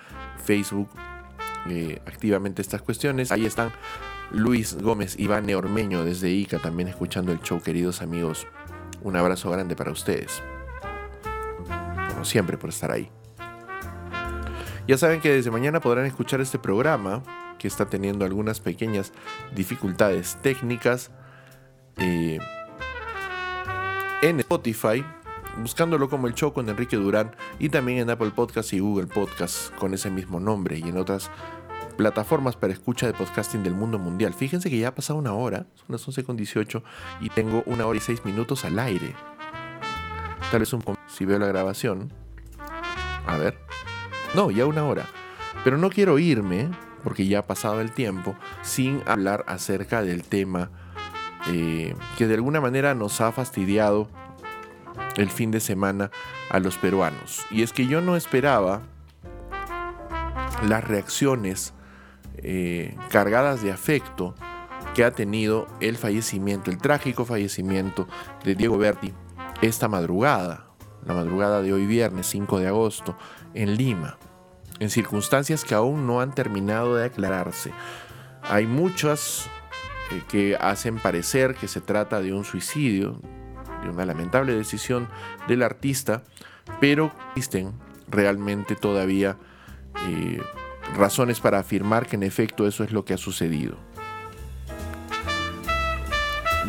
Facebook 0.43 0.89
eh, 1.69 2.01
activamente 2.07 2.63
estas 2.63 2.83
cuestiones. 2.83 3.33
Ahí 3.33 3.45
están 3.45 3.73
Luis 4.31 4.77
Gómez, 4.81 5.19
Iván 5.19 5.53
Ormeño 5.55 6.05
desde 6.05 6.31
Ica, 6.31 6.59
también 6.59 6.89
escuchando 6.89 7.33
el 7.33 7.41
show, 7.41 7.61
queridos 7.61 8.03
amigos. 8.03 8.47
Un 9.03 9.17
abrazo 9.17 9.51
grande 9.51 9.77
para 9.77 9.93
ustedes. 9.93 10.43
Como 12.11 12.25
siempre, 12.25 12.59
por 12.59 12.71
estar 12.71 12.91
ahí. 12.91 13.11
Ya 14.89 14.99
saben 14.99 15.21
que 15.21 15.33
desde 15.33 15.51
mañana 15.51 15.81
podrán 15.81 16.07
escuchar 16.07 16.41
este 16.41 16.59
programa 16.59 17.23
que 17.59 17.69
está 17.69 17.87
teniendo 17.87 18.25
algunas 18.25 18.61
pequeñas 18.61 19.13
dificultades 19.55 20.37
técnicas 20.43 21.11
eh, 21.97 22.39
en 24.23 24.41
Spotify, 24.41 25.05
buscándolo 25.61 26.09
como 26.09 26.27
el 26.27 26.35
show 26.35 26.53
con 26.53 26.69
Enrique 26.69 26.97
Durán 26.97 27.35
y 27.59 27.69
también 27.69 27.99
en 27.99 28.11
Apple 28.11 28.31
Podcast 28.31 28.73
y 28.73 28.81
Google 28.81 29.07
Podcast 29.07 29.75
con 29.77 29.95
ese 29.95 30.11
mismo 30.11 30.39
nombre 30.41 30.79
y 30.79 30.83
en 30.83 30.99
otras 30.99 31.31
plataformas 31.97 32.57
para 32.57 32.73
escucha 32.73 33.07
de 33.07 33.15
podcasting 33.15 33.63
del 33.63 33.75
mundo 33.75 33.99
mundial. 33.99 34.35
Fíjense 34.35 34.71
que 34.71 34.79
ya 34.79 34.89
ha 34.89 34.95
pasado 34.95 35.19
una 35.19 35.33
hora, 35.33 35.67
son 35.75 35.87
las 35.89 36.07
11.18 36.07 36.83
y 37.21 37.31
tengo 37.31 37.63
una 37.67 37.87
hora 37.87 37.99
y 37.99 38.01
seis 38.01 38.25
minutos 38.25 38.65
al 38.65 38.79
aire. 38.79 39.15
Tal 40.51 40.61
vez 40.61 40.73
un 40.73 40.83
si 41.07 41.25
veo 41.25 41.39
la 41.39 41.47
grabación. 41.47 42.13
A 43.27 43.37
ver. 43.37 43.59
No, 44.35 44.51
ya 44.51 44.67
una 44.67 44.85
hora. 44.85 45.07
Pero 45.65 45.79
no 45.79 45.91
quiero 45.91 46.19
irme, 46.19 46.71
porque 47.03 47.27
ya 47.27 47.41
ha 47.41 47.47
pasado 47.47 47.81
el 47.81 47.91
tiempo, 47.91 48.37
sin 48.63 49.03
hablar 49.07 49.45
acerca 49.49 50.03
del 50.03 50.23
tema 50.23 50.71
eh, 51.49 51.95
que 52.19 52.27
de 52.27 52.35
alguna 52.35 52.61
manera 52.61 52.95
nos 52.95 53.21
ha 53.21 53.33
fastidiado 53.33 54.09
el 55.17 55.31
fin 55.31 55.51
de 55.51 55.61
semana 55.61 56.11
a 56.51 56.61
los 56.61 56.77
peruanos. 56.77 57.45
Y 57.51 57.63
es 57.63 57.73
que 57.73 57.87
yo 57.87 58.01
no 58.01 58.17
esperaba 58.17 58.83
las 60.69 60.85
reacciones 60.85 61.73
eh, 62.39 62.97
cargadas 63.11 63.63
de 63.63 63.73
afecto 63.73 64.35
que 64.95 65.05
ha 65.05 65.11
tenido 65.11 65.67
el 65.81 65.97
fallecimiento, 65.97 66.71
el 66.71 66.79
trágico 66.79 67.25
fallecimiento 67.25 68.09
de 68.45 68.55
Diego 68.55 68.79
Berti 68.79 69.13
esta 69.63 69.89
madrugada, 69.89 70.67
la 71.05 71.15
madrugada 71.15 71.63
de 71.63 71.73
hoy 71.73 71.87
viernes 71.87 72.27
5 72.27 72.59
de 72.59 72.69
agosto, 72.69 73.17
en 73.55 73.77
Lima, 73.77 74.19
en 74.79 74.91
circunstancias 74.91 75.65
que 75.65 75.75
aún 75.75 76.07
no 76.07 76.21
han 76.21 76.35
terminado 76.35 76.97
de 76.97 77.07
aclararse. 77.07 77.73
Hay 78.43 78.67
muchas 78.67 79.49
eh, 80.11 80.23
que 80.29 80.57
hacen 80.57 80.99
parecer 80.99 81.55
que 81.55 81.69
se 81.69 81.81
trata 81.81 82.21
de 82.21 82.33
un 82.33 82.45
suicidio, 82.45 83.21
de 83.83 83.91
una 83.91 84.05
lamentable 84.05 84.55
decisión 84.55 85.09
del 85.49 85.63
artista, 85.63 86.23
pero 86.81 87.13
existen 87.35 87.73
realmente 88.09 88.77
todavía 88.77 89.37
eh, 90.07 90.41
razones 90.95 91.41
para 91.41 91.59
afirmar 91.59 92.07
que 92.07 92.17
en 92.17 92.23
efecto 92.23 92.67
eso 92.67 92.85
es 92.85 92.93
lo 92.93 93.05
que 93.05 93.15
ha 93.15 93.19
sucedido. 93.19 93.77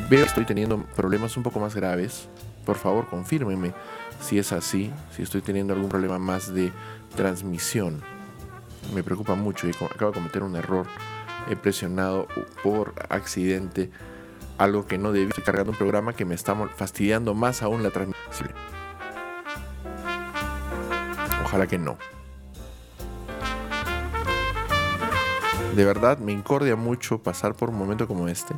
Veo 0.09 0.21
que 0.21 0.27
estoy 0.27 0.45
teniendo 0.45 0.83
problemas 0.95 1.35
un 1.35 1.43
poco 1.43 1.59
más 1.59 1.75
graves. 1.75 2.29
Por 2.65 2.77
favor, 2.77 3.07
confírmenme 3.07 3.73
si 4.21 4.39
es 4.39 4.51
así, 4.51 4.91
si 5.15 5.23
estoy 5.23 5.41
teniendo 5.41 5.73
algún 5.73 5.89
problema 5.89 6.17
más 6.17 6.53
de 6.53 6.71
transmisión. 7.15 8.01
Me 8.93 9.03
preocupa 9.03 9.35
mucho 9.35 9.67
y 9.67 9.71
acabo 9.71 10.11
de 10.11 10.17
cometer 10.17 10.43
un 10.43 10.55
error. 10.55 10.87
He 11.49 11.55
presionado 11.55 12.27
por 12.63 12.93
accidente 13.09 13.91
algo 14.57 14.87
que 14.87 14.97
no 14.97 15.11
debí. 15.11 15.29
Estoy 15.29 15.43
cargando 15.43 15.71
un 15.71 15.77
programa 15.77 16.13
que 16.13 16.25
me 16.25 16.35
está 16.35 16.55
fastidiando 16.75 17.33
más 17.33 17.61
aún 17.61 17.83
la 17.83 17.91
transmisión. 17.91 18.51
Ojalá 21.43 21.67
que 21.67 21.77
no. 21.77 21.97
De 25.77 25.85
verdad 25.85 26.17
me 26.17 26.31
incordia 26.31 26.75
mucho 26.75 27.19
pasar 27.19 27.53
por 27.53 27.69
un 27.69 27.75
momento 27.75 28.07
como 28.07 28.27
este. 28.27 28.55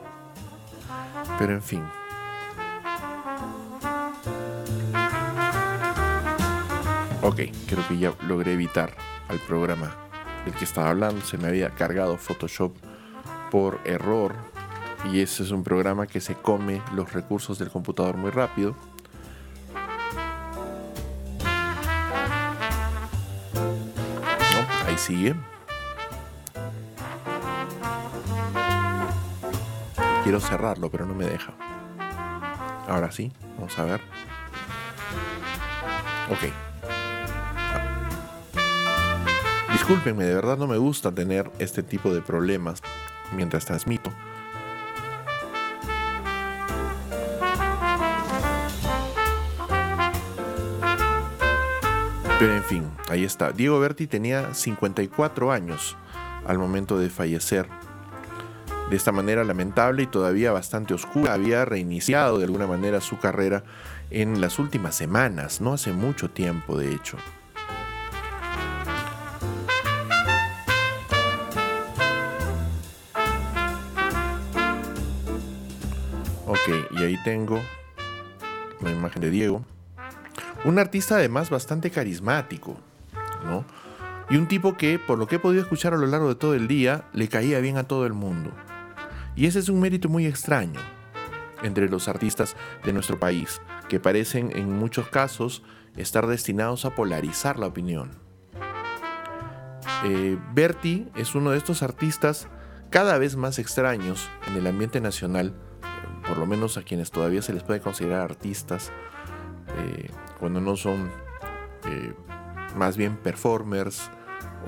Pero 1.37 1.51
en 1.51 1.61
fin. 1.61 1.83
Ok, 7.21 7.41
creo 7.67 7.85
que 7.89 7.97
ya 7.97 8.13
logré 8.25 8.53
evitar 8.53 8.93
al 9.27 9.37
programa 9.39 9.97
del 10.45 10.53
que 10.53 10.63
estaba 10.63 10.91
hablando. 10.91 11.19
Se 11.25 11.37
me 11.37 11.49
había 11.49 11.71
cargado 11.71 12.15
Photoshop 12.15 12.71
por 13.51 13.81
error. 13.83 14.33
Y 15.11 15.19
ese 15.19 15.43
es 15.43 15.51
un 15.51 15.65
programa 15.65 16.07
que 16.07 16.21
se 16.21 16.35
come 16.35 16.81
los 16.93 17.11
recursos 17.11 17.59
del 17.59 17.69
computador 17.69 18.15
muy 18.15 18.31
rápido. 18.31 18.77
No, 24.53 24.87
ahí 24.87 24.97
sigue. 24.97 25.35
Quiero 30.29 30.41
cerrarlo, 30.41 30.91
pero 30.91 31.07
no 31.07 31.15
me 31.15 31.25
deja. 31.25 31.53
Ahora 32.87 33.11
sí, 33.11 33.31
vamos 33.57 33.79
a 33.79 33.83
ver. 33.83 33.99
Ok. 36.29 36.53
Discúlpenme, 39.71 40.25
de 40.25 40.35
verdad 40.35 40.55
no 40.59 40.67
me 40.67 40.77
gusta 40.77 41.11
tener 41.11 41.49
este 41.57 41.81
tipo 41.81 42.13
de 42.13 42.21
problemas 42.21 42.83
mientras 43.35 43.65
transmito. 43.65 44.11
Pero 52.37 52.53
en 52.53 52.63
fin, 52.65 52.91
ahí 53.09 53.23
está. 53.23 53.51
Diego 53.51 53.79
Berti 53.79 54.05
tenía 54.05 54.53
54 54.53 55.51
años 55.51 55.97
al 56.45 56.59
momento 56.59 56.99
de 56.99 57.09
fallecer. 57.09 57.67
De 58.89 58.95
esta 58.95 59.11
manera 59.11 59.43
lamentable 59.43 60.03
y 60.03 60.07
todavía 60.07 60.51
bastante 60.51 60.95
oscura, 60.95 61.33
había 61.33 61.63
reiniciado 61.63 62.39
de 62.39 62.45
alguna 62.45 62.65
manera 62.65 63.01
su 63.01 63.19
carrera 63.19 63.63
en 64.09 64.41
las 64.41 64.57
últimas 64.57 64.95
semanas, 64.95 65.61
no 65.61 65.73
hace 65.73 65.91
mucho 65.91 66.31
tiempo 66.31 66.75
de 66.75 66.93
hecho. 66.93 67.17
Ok, 76.47 76.57
y 76.99 77.03
ahí 77.03 77.15
tengo 77.23 77.61
la 78.81 78.89
imagen 78.89 79.21
de 79.21 79.29
Diego. 79.29 79.63
Un 80.65 80.79
artista 80.79 81.17
además 81.17 81.51
bastante 81.51 81.91
carismático, 81.91 82.75
¿no? 83.45 83.63
Y 84.31 84.37
un 84.37 84.47
tipo 84.47 84.75
que, 84.75 84.97
por 84.97 85.19
lo 85.19 85.27
que 85.27 85.35
he 85.35 85.39
podido 85.39 85.61
escuchar 85.61 85.93
a 85.93 85.97
lo 85.97 86.07
largo 86.07 86.29
de 86.29 86.35
todo 86.35 86.55
el 86.55 86.67
día, 86.67 87.03
le 87.13 87.27
caía 87.27 87.59
bien 87.59 87.77
a 87.77 87.83
todo 87.83 88.07
el 88.07 88.13
mundo. 88.13 88.51
Y 89.39 89.45
ese 89.45 89.59
es 89.59 89.69
un 89.69 89.79
mérito 89.79 90.09
muy 90.09 90.25
extraño 90.25 90.81
entre 91.63 91.87
los 91.87 92.09
artistas 92.09 92.57
de 92.83 92.91
nuestro 92.91 93.21
país, 93.21 93.61
que 93.87 93.97
parecen 93.97 94.51
en 94.53 94.69
muchos 94.77 95.07
casos 95.07 95.63
estar 95.95 96.27
destinados 96.27 96.83
a 96.83 96.93
polarizar 96.93 97.57
la 97.57 97.67
opinión. 97.67 98.11
Eh, 100.03 100.37
Berti 100.53 101.07
es 101.15 101.35
uno 101.35 101.51
de 101.51 101.57
estos 101.57 101.83
artistas 101.83 102.49
cada 102.89 103.17
vez 103.17 103.37
más 103.37 103.59
extraños 103.59 104.27
en 104.45 104.57
el 104.57 104.67
ambiente 104.67 104.99
nacional, 104.99 105.53
por 106.27 106.37
lo 106.37 106.45
menos 106.45 106.75
a 106.75 106.83
quienes 106.83 107.09
todavía 107.09 107.41
se 107.41 107.53
les 107.53 107.63
puede 107.63 107.79
considerar 107.79 108.19
artistas, 108.19 108.91
eh, 109.77 110.11
cuando 110.37 110.59
no 110.59 110.75
son 110.75 111.09
eh, 111.85 112.13
más 112.75 112.97
bien 112.97 113.15
performers 113.15 114.11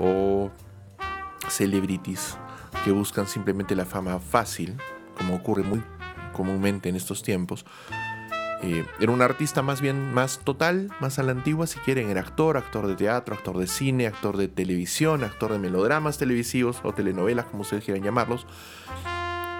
o 0.00 0.50
celebrities 1.50 2.38
que 2.84 2.92
buscan 2.92 3.26
simplemente 3.26 3.74
la 3.74 3.84
fama 3.84 4.18
fácil, 4.18 4.76
como 5.16 5.34
ocurre 5.34 5.62
muy 5.62 5.82
comúnmente 6.32 6.88
en 6.88 6.96
estos 6.96 7.22
tiempos. 7.22 7.64
Eh, 8.62 8.84
era 9.00 9.10
un 9.10 9.22
artista 9.22 9.60
más 9.60 9.80
bien 9.80 10.14
más 10.14 10.38
total, 10.38 10.90
más 11.00 11.18
a 11.18 11.24
la 11.24 11.32
antigua, 11.32 11.66
si 11.66 11.78
quieren. 11.80 12.10
Era 12.10 12.20
actor, 12.20 12.56
actor 12.56 12.86
de 12.86 12.94
teatro, 12.94 13.34
actor 13.34 13.58
de 13.58 13.66
cine, 13.66 14.06
actor 14.06 14.36
de 14.36 14.46
televisión, 14.46 15.24
actor 15.24 15.52
de 15.52 15.58
melodramas 15.58 16.18
televisivos 16.18 16.80
o 16.84 16.92
telenovelas, 16.92 17.46
como 17.46 17.62
ustedes 17.62 17.84
quieran 17.84 18.04
llamarlos. 18.04 18.46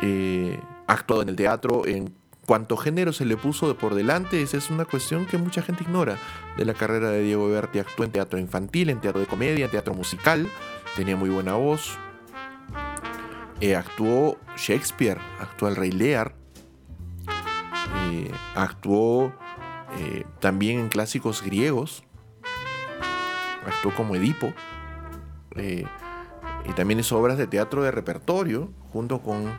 Eh, 0.03 0.61
actuado 0.87 1.23
en 1.23 1.31
el 1.31 1.37
teatro, 1.37 1.85
en 1.87 2.15
cuanto 2.47 2.77
género 2.77 3.13
se 3.13 3.25
le 3.25 3.37
puso 3.37 3.67
de 3.69 3.75
por 3.75 3.95
delante, 3.95 4.43
esa 4.43 4.57
es 4.57 4.71
una 4.71 4.85
cuestión 4.85 5.27
que 5.27 5.39
mucha 5.39 5.63
gente 5.63 5.85
ignora 5.85 6.17
de 6.57 6.65
la 6.65 6.75
carrera 6.75 7.11
de 7.11 7.23
Diego 7.23 7.49
Berti. 7.49 7.81
Actuó 7.81 8.05
en 8.05 8.13
teatro 8.13 8.39
infantil, 8.39 8.91
en 8.91 9.01
teatro 9.01 9.21
de 9.21 9.27
comedia, 9.27 9.65
en 9.65 9.71
teatro 9.71 9.95
musical, 9.95 10.49
tenía 10.97 11.17
muy 11.17 11.29
buena 11.29 11.55
voz. 11.55 11.99
Eh, 13.63 13.77
actuó 13.77 14.39
Shakespeare, 14.57 15.21
actuó 15.39 15.69
el 15.69 15.77
Rey 15.77 15.93
Lear, 15.93 16.35
eh, 18.11 18.29
actuó 18.57 19.33
eh, 20.01 20.25
también 20.41 20.81
en 20.81 20.89
clásicos 20.89 21.43
griegos, 21.43 22.03
actuó 23.65 23.95
como 23.95 24.17
Edipo, 24.17 24.53
y 25.55 26.73
también 26.75 26.99
hizo 26.99 27.17
obras 27.17 27.39
de 27.39 27.47
teatro 27.47 27.85
de 27.85 27.93
repertorio 27.93 28.73
junto 28.93 29.23
con 29.23 29.57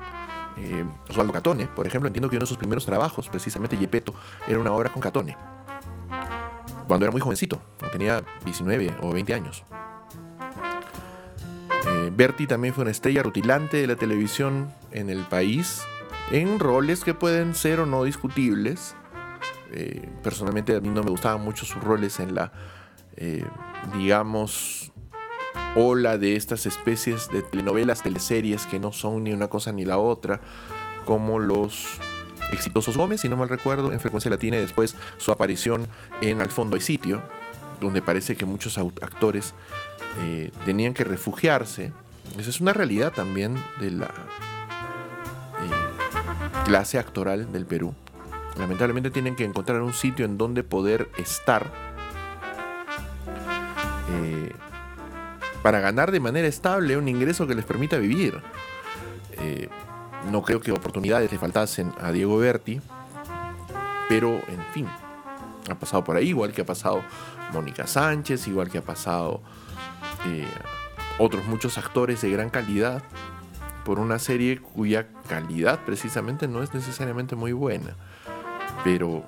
Osvaldo 1.10 1.32
Catone, 1.32 1.68
por 1.68 1.88
ejemplo, 1.88 2.08
entiendo 2.08 2.30
que 2.30 2.36
uno 2.36 2.44
de 2.44 2.50
sus 2.50 2.58
primeros 2.58 2.86
trabajos, 2.86 3.30
precisamente 3.30 3.78
Yepeto, 3.78 4.14
era 4.50 4.60
una 4.60 4.74
obra 4.74 4.92
con 4.92 5.02
Catone, 5.02 5.38
cuando 6.90 7.06
era 7.06 7.12
muy 7.14 7.22
jovencito, 7.22 7.62
tenía 7.94 8.22
19 8.44 8.98
o 9.02 9.14
20 9.14 9.34
años. 9.34 9.64
Berti 12.12 12.48
también 12.48 12.74
fue 12.74 12.84
una 12.84 12.92
estrella 12.92 13.24
rutilante 13.24 13.78
de 13.78 13.88
la 13.88 13.96
televisión 13.96 14.74
en 14.92 15.10
el 15.10 15.22
país 15.22 15.84
en 16.32 16.60
roles 16.60 17.04
que 17.04 17.14
pueden 17.14 17.56
ser 17.56 17.80
o 17.80 17.86
no 17.86 18.04
discutibles. 18.04 18.96
Eh, 19.72 20.10
personalmente 20.22 20.76
a 20.76 20.82
mí 20.82 20.90
no 20.90 21.04
me 21.04 21.10
gustaban 21.10 21.42
mucho 21.42 21.66
sus 21.66 21.84
roles 21.84 22.20
en 22.20 22.36
la, 22.36 22.52
eh, 23.16 23.46
digamos, 23.96 24.92
ola 25.76 26.18
de 26.18 26.36
estas 26.36 26.66
especies 26.66 27.30
de 27.30 27.42
telenovelas, 27.42 28.04
teleseries 28.04 28.66
que 28.66 28.80
no 28.80 28.92
son 28.92 29.24
ni 29.24 29.34
una 29.34 29.48
cosa 29.48 29.72
ni 29.72 29.86
la 29.86 29.98
otra, 29.98 30.42
como 31.06 31.40
los 31.40 32.00
exitosos 32.52 32.98
Gómez, 32.98 33.22
si 33.22 33.30
no 33.30 33.36
mal 33.36 33.50
recuerdo, 33.50 33.92
en 33.92 34.00
Frecuencia 34.00 34.30
Latina 34.30 34.58
y 34.58 34.62
después 34.62 34.96
su 35.18 35.32
aparición 35.32 35.88
en 36.22 36.42
Al 36.42 36.50
fondo 36.50 36.76
hay 36.76 36.82
sitio, 36.82 37.22
donde 37.82 38.02
parece 38.02 38.36
que 38.36 38.46
muchos 38.46 38.78
actores 38.78 39.54
eh, 40.20 40.52
tenían 40.66 40.94
que 40.94 41.04
refugiarse. 41.04 41.92
Esa 42.38 42.50
es 42.50 42.62
una 42.62 42.74
realidad 42.74 43.14
también 43.14 43.56
de 43.80 43.92
la 43.92 44.06
eh, 44.06 44.10
clase 46.66 47.00
actoral 47.00 47.52
del 47.52 47.66
Perú. 47.66 47.94
Lamentablemente 48.58 49.10
tienen 49.10 49.36
que 49.36 49.46
encontrar 49.46 49.82
un 49.82 49.94
sitio 49.94 50.26
en 50.26 50.38
donde 50.38 50.64
poder 50.64 51.10
estar 51.18 51.72
eh, 54.10 54.52
para 55.64 55.80
ganar 55.80 56.12
de 56.12 56.20
manera 56.20 56.48
estable 56.48 56.98
un 56.98 57.08
ingreso 57.08 57.48
que 57.48 57.56
les 57.56 57.66
permita 57.66 57.98
vivir. 57.98 58.40
Eh, 59.40 59.70
no 60.32 60.44
creo 60.44 60.62
que 60.62 60.72
oportunidades 60.72 61.32
le 61.32 61.38
faltasen 61.38 61.92
a 62.00 62.12
Diego 62.12 62.38
Berti, 62.38 62.80
pero 64.08 64.30
en 64.30 64.64
fin, 64.74 64.88
ha 65.70 65.76
pasado 65.76 66.04
por 66.04 66.16
ahí, 66.16 66.30
igual 66.30 66.52
que 66.52 66.62
ha 66.62 66.66
pasado 66.66 67.02
Mónica 67.52 67.88
Sánchez, 67.88 68.48
igual 68.48 68.70
que 68.70 68.78
ha 68.78 68.84
pasado 68.84 69.42
eh, 70.26 70.48
otros 71.18 71.46
muchos 71.46 71.78
actores 71.78 72.22
de 72.22 72.30
gran 72.30 72.50
calidad 72.50 73.04
por 73.86 74.00
una 74.00 74.20
serie 74.20 74.60
cuya 74.60 75.08
calidad 75.28 75.80
precisamente 75.86 76.48
no 76.48 76.64
es 76.64 76.74
necesariamente 76.74 77.36
muy 77.36 77.52
buena. 77.52 77.96
Pero 78.84 79.26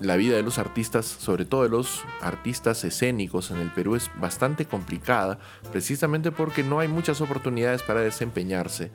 la 0.00 0.16
vida 0.16 0.36
de 0.36 0.42
los 0.42 0.58
artistas, 0.58 1.06
sobre 1.06 1.44
todo 1.44 1.62
de 1.62 1.68
los 1.68 2.04
artistas 2.20 2.82
escénicos 2.84 3.50
en 3.50 3.58
el 3.58 3.70
Perú, 3.70 3.94
es 3.94 4.10
bastante 4.20 4.66
complicada, 4.66 5.38
precisamente 5.70 6.32
porque 6.32 6.62
no 6.62 6.80
hay 6.80 6.88
muchas 6.88 7.20
oportunidades 7.20 7.82
para 7.82 8.00
desempeñarse 8.00 8.90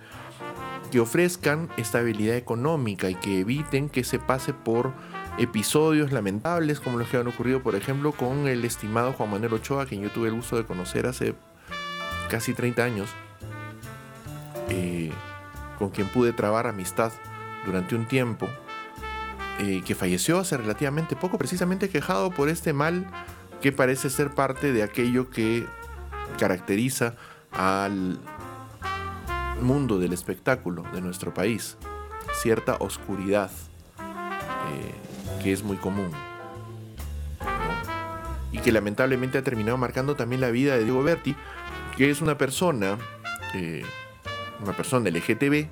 que 0.92 1.00
ofrezcan 1.00 1.70
estabilidad 1.78 2.36
económica 2.36 3.10
y 3.10 3.16
que 3.16 3.40
eviten 3.40 3.90
que 3.90 4.04
se 4.04 4.20
pase 4.20 4.54
por 4.54 4.94
episodios 5.38 6.12
lamentables 6.12 6.80
como 6.80 6.98
los 6.98 7.08
que 7.08 7.18
han 7.18 7.28
ocurrido, 7.28 7.62
por 7.62 7.76
ejemplo, 7.76 8.12
con 8.12 8.48
el 8.48 8.66
estimado 8.66 9.14
Juan 9.14 9.32
Manuel 9.32 9.54
Ochoa, 9.54 9.86
quien 9.86 10.02
yo 10.02 10.10
tuve 10.10 10.30
el 10.30 10.36
gusto 10.36 10.58
de 10.58 10.66
conocer 10.66 11.06
hace 11.06 11.36
casi 12.30 12.54
30 12.54 12.84
años, 12.84 13.10
eh, 14.70 15.12
con 15.78 15.90
quien 15.90 16.08
pude 16.08 16.34
trabar 16.34 16.68
amistad 16.68 17.12
durante 17.66 17.96
un 17.96 18.06
tiempo, 18.08 18.48
eh, 19.60 19.82
que 19.86 19.96
falleció 19.96 20.40
hace 20.40 20.58
relativamente 20.58 21.16
poco, 21.16 21.38
precisamente 21.38 21.90
quejado 21.90 22.32
por 22.32 22.50
este 22.50 22.74
mal 22.74 23.06
que 23.62 23.72
parece 23.72 24.10
ser 24.10 24.34
parte 24.34 24.72
de 24.72 24.84
aquello 24.84 25.30
que 25.30 25.66
caracteriza 26.40 27.16
al 27.52 28.20
mundo 29.62 30.00
del 30.00 30.14
espectáculo 30.14 30.84
de 30.94 31.02
nuestro 31.02 31.34
país, 31.34 31.78
cierta 32.42 32.76
oscuridad 32.80 33.50
eh, 34.00 35.07
que 35.44 35.54
es 35.54 35.64
muy 35.64 35.78
común 35.78 36.12
y 38.52 38.60
que 38.60 38.72
lamentablemente 38.72 39.38
ha 39.38 39.44
terminado 39.44 39.78
marcando 39.78 40.16
también 40.16 40.42
la 40.42 40.52
vida 40.52 40.76
de 40.78 40.84
Diego 40.84 41.04
Berti, 41.04 41.36
que 41.96 42.10
es 42.10 42.22
una 42.22 42.38
persona, 42.38 42.98
eh, 43.54 43.84
una 44.62 44.74
persona 44.74 45.10
LGTB, 45.10 45.68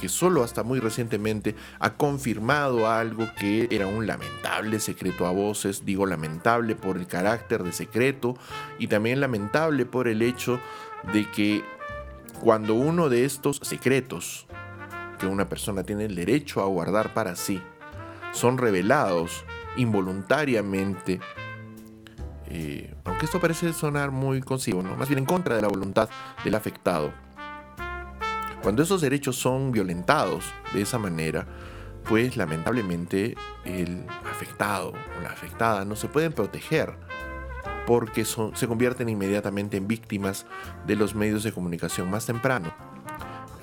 que 0.00 0.08
solo 0.10 0.44
hasta 0.44 0.62
muy 0.62 0.78
recientemente 0.78 1.54
ha 1.78 1.94
confirmado 1.94 2.90
algo 2.90 3.26
que 3.38 3.66
era 3.70 3.86
un 3.86 4.06
lamentable 4.06 4.78
secreto 4.78 5.26
a 5.26 5.30
voces, 5.30 5.86
digo 5.86 6.04
lamentable 6.04 6.76
por 6.76 6.98
el 6.98 7.06
carácter 7.06 7.62
de 7.62 7.72
secreto 7.72 8.36
y 8.78 8.88
también 8.88 9.20
lamentable 9.20 9.86
por 9.86 10.06
el 10.06 10.20
hecho 10.20 10.60
de 11.14 11.30
que 11.30 11.64
cuando 12.40 12.74
uno 12.74 13.08
de 13.08 13.24
estos 13.24 13.58
secretos 13.62 14.46
que 15.18 15.26
una 15.26 15.48
persona 15.48 15.82
tiene 15.82 16.04
el 16.04 16.14
derecho 16.14 16.60
a 16.60 16.66
guardar 16.66 17.14
para 17.14 17.34
sí 17.34 17.62
son 18.36 18.58
revelados 18.58 19.44
involuntariamente, 19.76 21.20
eh, 22.48 22.94
aunque 23.04 23.26
esto 23.26 23.40
parece 23.40 23.72
sonar 23.72 24.10
muy 24.10 24.40
consigo, 24.40 24.82
¿no? 24.82 24.96
más 24.96 25.08
bien 25.08 25.18
en 25.18 25.24
contra 25.26 25.56
de 25.56 25.62
la 25.62 25.68
voluntad 25.68 26.08
del 26.44 26.54
afectado, 26.54 27.12
cuando 28.62 28.82
esos 28.82 29.00
derechos 29.00 29.36
son 29.36 29.72
violentados 29.72 30.44
de 30.72 30.82
esa 30.82 30.98
manera, 30.98 31.46
pues 32.04 32.36
lamentablemente 32.36 33.36
el 33.64 34.04
afectado 34.30 34.90
o 34.90 35.22
la 35.22 35.30
afectada 35.30 35.84
no 35.84 35.96
se 35.96 36.08
pueden 36.08 36.32
proteger 36.32 36.94
porque 37.86 38.24
son- 38.24 38.56
se 38.56 38.66
convierten 38.66 39.08
inmediatamente 39.08 39.76
en 39.76 39.86
víctimas 39.86 40.46
de 40.86 40.96
los 40.96 41.14
medios 41.14 41.42
de 41.44 41.52
comunicación 41.52 42.10
más 42.10 42.26
temprano. 42.26 42.72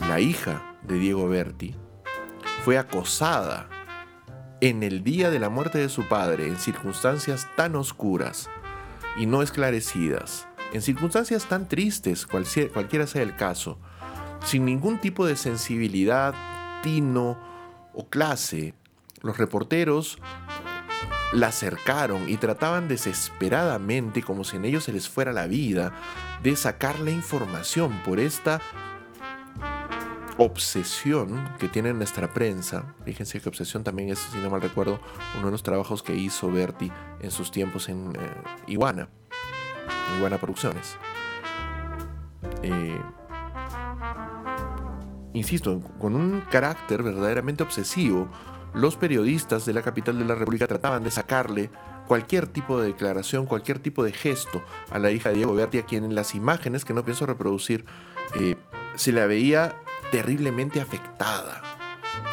La 0.08 0.20
hija 0.20 0.78
de 0.84 0.96
Diego 0.96 1.28
Berti 1.28 1.76
fue 2.64 2.78
acosada 2.78 3.68
en 4.62 4.84
el 4.84 5.04
día 5.04 5.30
de 5.30 5.40
la 5.40 5.50
muerte 5.50 5.78
de 5.78 5.90
su 5.90 6.08
padre 6.08 6.48
en 6.48 6.58
circunstancias 6.58 7.48
tan 7.56 7.76
oscuras 7.76 8.50
y 9.18 9.26
no 9.26 9.42
esclarecidas, 9.42 10.48
en 10.74 10.82
circunstancias 10.82 11.46
tan 11.46 11.68
tristes, 11.68 12.26
cualquiera 12.26 13.08
sea 13.08 13.22
el 13.22 13.36
caso, 13.36 13.78
sin 14.44 14.66
ningún 14.66 15.00
tipo 15.00 15.26
de 15.26 15.36
sensibilidad, 15.36 16.34
tino 16.82 17.38
o 17.94 18.10
clase, 18.10 18.74
los 19.22 19.38
reporteros 19.38 20.20
la 21.34 21.48
acercaron 21.48 22.30
y 22.30 22.38
trataban 22.38 22.88
desesperadamente, 22.88 24.22
como 24.22 24.44
si 24.44 24.58
en 24.58 24.66
ellos 24.66 24.84
se 24.84 24.94
les 24.94 25.10
fuera 25.10 25.34
la 25.34 25.48
vida, 25.48 25.92
de 26.44 26.56
sacarle 26.56 27.12
información 27.12 28.02
por 28.04 28.20
esta 28.20 28.62
obsesión 30.38 31.50
que 31.60 31.68
tiene 31.68 31.94
nuestra 31.94 32.34
prensa. 32.34 32.96
Fíjense 33.06 33.40
que 33.40 33.50
obsesión 33.50 33.84
también 33.84 34.10
es, 34.10 34.20
si 34.20 34.38
no 34.38 34.50
mal 34.50 34.62
recuerdo, 34.62 35.00
uno 35.38 35.46
de 35.48 35.52
los 35.52 35.64
trabajos 35.64 36.04
que 36.04 36.16
hizo 36.16 36.52
Berti 36.52 36.92
en 37.20 37.32
sus 37.32 37.52
tiempos 37.52 37.90
en 37.90 38.14
eh, 38.16 38.20
Iguana, 38.68 39.10
Iguana 40.18 40.38
Producciones. 40.38 40.98
Eh, 42.62 43.00
insisto, 45.34 45.80
con 46.00 46.16
un 46.16 46.42
carácter 46.50 47.04
verdaderamente 47.04 47.64
obsesivo, 47.64 48.30
los 48.74 48.98
periodistas 48.98 49.66
de 49.66 49.74
la 49.74 49.82
capital 49.82 50.18
de 50.18 50.26
la 50.26 50.36
República 50.36 50.68
trataban 50.68 51.04
de 51.04 51.12
sacarle 51.12 51.70
cualquier 52.08 52.48
tipo 52.48 52.82
de 52.82 52.88
declaración, 52.88 53.46
cualquier 53.46 53.80
tipo 53.80 54.04
de 54.04 54.12
gesto 54.12 54.64
a 54.90 55.00
la 55.00 55.12
hija 55.12 55.30
de 55.30 55.36
Diego 55.36 55.54
Berti, 55.54 55.78
a 55.78 55.86
quien 55.86 56.04
en 56.04 56.16
las 56.16 56.36
imágenes 56.36 56.84
que 56.84 56.94
no 56.94 57.04
pienso 57.04 57.26
reproducir 57.26 57.86
eh, 58.40 58.56
se 58.96 59.12
la 59.12 59.26
veía 59.26 59.76
terriblemente 60.14 60.80
afectada. 60.80 61.64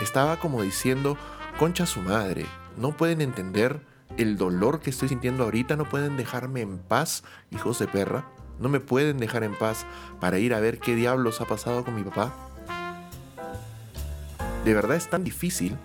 Estaba 0.02 0.38
como 0.38 0.60
diciendo, 0.60 1.16
concha 1.58 1.86
su 1.86 2.02
madre, 2.02 2.44
no 2.76 2.94
pueden 2.94 3.22
entender 3.22 3.80
el 4.18 4.36
dolor 4.36 4.80
que 4.80 4.90
estoy 4.90 5.08
sintiendo 5.08 5.44
ahorita, 5.44 5.76
no 5.76 5.88
pueden 5.88 6.18
dejarme 6.18 6.60
en 6.60 6.76
paz, 6.76 7.24
hijos 7.50 7.78
de 7.78 7.88
perra, 7.88 8.26
no 8.58 8.68
me 8.68 8.80
pueden 8.80 9.16
dejar 9.16 9.44
en 9.44 9.56
paz 9.56 9.86
para 10.20 10.38
ir 10.38 10.52
a 10.52 10.60
ver 10.60 10.78
qué 10.78 10.94
diablos 10.94 11.40
ha 11.40 11.46
pasado 11.46 11.82
con 11.82 11.94
mi 11.94 12.02
papá. 12.02 12.34
De 14.66 14.74
verdad 14.74 14.98
es 14.98 15.08
tan 15.08 15.24
difícil 15.24 15.78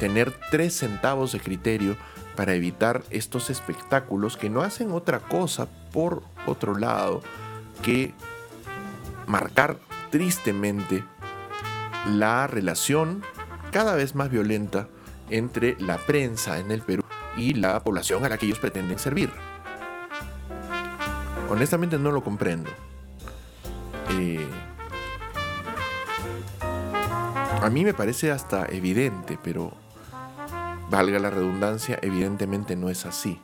tener 0.00 0.34
tres 0.50 0.76
centavos 0.76 1.30
de 1.30 1.38
criterio 1.38 1.96
para 2.34 2.54
evitar 2.54 3.04
estos 3.10 3.48
espectáculos 3.48 4.36
que 4.36 4.50
no 4.50 4.62
hacen 4.62 4.90
otra 4.90 5.20
cosa, 5.20 5.68
por 5.92 6.24
otro 6.46 6.76
lado, 6.76 7.22
que 7.80 8.12
marcar 9.28 9.76
tristemente 10.10 11.04
la 12.06 12.46
relación 12.46 13.22
cada 13.70 13.94
vez 13.94 14.14
más 14.14 14.30
violenta 14.30 14.88
entre 15.28 15.76
la 15.80 15.98
prensa 15.98 16.58
en 16.58 16.70
el 16.70 16.82
Perú 16.82 17.04
y 17.36 17.54
la 17.54 17.80
población 17.80 18.24
a 18.24 18.28
la 18.28 18.38
que 18.38 18.46
ellos 18.46 18.58
pretenden 18.58 18.98
servir. 18.98 19.30
Honestamente 21.48 21.98
no 21.98 22.10
lo 22.10 22.22
comprendo. 22.22 22.70
Eh, 24.10 24.46
a 27.62 27.68
mí 27.70 27.84
me 27.84 27.94
parece 27.94 28.30
hasta 28.30 28.66
evidente, 28.66 29.38
pero 29.42 29.72
valga 30.90 31.18
la 31.18 31.30
redundancia, 31.30 31.98
evidentemente 32.02 32.76
no 32.76 32.88
es 32.88 33.06
así. 33.06 33.40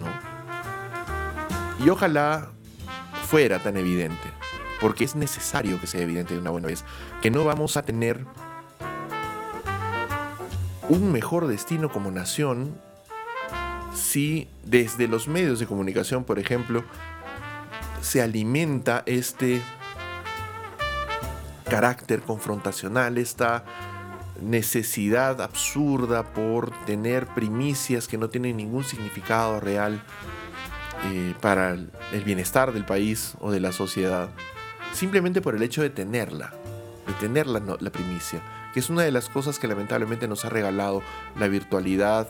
¿no? 0.00 1.84
Y 1.84 1.88
ojalá 1.88 2.48
fuera 3.26 3.58
tan 3.58 3.76
evidente, 3.76 4.28
porque 4.80 5.04
es 5.04 5.16
necesario 5.16 5.80
que 5.80 5.86
sea 5.86 6.02
evidente 6.02 6.34
de 6.34 6.40
una 6.40 6.50
buena 6.50 6.68
vez, 6.68 6.84
que 7.22 7.30
no 7.30 7.44
vamos 7.44 7.76
a 7.76 7.82
tener 7.82 8.24
un 10.88 11.12
mejor 11.12 11.46
destino 11.46 11.90
como 11.90 12.10
nación 12.10 12.74
si 13.94 14.48
desde 14.64 15.08
los 15.08 15.28
medios 15.28 15.58
de 15.58 15.66
comunicación, 15.66 16.24
por 16.24 16.38
ejemplo, 16.38 16.84
se 18.00 18.22
alimenta 18.22 19.02
este 19.06 19.60
carácter 21.68 22.22
confrontacional, 22.22 23.18
esta 23.18 23.64
necesidad 24.40 25.40
absurda 25.42 26.32
por 26.32 26.70
tener 26.84 27.26
primicias 27.26 28.06
que 28.06 28.16
no 28.16 28.30
tienen 28.30 28.56
ningún 28.56 28.84
significado 28.84 29.58
real 29.58 30.00
eh, 31.06 31.34
para 31.40 31.72
el 31.72 31.90
el 32.12 32.24
bienestar 32.24 32.72
del 32.72 32.84
país 32.84 33.34
o 33.40 33.50
de 33.50 33.60
la 33.60 33.72
sociedad, 33.72 34.30
simplemente 34.98 35.40
por 35.40 35.54
el 35.54 35.62
hecho 35.62 35.80
de 35.80 35.90
tenerla, 35.90 36.52
de 37.06 37.12
tener 37.14 37.46
la, 37.46 37.60
la 37.60 37.90
primicia, 37.90 38.42
que 38.74 38.80
es 38.80 38.90
una 38.90 39.02
de 39.02 39.12
las 39.12 39.28
cosas 39.28 39.60
que 39.60 39.68
lamentablemente 39.68 40.26
nos 40.26 40.44
ha 40.44 40.48
regalado 40.48 41.02
la 41.38 41.46
virtualidad, 41.46 42.28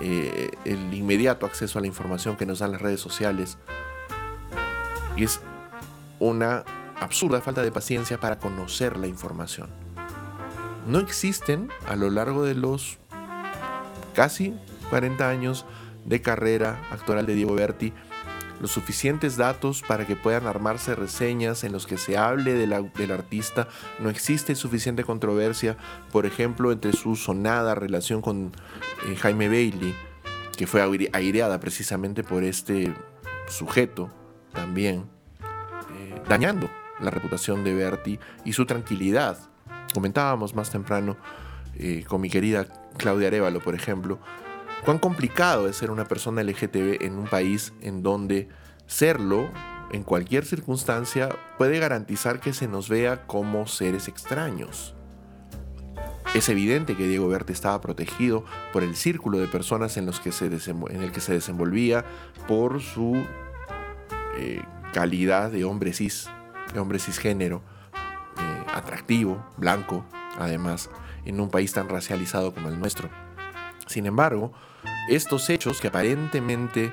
eh, 0.00 0.52
el 0.64 0.94
inmediato 0.94 1.44
acceso 1.44 1.78
a 1.78 1.80
la 1.80 1.88
información 1.88 2.36
que 2.36 2.46
nos 2.46 2.60
dan 2.60 2.70
las 2.70 2.80
redes 2.80 3.00
sociales, 3.00 3.58
y 5.16 5.24
es 5.24 5.40
una 6.20 6.64
absurda 7.00 7.40
falta 7.40 7.62
de 7.62 7.72
paciencia 7.72 8.20
para 8.20 8.38
conocer 8.38 8.96
la 8.96 9.08
información. 9.08 9.68
No 10.86 11.00
existen 11.00 11.68
a 11.88 11.96
lo 11.96 12.10
largo 12.10 12.44
de 12.44 12.54
los 12.54 12.98
casi 14.14 14.54
40 14.90 15.28
años 15.28 15.66
de 16.04 16.22
carrera 16.22 16.80
actoral 16.92 17.26
de 17.26 17.34
Diego 17.34 17.54
Berti 17.54 17.92
los 18.64 18.70
suficientes 18.72 19.36
datos 19.36 19.82
para 19.86 20.06
que 20.06 20.16
puedan 20.16 20.46
armarse 20.46 20.94
reseñas 20.94 21.64
en 21.64 21.72
los 21.72 21.86
que 21.86 21.98
se 21.98 22.16
hable 22.16 22.54
de 22.54 22.66
la- 22.66 22.80
del 22.80 23.10
artista. 23.12 23.68
No 23.98 24.08
existe 24.08 24.54
suficiente 24.54 25.04
controversia, 25.04 25.76
por 26.10 26.24
ejemplo, 26.24 26.72
entre 26.72 26.94
su 26.94 27.14
sonada 27.14 27.74
relación 27.74 28.22
con 28.22 28.52
eh, 29.06 29.16
Jaime 29.16 29.48
Bailey, 29.48 29.94
que 30.56 30.66
fue 30.66 30.80
aire- 30.80 31.10
aireada 31.12 31.60
precisamente 31.60 32.24
por 32.24 32.42
este 32.42 32.90
sujeto 33.48 34.10
también, 34.54 35.04
eh, 35.42 36.22
dañando 36.26 36.70
la 37.00 37.10
reputación 37.10 37.64
de 37.64 37.74
Berti 37.74 38.18
y 38.46 38.54
su 38.54 38.64
tranquilidad. 38.64 39.36
Comentábamos 39.92 40.54
más 40.54 40.70
temprano 40.70 41.18
eh, 41.76 42.02
con 42.08 42.22
mi 42.22 42.30
querida 42.30 42.64
Claudia 42.96 43.28
Arevalo, 43.28 43.60
por 43.60 43.74
ejemplo, 43.74 44.18
cuán 44.84 44.98
complicado 44.98 45.68
es 45.68 45.76
ser 45.76 45.90
una 45.90 46.04
persona 46.04 46.42
LGTB 46.42 47.02
en 47.04 47.18
un 47.18 47.26
país 47.26 47.72
en 47.80 48.02
donde 48.02 48.48
serlo, 48.86 49.50
en 49.92 50.02
cualquier 50.02 50.44
circunstancia, 50.44 51.30
puede 51.58 51.78
garantizar 51.78 52.40
que 52.40 52.52
se 52.52 52.68
nos 52.68 52.88
vea 52.88 53.26
como 53.26 53.66
seres 53.66 54.08
extraños. 54.08 54.94
Es 56.34 56.48
evidente 56.48 56.96
que 56.96 57.06
Diego 57.06 57.28
Berti 57.28 57.52
estaba 57.52 57.80
protegido 57.80 58.44
por 58.72 58.82
el 58.82 58.96
círculo 58.96 59.38
de 59.38 59.46
personas 59.46 59.96
en, 59.96 60.04
los 60.04 60.20
que 60.20 60.32
se 60.32 60.46
en 60.46 61.02
el 61.02 61.12
que 61.12 61.20
se 61.20 61.32
desenvolvía, 61.32 62.04
por 62.48 62.82
su 62.82 63.24
eh, 64.36 64.60
calidad 64.92 65.50
de 65.50 65.64
hombre 65.64 65.92
cis, 65.92 66.28
de 66.72 66.80
hombre 66.80 66.98
cisgénero, 66.98 67.62
eh, 67.94 68.64
atractivo, 68.74 69.46
blanco, 69.56 70.04
además, 70.38 70.90
en 71.24 71.40
un 71.40 71.50
país 71.50 71.72
tan 71.72 71.88
racializado 71.88 72.52
como 72.52 72.68
el 72.68 72.78
nuestro. 72.80 73.08
Sin 73.86 74.06
embargo, 74.06 74.52
estos 75.08 75.50
hechos 75.50 75.80
que 75.80 75.88
aparentemente 75.88 76.92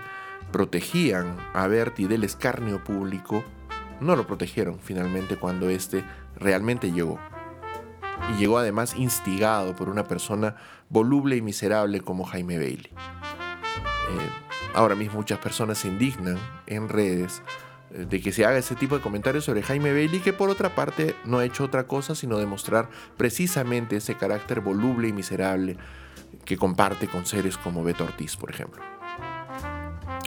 protegían 0.51 1.37
a 1.53 1.67
Berti 1.67 2.07
del 2.07 2.23
escarnio 2.23 2.83
público, 2.83 3.43
no 3.99 4.15
lo 4.15 4.27
protegieron 4.27 4.79
finalmente 4.79 5.37
cuando 5.37 5.69
éste 5.69 6.03
realmente 6.35 6.91
llegó. 6.91 7.19
Y 8.33 8.39
llegó 8.39 8.57
además 8.57 8.95
instigado 8.95 9.75
por 9.75 9.89
una 9.89 10.03
persona 10.07 10.55
voluble 10.89 11.37
y 11.37 11.41
miserable 11.41 12.01
como 12.01 12.25
Jaime 12.25 12.57
Bailey. 12.57 12.91
Eh, 12.91 14.29
ahora 14.73 14.95
mismo 14.95 15.19
muchas 15.19 15.39
personas 15.39 15.79
se 15.79 15.87
indignan 15.87 16.37
en 16.67 16.89
redes 16.89 17.41
eh, 17.91 18.05
de 18.09 18.21
que 18.21 18.31
se 18.31 18.45
haga 18.45 18.57
ese 18.57 18.75
tipo 18.75 18.95
de 18.95 19.01
comentarios 19.01 19.45
sobre 19.45 19.63
Jaime 19.63 19.93
Bailey, 19.93 20.19
que 20.19 20.33
por 20.33 20.49
otra 20.49 20.75
parte 20.75 21.15
no 21.25 21.39
ha 21.39 21.45
hecho 21.45 21.63
otra 21.63 21.85
cosa 21.85 22.15
sino 22.15 22.37
demostrar 22.37 22.89
precisamente 23.17 23.97
ese 23.97 24.15
carácter 24.15 24.61
voluble 24.61 25.07
y 25.07 25.13
miserable 25.13 25.77
que 26.45 26.57
comparte 26.57 27.07
con 27.07 27.25
seres 27.25 27.57
como 27.57 27.83
Beto 27.83 28.03
Ortiz, 28.03 28.35
por 28.35 28.49
ejemplo, 28.51 28.81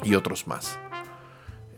y 0.03 0.15
otros 0.15 0.47
más. 0.47 0.79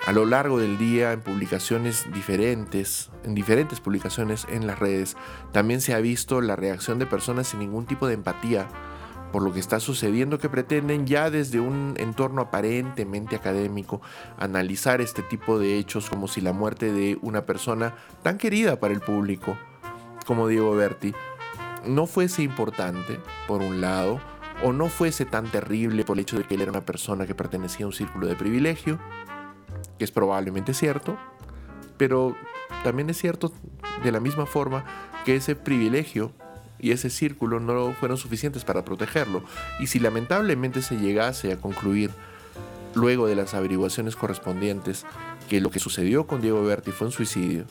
A 0.07 0.13
lo 0.13 0.27
largo 0.27 0.59
del 0.59 0.79
día, 0.79 1.13
en 1.13 1.21
publicaciones 1.21 2.07
diferentes, 2.13 3.11
en 3.25 3.35
diferentes 3.35 3.81
publicaciones 3.81 4.47
en 4.51 4.67
las 4.67 4.79
redes, 4.79 5.17
también 5.53 5.81
se 5.81 5.95
ha 5.95 6.01
visto 6.01 6.41
la 6.41 6.55
reacción 6.55 6.99
de 6.99 7.07
personas 7.07 7.49
sin 7.49 7.61
ningún 7.61 7.87
tipo 7.87 8.07
de 8.07 8.15
empatía 8.15 8.69
por 9.33 9.43
lo 9.43 9.53
que 9.53 9.61
está 9.61 9.81
sucediendo 9.81 10.39
que 10.39 10.49
pretenden 10.49 11.07
ya 11.07 11.31
desde 11.31 11.61
un 11.61 11.95
entorno 11.99 12.43
aparentemente 12.43 13.37
académico 13.37 14.01
analizar 14.39 15.01
este 15.01 15.23
tipo 15.23 15.59
de 15.59 15.79
hechos 15.79 16.09
como 16.09 16.29
si 16.29 16.41
la 16.41 16.53
muerte 16.53 16.93
de 16.93 17.19
una 17.23 17.45
persona 17.45 17.95
tan 18.23 18.39
querida 18.39 18.79
para 18.81 18.95
el 18.95 19.01
público 19.01 19.59
como 20.27 20.49
Diego 20.49 20.75
Berti 20.75 21.15
no 21.87 22.07
fuese 22.07 22.43
importante, 22.43 23.19
por 23.47 23.63
un 23.63 23.81
lado, 23.81 24.21
o 24.63 24.73
no 24.73 24.89
fuese 24.89 25.25
tan 25.25 25.51
terrible 25.51 26.05
por 26.05 26.17
el 26.17 26.23
hecho 26.23 26.39
de 26.39 26.45
que 26.45 26.55
él 26.55 26.63
era 26.63 26.71
una 26.71 26.85
persona 26.85 27.27
que 27.27 27.35
pertenecía 27.35 27.85
a 27.85 27.89
un 27.89 27.93
círculo 27.93 28.27
de 28.27 28.37
privilegio, 28.37 28.99
que 29.99 30.05
es 30.05 30.11
probablemente 30.11 30.75
cierto, 30.75 31.19
pero 31.97 32.37
también 32.85 33.11
es 33.11 33.19
cierto 33.19 33.53
de 34.03 34.13
la 34.13 34.21
misma 34.21 34.47
forma 34.47 34.85
que 35.25 35.37
ese 35.37 35.57
privilegio 35.57 36.33
y 36.79 36.91
ese 36.91 37.11
círculo 37.11 37.61
no 37.61 37.93
fueron 37.95 38.17
suficientes 38.17 38.65
para 38.65 38.85
protegerlo. 38.85 39.43
Y 39.81 39.87
si 39.87 39.99
lamentablemente 39.99 40.83
se 40.83 40.97
llegase 40.97 41.53
a 41.53 41.57
concluir 41.57 42.11
luego 42.95 43.27
de 43.27 43.37
las 43.37 43.55
averiguaciones 43.55 44.17
correspondientes 44.17 45.05
que 45.49 45.61
lo 45.61 45.71
que 45.71 45.81
sucedió 45.81 46.27
con 46.27 46.41
Diego 46.41 46.63
Berti 46.65 46.93
fue 46.93 47.07
un 47.07 47.13
suicidio, 47.13 47.67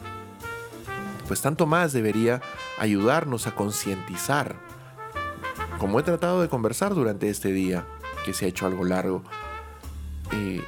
pues 1.27 1.41
tanto 1.41 1.65
más 1.65 1.93
debería 1.93 2.41
ayudarnos 2.77 3.47
a 3.47 3.56
concientizar, 3.56 4.56
como 5.77 5.99
he 5.99 6.03
tratado 6.03 6.41
de 6.41 6.49
conversar 6.49 6.93
durante 6.93 7.30
este 7.30 7.52
día, 7.52 7.85
que 8.23 8.34
se 8.34 8.45
ha 8.45 8.47
hecho 8.47 8.65
algo 8.65 8.84
largo, 8.84 9.23
eh, 10.31 10.64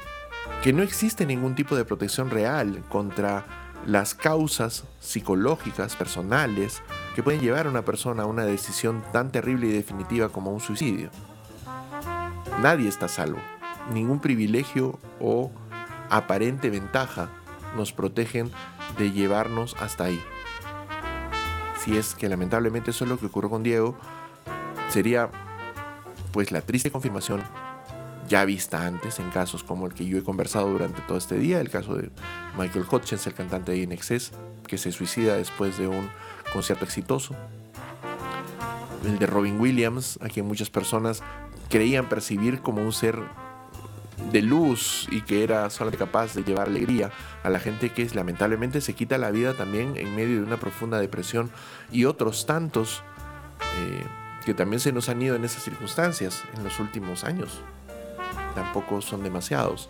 que 0.62 0.72
no 0.72 0.82
existe 0.82 1.26
ningún 1.26 1.54
tipo 1.54 1.76
de 1.76 1.84
protección 1.84 2.30
real 2.30 2.82
contra 2.88 3.46
las 3.86 4.14
causas 4.14 4.84
psicológicas, 5.00 5.96
personales, 5.96 6.82
que 7.14 7.22
pueden 7.22 7.40
llevar 7.40 7.66
a 7.66 7.70
una 7.70 7.84
persona 7.84 8.24
a 8.24 8.26
una 8.26 8.44
decisión 8.44 9.02
tan 9.12 9.30
terrible 9.32 9.68
y 9.68 9.72
definitiva 9.72 10.28
como 10.28 10.52
un 10.52 10.60
suicidio. 10.60 11.10
Nadie 12.60 12.88
está 12.88 13.08
salvo. 13.08 13.38
Ningún 13.92 14.20
privilegio 14.20 14.98
o 15.20 15.50
aparente 16.10 16.70
ventaja 16.70 17.30
nos 17.76 17.92
protegen 17.92 18.50
de 18.98 19.12
llevarnos 19.12 19.76
hasta 19.80 20.04
ahí. 20.04 20.20
Si 21.84 21.96
es 21.96 22.14
que 22.14 22.28
lamentablemente 22.28 22.90
eso 22.90 23.04
es 23.04 23.10
lo 23.10 23.18
que 23.18 23.26
ocurrió 23.26 23.50
con 23.50 23.62
Diego, 23.62 23.96
sería 24.90 25.30
pues 26.32 26.52
la 26.52 26.60
triste 26.60 26.90
confirmación 26.90 27.42
ya 28.28 28.44
vista 28.44 28.86
antes 28.86 29.18
en 29.18 29.30
casos 29.30 29.64
como 29.64 29.86
el 29.86 29.94
que 29.94 30.04
yo 30.04 30.18
he 30.18 30.22
conversado 30.22 30.68
durante 30.68 31.00
todo 31.02 31.16
este 31.16 31.38
día, 31.38 31.60
el 31.60 31.70
caso 31.70 31.94
de 31.94 32.10
Michael 32.58 32.84
Hutchins, 32.90 33.26
el 33.26 33.34
cantante 33.34 33.72
de 33.72 33.78
INXS, 33.78 34.32
que 34.66 34.76
se 34.76 34.92
suicida 34.92 35.36
después 35.36 35.78
de 35.78 35.88
un 35.88 36.10
concierto 36.52 36.84
exitoso. 36.84 37.34
El 39.04 39.18
de 39.18 39.26
Robin 39.26 39.58
Williams, 39.58 40.18
a 40.20 40.28
quien 40.28 40.46
muchas 40.46 40.68
personas 40.68 41.22
creían 41.70 42.08
percibir 42.08 42.60
como 42.60 42.82
un 42.82 42.92
ser 42.92 43.18
de 44.32 44.42
luz 44.42 45.06
y 45.10 45.22
que 45.22 45.42
era 45.42 45.70
solamente 45.70 45.98
capaz 45.98 46.34
de 46.34 46.42
llevar 46.42 46.68
alegría 46.68 47.10
a 47.42 47.50
la 47.50 47.60
gente 47.60 47.90
que 47.90 48.06
lamentablemente 48.14 48.80
se 48.80 48.94
quita 48.94 49.16
la 49.16 49.30
vida 49.30 49.54
también 49.54 49.96
en 49.96 50.14
medio 50.14 50.36
de 50.36 50.42
una 50.42 50.58
profunda 50.58 50.98
depresión 50.98 51.50
y 51.90 52.04
otros 52.04 52.44
tantos 52.44 53.02
eh, 53.78 54.04
que 54.44 54.54
también 54.54 54.80
se 54.80 54.92
nos 54.92 55.08
han 55.08 55.22
ido 55.22 55.36
en 55.36 55.44
esas 55.44 55.62
circunstancias 55.62 56.44
en 56.56 56.64
los 56.64 56.78
últimos 56.80 57.24
años. 57.24 57.60
Tampoco 58.54 59.00
son 59.00 59.22
demasiados. 59.22 59.88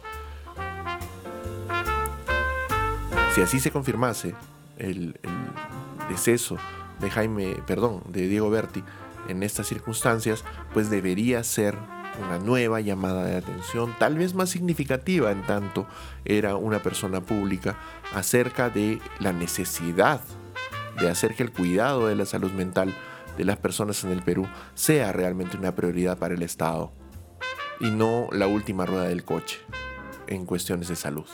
Si 3.34 3.42
así 3.42 3.60
se 3.60 3.70
confirmase 3.70 4.34
el, 4.78 5.18
el 5.22 6.08
deceso 6.08 6.58
de 7.00 7.10
Jaime, 7.10 7.56
perdón, 7.66 8.02
de 8.08 8.26
Diego 8.26 8.50
Berti 8.50 8.82
en 9.28 9.42
estas 9.42 9.66
circunstancias, 9.66 10.44
pues 10.72 10.90
debería 10.90 11.44
ser 11.44 11.76
una 12.24 12.38
nueva 12.38 12.80
llamada 12.80 13.24
de 13.24 13.36
atención, 13.36 13.94
tal 13.98 14.16
vez 14.18 14.34
más 14.34 14.50
significativa 14.50 15.30
en 15.30 15.42
tanto 15.42 15.86
era 16.24 16.56
una 16.56 16.80
persona 16.82 17.20
pública, 17.20 17.76
acerca 18.14 18.70
de 18.70 19.00
la 19.20 19.32
necesidad 19.32 20.20
de 21.00 21.08
hacer 21.08 21.34
que 21.34 21.44
el 21.44 21.52
cuidado 21.52 22.08
de 22.08 22.16
la 22.16 22.26
salud 22.26 22.50
mental 22.52 22.94
de 23.36 23.44
las 23.44 23.56
personas 23.56 24.02
en 24.04 24.10
el 24.10 24.22
Perú 24.22 24.46
sea 24.74 25.12
realmente 25.12 25.56
una 25.56 25.74
prioridad 25.74 26.18
para 26.18 26.34
el 26.34 26.42
Estado 26.42 26.92
y 27.80 27.90
no 27.90 28.28
la 28.32 28.48
última 28.48 28.84
rueda 28.84 29.04
del 29.04 29.24
coche 29.24 29.58
en 30.26 30.44
cuestiones 30.44 30.88
de 30.88 30.96
salud 30.96 31.26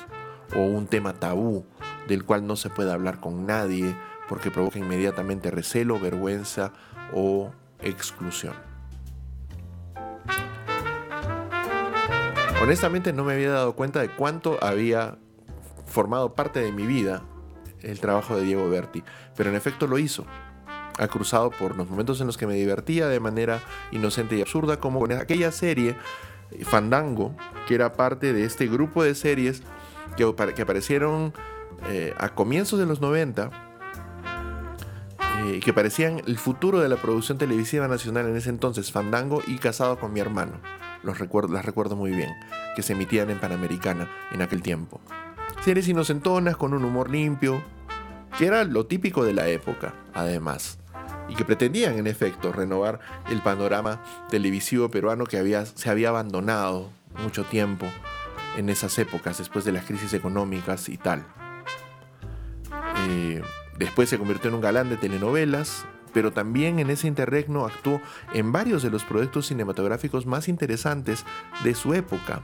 o 0.54 0.60
un 0.60 0.86
tema 0.86 1.14
tabú 1.14 1.64
del 2.06 2.24
cual 2.24 2.46
no 2.46 2.56
se 2.56 2.68
puede 2.68 2.92
hablar 2.92 3.20
con 3.20 3.46
nadie 3.46 3.96
porque 4.28 4.50
provoca 4.50 4.78
inmediatamente 4.78 5.50
recelo, 5.50 5.98
vergüenza 5.98 6.72
o 7.12 7.52
exclusión. 7.80 8.73
Honestamente 12.64 13.12
no 13.12 13.24
me 13.24 13.34
había 13.34 13.50
dado 13.50 13.76
cuenta 13.76 14.00
de 14.00 14.08
cuánto 14.08 14.56
había 14.64 15.18
formado 15.84 16.34
parte 16.34 16.60
de 16.60 16.72
mi 16.72 16.86
vida 16.86 17.22
el 17.82 18.00
trabajo 18.00 18.36
de 18.36 18.44
Diego 18.44 18.70
Berti, 18.70 19.04
pero 19.36 19.50
en 19.50 19.56
efecto 19.56 19.86
lo 19.86 19.98
hizo. 19.98 20.24
Ha 20.98 21.06
cruzado 21.08 21.50
por 21.50 21.76
los 21.76 21.90
momentos 21.90 22.22
en 22.22 22.26
los 22.26 22.38
que 22.38 22.46
me 22.46 22.54
divertía 22.54 23.06
de 23.06 23.20
manera 23.20 23.60
inocente 23.92 24.38
y 24.38 24.40
absurda, 24.40 24.80
como 24.80 24.98
con 24.98 25.12
aquella 25.12 25.52
serie 25.52 25.94
eh, 26.52 26.64
Fandango, 26.64 27.36
que 27.68 27.74
era 27.74 27.92
parte 27.92 28.32
de 28.32 28.44
este 28.44 28.66
grupo 28.66 29.04
de 29.04 29.14
series 29.14 29.62
que, 30.16 30.24
aparecieron 30.24 31.34
eh, 31.90 32.14
a 32.16 32.30
comienzos 32.30 32.78
de 32.78 32.86
los 32.86 33.02
90 33.02 33.50
eh, 35.44 35.60
que 35.62 35.74
parecían 35.74 36.22
el 36.26 36.38
futuro 36.38 36.80
de 36.80 36.88
la 36.88 36.96
producción 36.96 37.36
televisiva 37.36 37.88
nacional 37.88 38.26
en 38.26 38.36
ese 38.36 38.48
entonces, 38.48 38.90
Fandango 38.90 39.42
y 39.46 39.58
Casado 39.58 39.98
con 40.00 40.14
mi 40.14 40.20
hermano. 40.20 40.62
Los 41.04 41.18
recuerdo, 41.18 41.52
las 41.52 41.64
recuerdo 41.64 41.96
muy 41.96 42.12
bien, 42.12 42.30
que 42.74 42.82
se 42.82 42.94
emitían 42.94 43.30
en 43.30 43.38
Panamericana 43.38 44.08
en 44.32 44.40
aquel 44.40 44.62
tiempo. 44.62 45.00
Series 45.62 45.86
inocentonas 45.88 46.56
con 46.56 46.72
un 46.72 46.84
humor 46.84 47.10
limpio, 47.10 47.62
que 48.38 48.46
era 48.46 48.64
lo 48.64 48.86
típico 48.86 49.24
de 49.24 49.34
la 49.34 49.46
época, 49.48 49.94
además, 50.14 50.78
y 51.28 51.34
que 51.34 51.44
pretendían 51.44 51.98
en 51.98 52.06
efecto 52.06 52.52
renovar 52.52 53.00
el 53.30 53.42
panorama 53.42 54.02
televisivo 54.30 54.88
peruano 54.88 55.26
que 55.26 55.38
había, 55.38 55.66
se 55.66 55.90
había 55.90 56.08
abandonado 56.08 56.90
mucho 57.22 57.44
tiempo 57.44 57.86
en 58.56 58.70
esas 58.70 58.98
épocas, 58.98 59.38
después 59.38 59.64
de 59.64 59.72
las 59.72 59.84
crisis 59.84 60.14
económicas 60.14 60.88
y 60.88 60.96
tal. 60.96 61.24
Eh, 63.08 63.42
después 63.78 64.08
se 64.08 64.18
convirtió 64.18 64.48
en 64.48 64.54
un 64.54 64.60
galán 64.62 64.88
de 64.88 64.96
telenovelas, 64.96 65.84
pero 66.14 66.32
también 66.32 66.78
en 66.78 66.88
ese 66.88 67.08
interregno 67.08 67.66
actuó 67.66 68.00
en 68.32 68.52
varios 68.52 68.82
de 68.82 68.90
los 68.90 69.04
proyectos 69.04 69.48
cinematográficos 69.48 70.24
más 70.24 70.48
interesantes 70.48 71.26
de 71.64 71.74
su 71.74 71.92
época. 71.92 72.40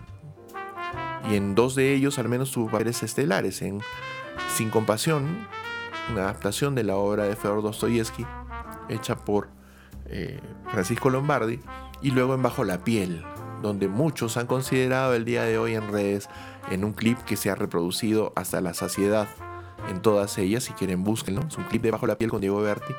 Y 1.30 1.36
en 1.36 1.54
dos 1.54 1.74
de 1.76 1.94
ellos 1.94 2.18
al 2.18 2.28
menos 2.28 2.50
tuvo 2.50 2.70
papeles 2.70 3.02
estelares, 3.02 3.62
en 3.62 3.80
Sin 4.52 4.68
Compasión, 4.70 5.46
una 6.10 6.22
adaptación 6.22 6.74
de 6.74 6.84
la 6.84 6.96
obra 6.96 7.24
de 7.24 7.36
Fedor 7.36 7.62
Dostoyevsky, 7.62 8.26
hecha 8.88 9.16
por 9.16 9.48
eh, 10.06 10.40
Francisco 10.72 11.08
Lombardi, 11.08 11.60
y 12.02 12.10
luego 12.10 12.34
en 12.34 12.42
Bajo 12.42 12.64
la 12.64 12.82
Piel, 12.82 13.22
donde 13.62 13.86
muchos 13.86 14.36
han 14.36 14.46
considerado 14.46 15.14
el 15.14 15.24
día 15.24 15.44
de 15.44 15.58
hoy 15.58 15.74
en 15.74 15.92
redes 15.92 16.28
en 16.70 16.84
un 16.84 16.92
clip 16.92 17.18
que 17.18 17.36
se 17.36 17.50
ha 17.50 17.54
reproducido 17.54 18.32
hasta 18.34 18.60
la 18.60 18.74
saciedad 18.74 19.28
en 19.88 20.02
todas 20.02 20.36
ellas, 20.38 20.64
si 20.64 20.72
quieren 20.72 21.04
búsquenlo, 21.04 21.42
es 21.48 21.56
un 21.56 21.64
clip 21.64 21.82
de 21.82 21.90
Bajo 21.90 22.06
la 22.06 22.16
Piel 22.16 22.30
con 22.30 22.40
Diego 22.40 22.60
Berti, 22.60 22.94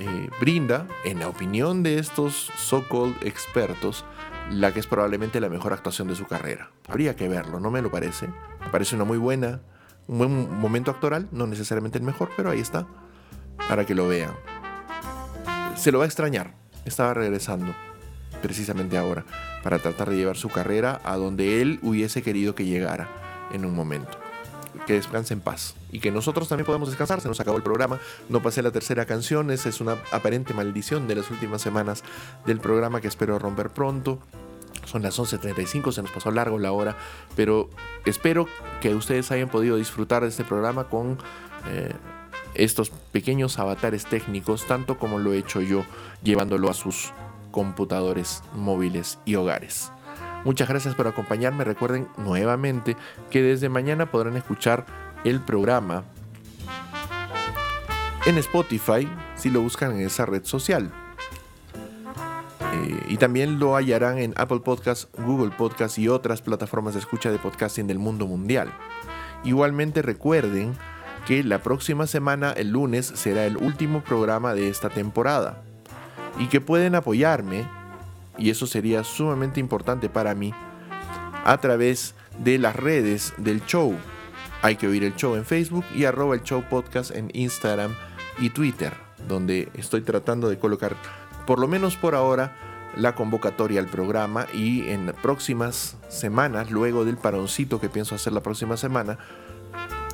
eh, 0.00 0.30
brinda, 0.40 0.86
en 1.04 1.20
la 1.20 1.28
opinión 1.28 1.82
de 1.82 1.98
estos 1.98 2.50
so-called 2.56 3.16
expertos, 3.22 4.04
la 4.50 4.72
que 4.72 4.80
es 4.80 4.86
probablemente 4.86 5.40
la 5.40 5.48
mejor 5.48 5.72
actuación 5.72 6.08
de 6.08 6.14
su 6.14 6.26
carrera. 6.26 6.70
Habría 6.88 7.16
que 7.16 7.28
verlo, 7.28 7.60
no 7.60 7.70
me 7.70 7.82
lo 7.82 7.90
parece. 7.90 8.28
Me 8.28 8.68
parece 8.70 8.94
una 8.94 9.04
muy 9.04 9.18
buena, 9.18 9.60
un 10.06 10.18
buen 10.18 10.60
momento 10.60 10.90
actoral, 10.90 11.28
no 11.32 11.46
necesariamente 11.46 11.98
el 11.98 12.04
mejor, 12.04 12.30
pero 12.36 12.50
ahí 12.50 12.60
está, 12.60 12.86
para 13.68 13.84
que 13.84 13.94
lo 13.94 14.08
vean. 14.08 14.32
Se 15.76 15.92
lo 15.92 15.98
va 15.98 16.04
a 16.04 16.08
extrañar, 16.08 16.54
estaba 16.84 17.14
regresando 17.14 17.74
precisamente 18.42 18.96
ahora, 18.98 19.24
para 19.62 19.78
tratar 19.78 20.10
de 20.10 20.16
llevar 20.16 20.36
su 20.36 20.48
carrera 20.48 21.00
a 21.04 21.16
donde 21.16 21.60
él 21.60 21.80
hubiese 21.82 22.22
querido 22.22 22.54
que 22.54 22.64
llegara 22.64 23.08
en 23.52 23.64
un 23.64 23.74
momento. 23.74 24.25
Que 24.86 24.94
descanse 24.94 25.34
en 25.34 25.40
paz 25.40 25.74
y 25.90 26.00
que 26.00 26.10
nosotros 26.10 26.48
también 26.48 26.66
podamos 26.66 26.88
descansar. 26.88 27.20
Se 27.20 27.28
nos 27.28 27.40
acabó 27.40 27.56
el 27.56 27.62
programa, 27.62 27.98
no 28.28 28.42
pasé 28.42 28.62
la 28.62 28.70
tercera 28.70 29.06
canción, 29.06 29.50
esa 29.50 29.68
es 29.68 29.80
una 29.80 29.96
aparente 30.12 30.54
maldición 30.54 31.08
de 31.08 31.14
las 31.14 31.30
últimas 31.30 31.62
semanas 31.62 32.04
del 32.44 32.60
programa 32.60 33.00
que 33.00 33.08
espero 33.08 33.38
romper 33.38 33.70
pronto. 33.70 34.18
Son 34.84 35.02
las 35.02 35.18
11.35, 35.18 35.92
se 35.92 36.02
nos 36.02 36.10
pasó 36.10 36.30
largo 36.30 36.58
la 36.58 36.72
hora, 36.72 36.96
pero 37.34 37.70
espero 38.04 38.46
que 38.80 38.94
ustedes 38.94 39.30
hayan 39.30 39.48
podido 39.48 39.76
disfrutar 39.76 40.22
de 40.22 40.28
este 40.28 40.44
programa 40.44 40.84
con 40.84 41.18
eh, 41.68 41.92
estos 42.54 42.90
pequeños 42.90 43.58
avatares 43.58 44.04
técnicos, 44.06 44.66
tanto 44.66 44.98
como 44.98 45.18
lo 45.18 45.32
he 45.32 45.38
hecho 45.38 45.60
yo, 45.60 45.84
llevándolo 46.22 46.70
a 46.70 46.74
sus 46.74 47.12
computadores 47.50 48.42
móviles 48.54 49.18
y 49.24 49.34
hogares. 49.34 49.90
Muchas 50.46 50.68
gracias 50.68 50.94
por 50.94 51.08
acompañarme. 51.08 51.64
Recuerden 51.64 52.06
nuevamente 52.18 52.96
que 53.30 53.42
desde 53.42 53.68
mañana 53.68 54.12
podrán 54.12 54.36
escuchar 54.36 54.86
el 55.24 55.40
programa 55.40 56.04
en 58.26 58.38
Spotify 58.38 59.08
si 59.34 59.50
lo 59.50 59.60
buscan 59.60 59.90
en 59.90 60.06
esa 60.06 60.24
red 60.24 60.44
social. 60.44 60.92
Eh, 62.74 63.06
y 63.08 63.16
también 63.16 63.58
lo 63.58 63.74
hallarán 63.74 64.18
en 64.18 64.34
Apple 64.36 64.60
Podcasts, 64.60 65.08
Google 65.18 65.50
Podcasts 65.50 65.98
y 65.98 66.06
otras 66.06 66.42
plataformas 66.42 66.94
de 66.94 67.00
escucha 67.00 67.32
de 67.32 67.40
podcasting 67.40 67.88
del 67.88 67.98
mundo 67.98 68.28
mundial. 68.28 68.72
Igualmente 69.42 70.00
recuerden 70.00 70.74
que 71.26 71.42
la 71.42 71.60
próxima 71.60 72.06
semana, 72.06 72.52
el 72.52 72.70
lunes, 72.70 73.04
será 73.16 73.46
el 73.46 73.56
último 73.56 74.00
programa 74.00 74.54
de 74.54 74.68
esta 74.68 74.90
temporada 74.90 75.64
y 76.38 76.46
que 76.46 76.60
pueden 76.60 76.94
apoyarme, 76.94 77.66
y 78.38 78.50
eso 78.50 78.66
sería 78.66 79.04
sumamente 79.04 79.60
importante 79.60 80.08
para 80.08 80.34
mí, 80.34 80.52
a 81.44 81.58
través 81.58 82.14
de 82.38 82.58
las 82.58 82.76
redes 82.76 83.34
del 83.38 83.64
show. 83.66 83.94
Hay 84.62 84.76
que 84.76 84.88
oír 84.88 85.04
el 85.04 85.14
show 85.16 85.34
en 85.36 85.44
Facebook 85.44 85.84
y 85.94 86.04
arroba 86.04 86.34
el 86.34 86.42
show 86.42 86.64
podcast 86.68 87.10
en 87.10 87.30
Instagram 87.34 87.94
y 88.38 88.50
Twitter, 88.50 88.92
donde 89.28 89.68
estoy 89.74 90.02
tratando 90.02 90.48
de 90.48 90.58
colocar, 90.58 90.96
por 91.46 91.58
lo 91.58 91.68
menos 91.68 91.96
por 91.96 92.14
ahora, 92.14 92.56
la 92.96 93.14
convocatoria 93.14 93.80
al 93.80 93.86
programa 93.86 94.46
y 94.54 94.88
en 94.88 95.12
próximas 95.22 95.96
semanas, 96.08 96.70
luego 96.70 97.04
del 97.04 97.18
paroncito 97.18 97.78
que 97.78 97.90
pienso 97.90 98.14
hacer 98.14 98.32
la 98.32 98.42
próxima 98.42 98.76
semana, 98.76 99.18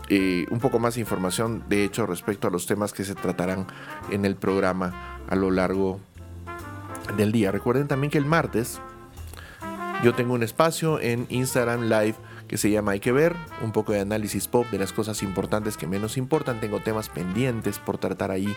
eh, 0.09 0.47
un 0.51 0.59
poco 0.59 0.79
más 0.79 0.95
de 0.95 1.01
información, 1.01 1.65
de 1.69 1.85
hecho, 1.85 2.07
respecto 2.07 2.49
a 2.49 2.51
los 2.51 2.67
temas 2.67 2.93
que 2.93 3.05
se 3.05 3.15
tratarán 3.15 3.67
en 4.11 4.25
el 4.25 4.37
programa 4.37 5.19
a 5.29 5.37
lo 5.37 5.51
largo 5.51 6.01
del 7.17 7.33
día. 7.33 7.51
Recuerden 7.51 7.89
también 7.89 8.11
que 8.11 8.19
el 8.19 8.27
martes 8.27 8.81
yo 10.03 10.15
tengo 10.15 10.35
un 10.35 10.43
espacio 10.43 10.99
en 10.99 11.27
Instagram 11.29 11.83
Live 11.83 12.17
que 12.49 12.59
se 12.59 12.71
llama 12.71 12.93
Hay 12.93 13.01
que 13.01 13.13
ver, 13.13 13.35
un 13.63 13.73
poco 13.73 13.93
de 13.93 14.01
análisis 14.01 14.49
pop 14.49 14.67
de 14.71 14.79
las 14.79 14.93
cosas 14.93 15.23
importantes 15.23 15.77
que 15.77 15.87
menos 15.87 16.19
importan. 16.19 16.61
Tengo 16.61 16.81
temas 16.81 17.09
pendientes 17.09 17.79
por 17.79 17.99
tratar 17.99 18.31
ahí. 18.31 18.55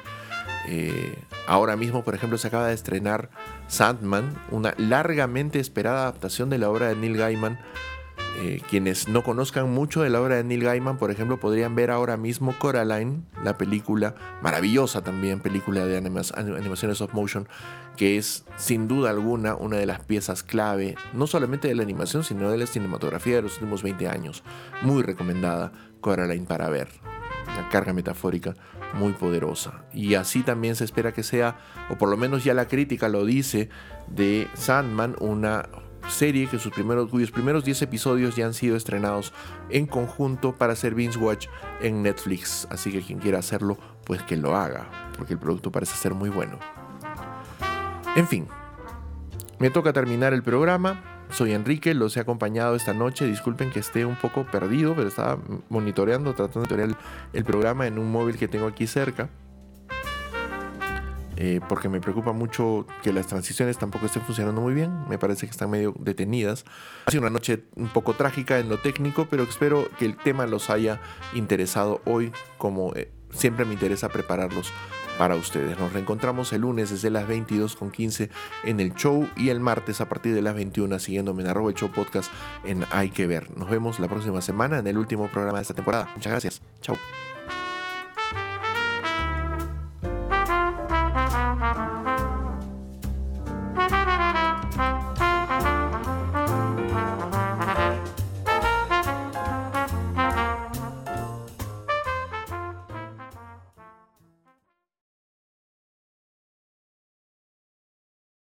Eh, 0.67 1.15
ahora 1.47 1.77
mismo, 1.77 2.03
por 2.03 2.15
ejemplo, 2.15 2.37
se 2.37 2.47
acaba 2.47 2.67
de 2.67 2.73
estrenar 2.73 3.29
Sandman, 3.67 4.35
una 4.51 4.73
largamente 4.77 5.59
esperada 5.59 6.01
adaptación 6.01 6.49
de 6.49 6.57
la 6.57 6.69
obra 6.69 6.89
de 6.89 6.95
Neil 6.95 7.15
Gaiman. 7.15 7.59
Eh, 8.39 8.61
quienes 8.69 9.07
no 9.07 9.23
conozcan 9.23 9.71
mucho 9.71 10.01
de 10.01 10.09
la 10.09 10.19
obra 10.19 10.35
de 10.35 10.43
Neil 10.43 10.63
Gaiman, 10.63 10.97
por 10.97 11.09
ejemplo, 11.09 11.39
podrían 11.39 11.75
ver 11.75 11.89
ahora 11.89 12.17
mismo 12.17 12.53
Coraline, 12.59 13.21
la 13.43 13.57
película, 13.57 14.15
maravillosa 14.41 15.03
también, 15.03 15.39
película 15.39 15.85
de 15.85 15.95
animaciones 15.95 16.99
of 16.99 17.13
motion, 17.13 17.47
que 17.95 18.17
es 18.17 18.45
sin 18.57 18.87
duda 18.87 19.09
alguna 19.09 19.55
una 19.55 19.77
de 19.77 19.85
las 19.85 20.01
piezas 20.01 20.43
clave, 20.43 20.95
no 21.13 21.27
solamente 21.27 21.67
de 21.67 21.75
la 21.75 21.83
animación, 21.83 22.23
sino 22.23 22.51
de 22.51 22.57
la 22.57 22.67
cinematografía 22.67 23.35
de 23.35 23.43
los 23.43 23.53
últimos 23.53 23.83
20 23.83 24.07
años. 24.07 24.43
Muy 24.81 25.03
recomendada 25.03 25.71
Coraline 26.01 26.45
para 26.45 26.69
ver. 26.69 26.89
Una 27.53 27.69
carga 27.69 27.93
metafórica 27.93 28.53
muy 28.93 29.13
poderosa. 29.13 29.85
Y 29.93 30.15
así 30.15 30.43
también 30.43 30.75
se 30.75 30.83
espera 30.83 31.13
que 31.13 31.23
sea, 31.23 31.57
o 31.89 31.97
por 31.97 32.09
lo 32.09 32.17
menos 32.17 32.43
ya 32.43 32.53
la 32.53 32.67
crítica 32.67 33.09
lo 33.09 33.25
dice, 33.25 33.69
de 34.07 34.47
Sandman, 34.55 35.15
una 35.19 35.69
serie 36.09 36.47
que 36.47 36.59
sus 36.59 36.71
primeros, 36.71 37.09
cuyos 37.09 37.31
primeros 37.31 37.65
10 37.65 37.83
episodios 37.83 38.35
ya 38.35 38.45
han 38.45 38.53
sido 38.53 38.75
estrenados 38.75 39.33
en 39.69 39.87
conjunto 39.87 40.55
para 40.55 40.73
hacer 40.73 40.93
Binge 40.95 41.17
Watch 41.17 41.47
en 41.81 42.03
Netflix. 42.03 42.67
Así 42.69 42.91
que 42.91 43.01
quien 43.01 43.19
quiera 43.19 43.39
hacerlo, 43.39 43.77
pues 44.05 44.21
que 44.23 44.37
lo 44.37 44.55
haga, 44.55 44.87
porque 45.17 45.33
el 45.33 45.39
producto 45.39 45.71
parece 45.71 45.95
ser 45.95 46.13
muy 46.13 46.29
bueno. 46.29 46.59
En 48.15 48.27
fin, 48.27 48.47
me 49.59 49.69
toca 49.69 49.91
terminar 49.91 50.33
el 50.33 50.41
programa. 50.41 51.03
Soy 51.31 51.51
Enrique, 51.51 51.93
los 51.93 52.15
he 52.15 52.21
acompañado 52.21 52.75
esta 52.75 52.93
noche. 52.93 53.25
Disculpen 53.25 53.71
que 53.71 53.79
esté 53.79 54.05
un 54.05 54.15
poco 54.15 54.45
perdido, 54.45 54.95
pero 54.95 55.09
estaba 55.09 55.37
monitoreando, 55.67 56.33
tratando 56.33 56.61
de 56.61 56.75
monitorear 56.75 56.97
el, 57.33 57.43
programa 57.43 57.87
en 57.87 57.99
un 57.99 58.09
móvil 58.09 58.37
que 58.37 58.47
tengo 58.47 58.67
aquí 58.67 58.87
cerca. 58.87 59.29
Eh, 61.35 61.59
porque 61.67 61.89
me 61.89 61.99
preocupa 61.99 62.31
mucho 62.31 62.87
que 63.03 63.11
las 63.11 63.27
transiciones 63.27 63.77
tampoco 63.77 64.05
estén 64.05 64.21
funcionando 64.21 64.61
muy 64.61 64.73
bien. 64.73 65.05
Me 65.09 65.17
parece 65.17 65.45
que 65.45 65.51
están 65.51 65.69
medio 65.69 65.93
detenidas. 65.99 66.63
Ha 67.07 67.11
sido 67.11 67.21
una 67.21 67.29
noche 67.29 67.65
un 67.75 67.89
poco 67.89 68.13
trágica 68.13 68.59
en 68.59 68.69
lo 68.69 68.79
técnico, 68.79 69.27
pero 69.29 69.43
espero 69.43 69.89
que 69.99 70.05
el 70.05 70.15
tema 70.15 70.45
los 70.45 70.69
haya 70.69 71.01
interesado 71.33 72.01
hoy, 72.05 72.31
como 72.57 72.93
eh, 72.95 73.11
siempre 73.31 73.65
me 73.65 73.73
interesa 73.73 74.07
prepararlos 74.07 74.71
para 75.17 75.35
ustedes. 75.35 75.77
Nos 75.79 75.93
reencontramos 75.93 76.51
el 76.53 76.61
lunes 76.61 76.89
desde 76.89 77.09
las 77.09 77.27
22.15 77.27 78.29
en 78.63 78.79
el 78.79 78.93
show 78.95 79.27
y 79.35 79.49
el 79.49 79.59
martes 79.59 80.01
a 80.01 80.09
partir 80.09 80.33
de 80.33 80.41
las 80.41 80.55
21 80.55 80.99
siguiéndome 80.99 81.43
en 81.43 81.49
arroba 81.49 81.69
el 81.69 81.75
show 81.75 81.91
podcast 81.91 82.31
en 82.63 82.85
Hay 82.91 83.09
que 83.09 83.27
ver. 83.27 83.55
Nos 83.57 83.69
vemos 83.69 83.99
la 83.99 84.07
próxima 84.07 84.41
semana 84.41 84.79
en 84.79 84.87
el 84.87 84.97
último 84.97 85.27
programa 85.27 85.59
de 85.59 85.63
esta 85.63 85.73
temporada. 85.73 86.09
Muchas 86.15 86.31
gracias. 86.31 86.61
Chao. 86.81 86.95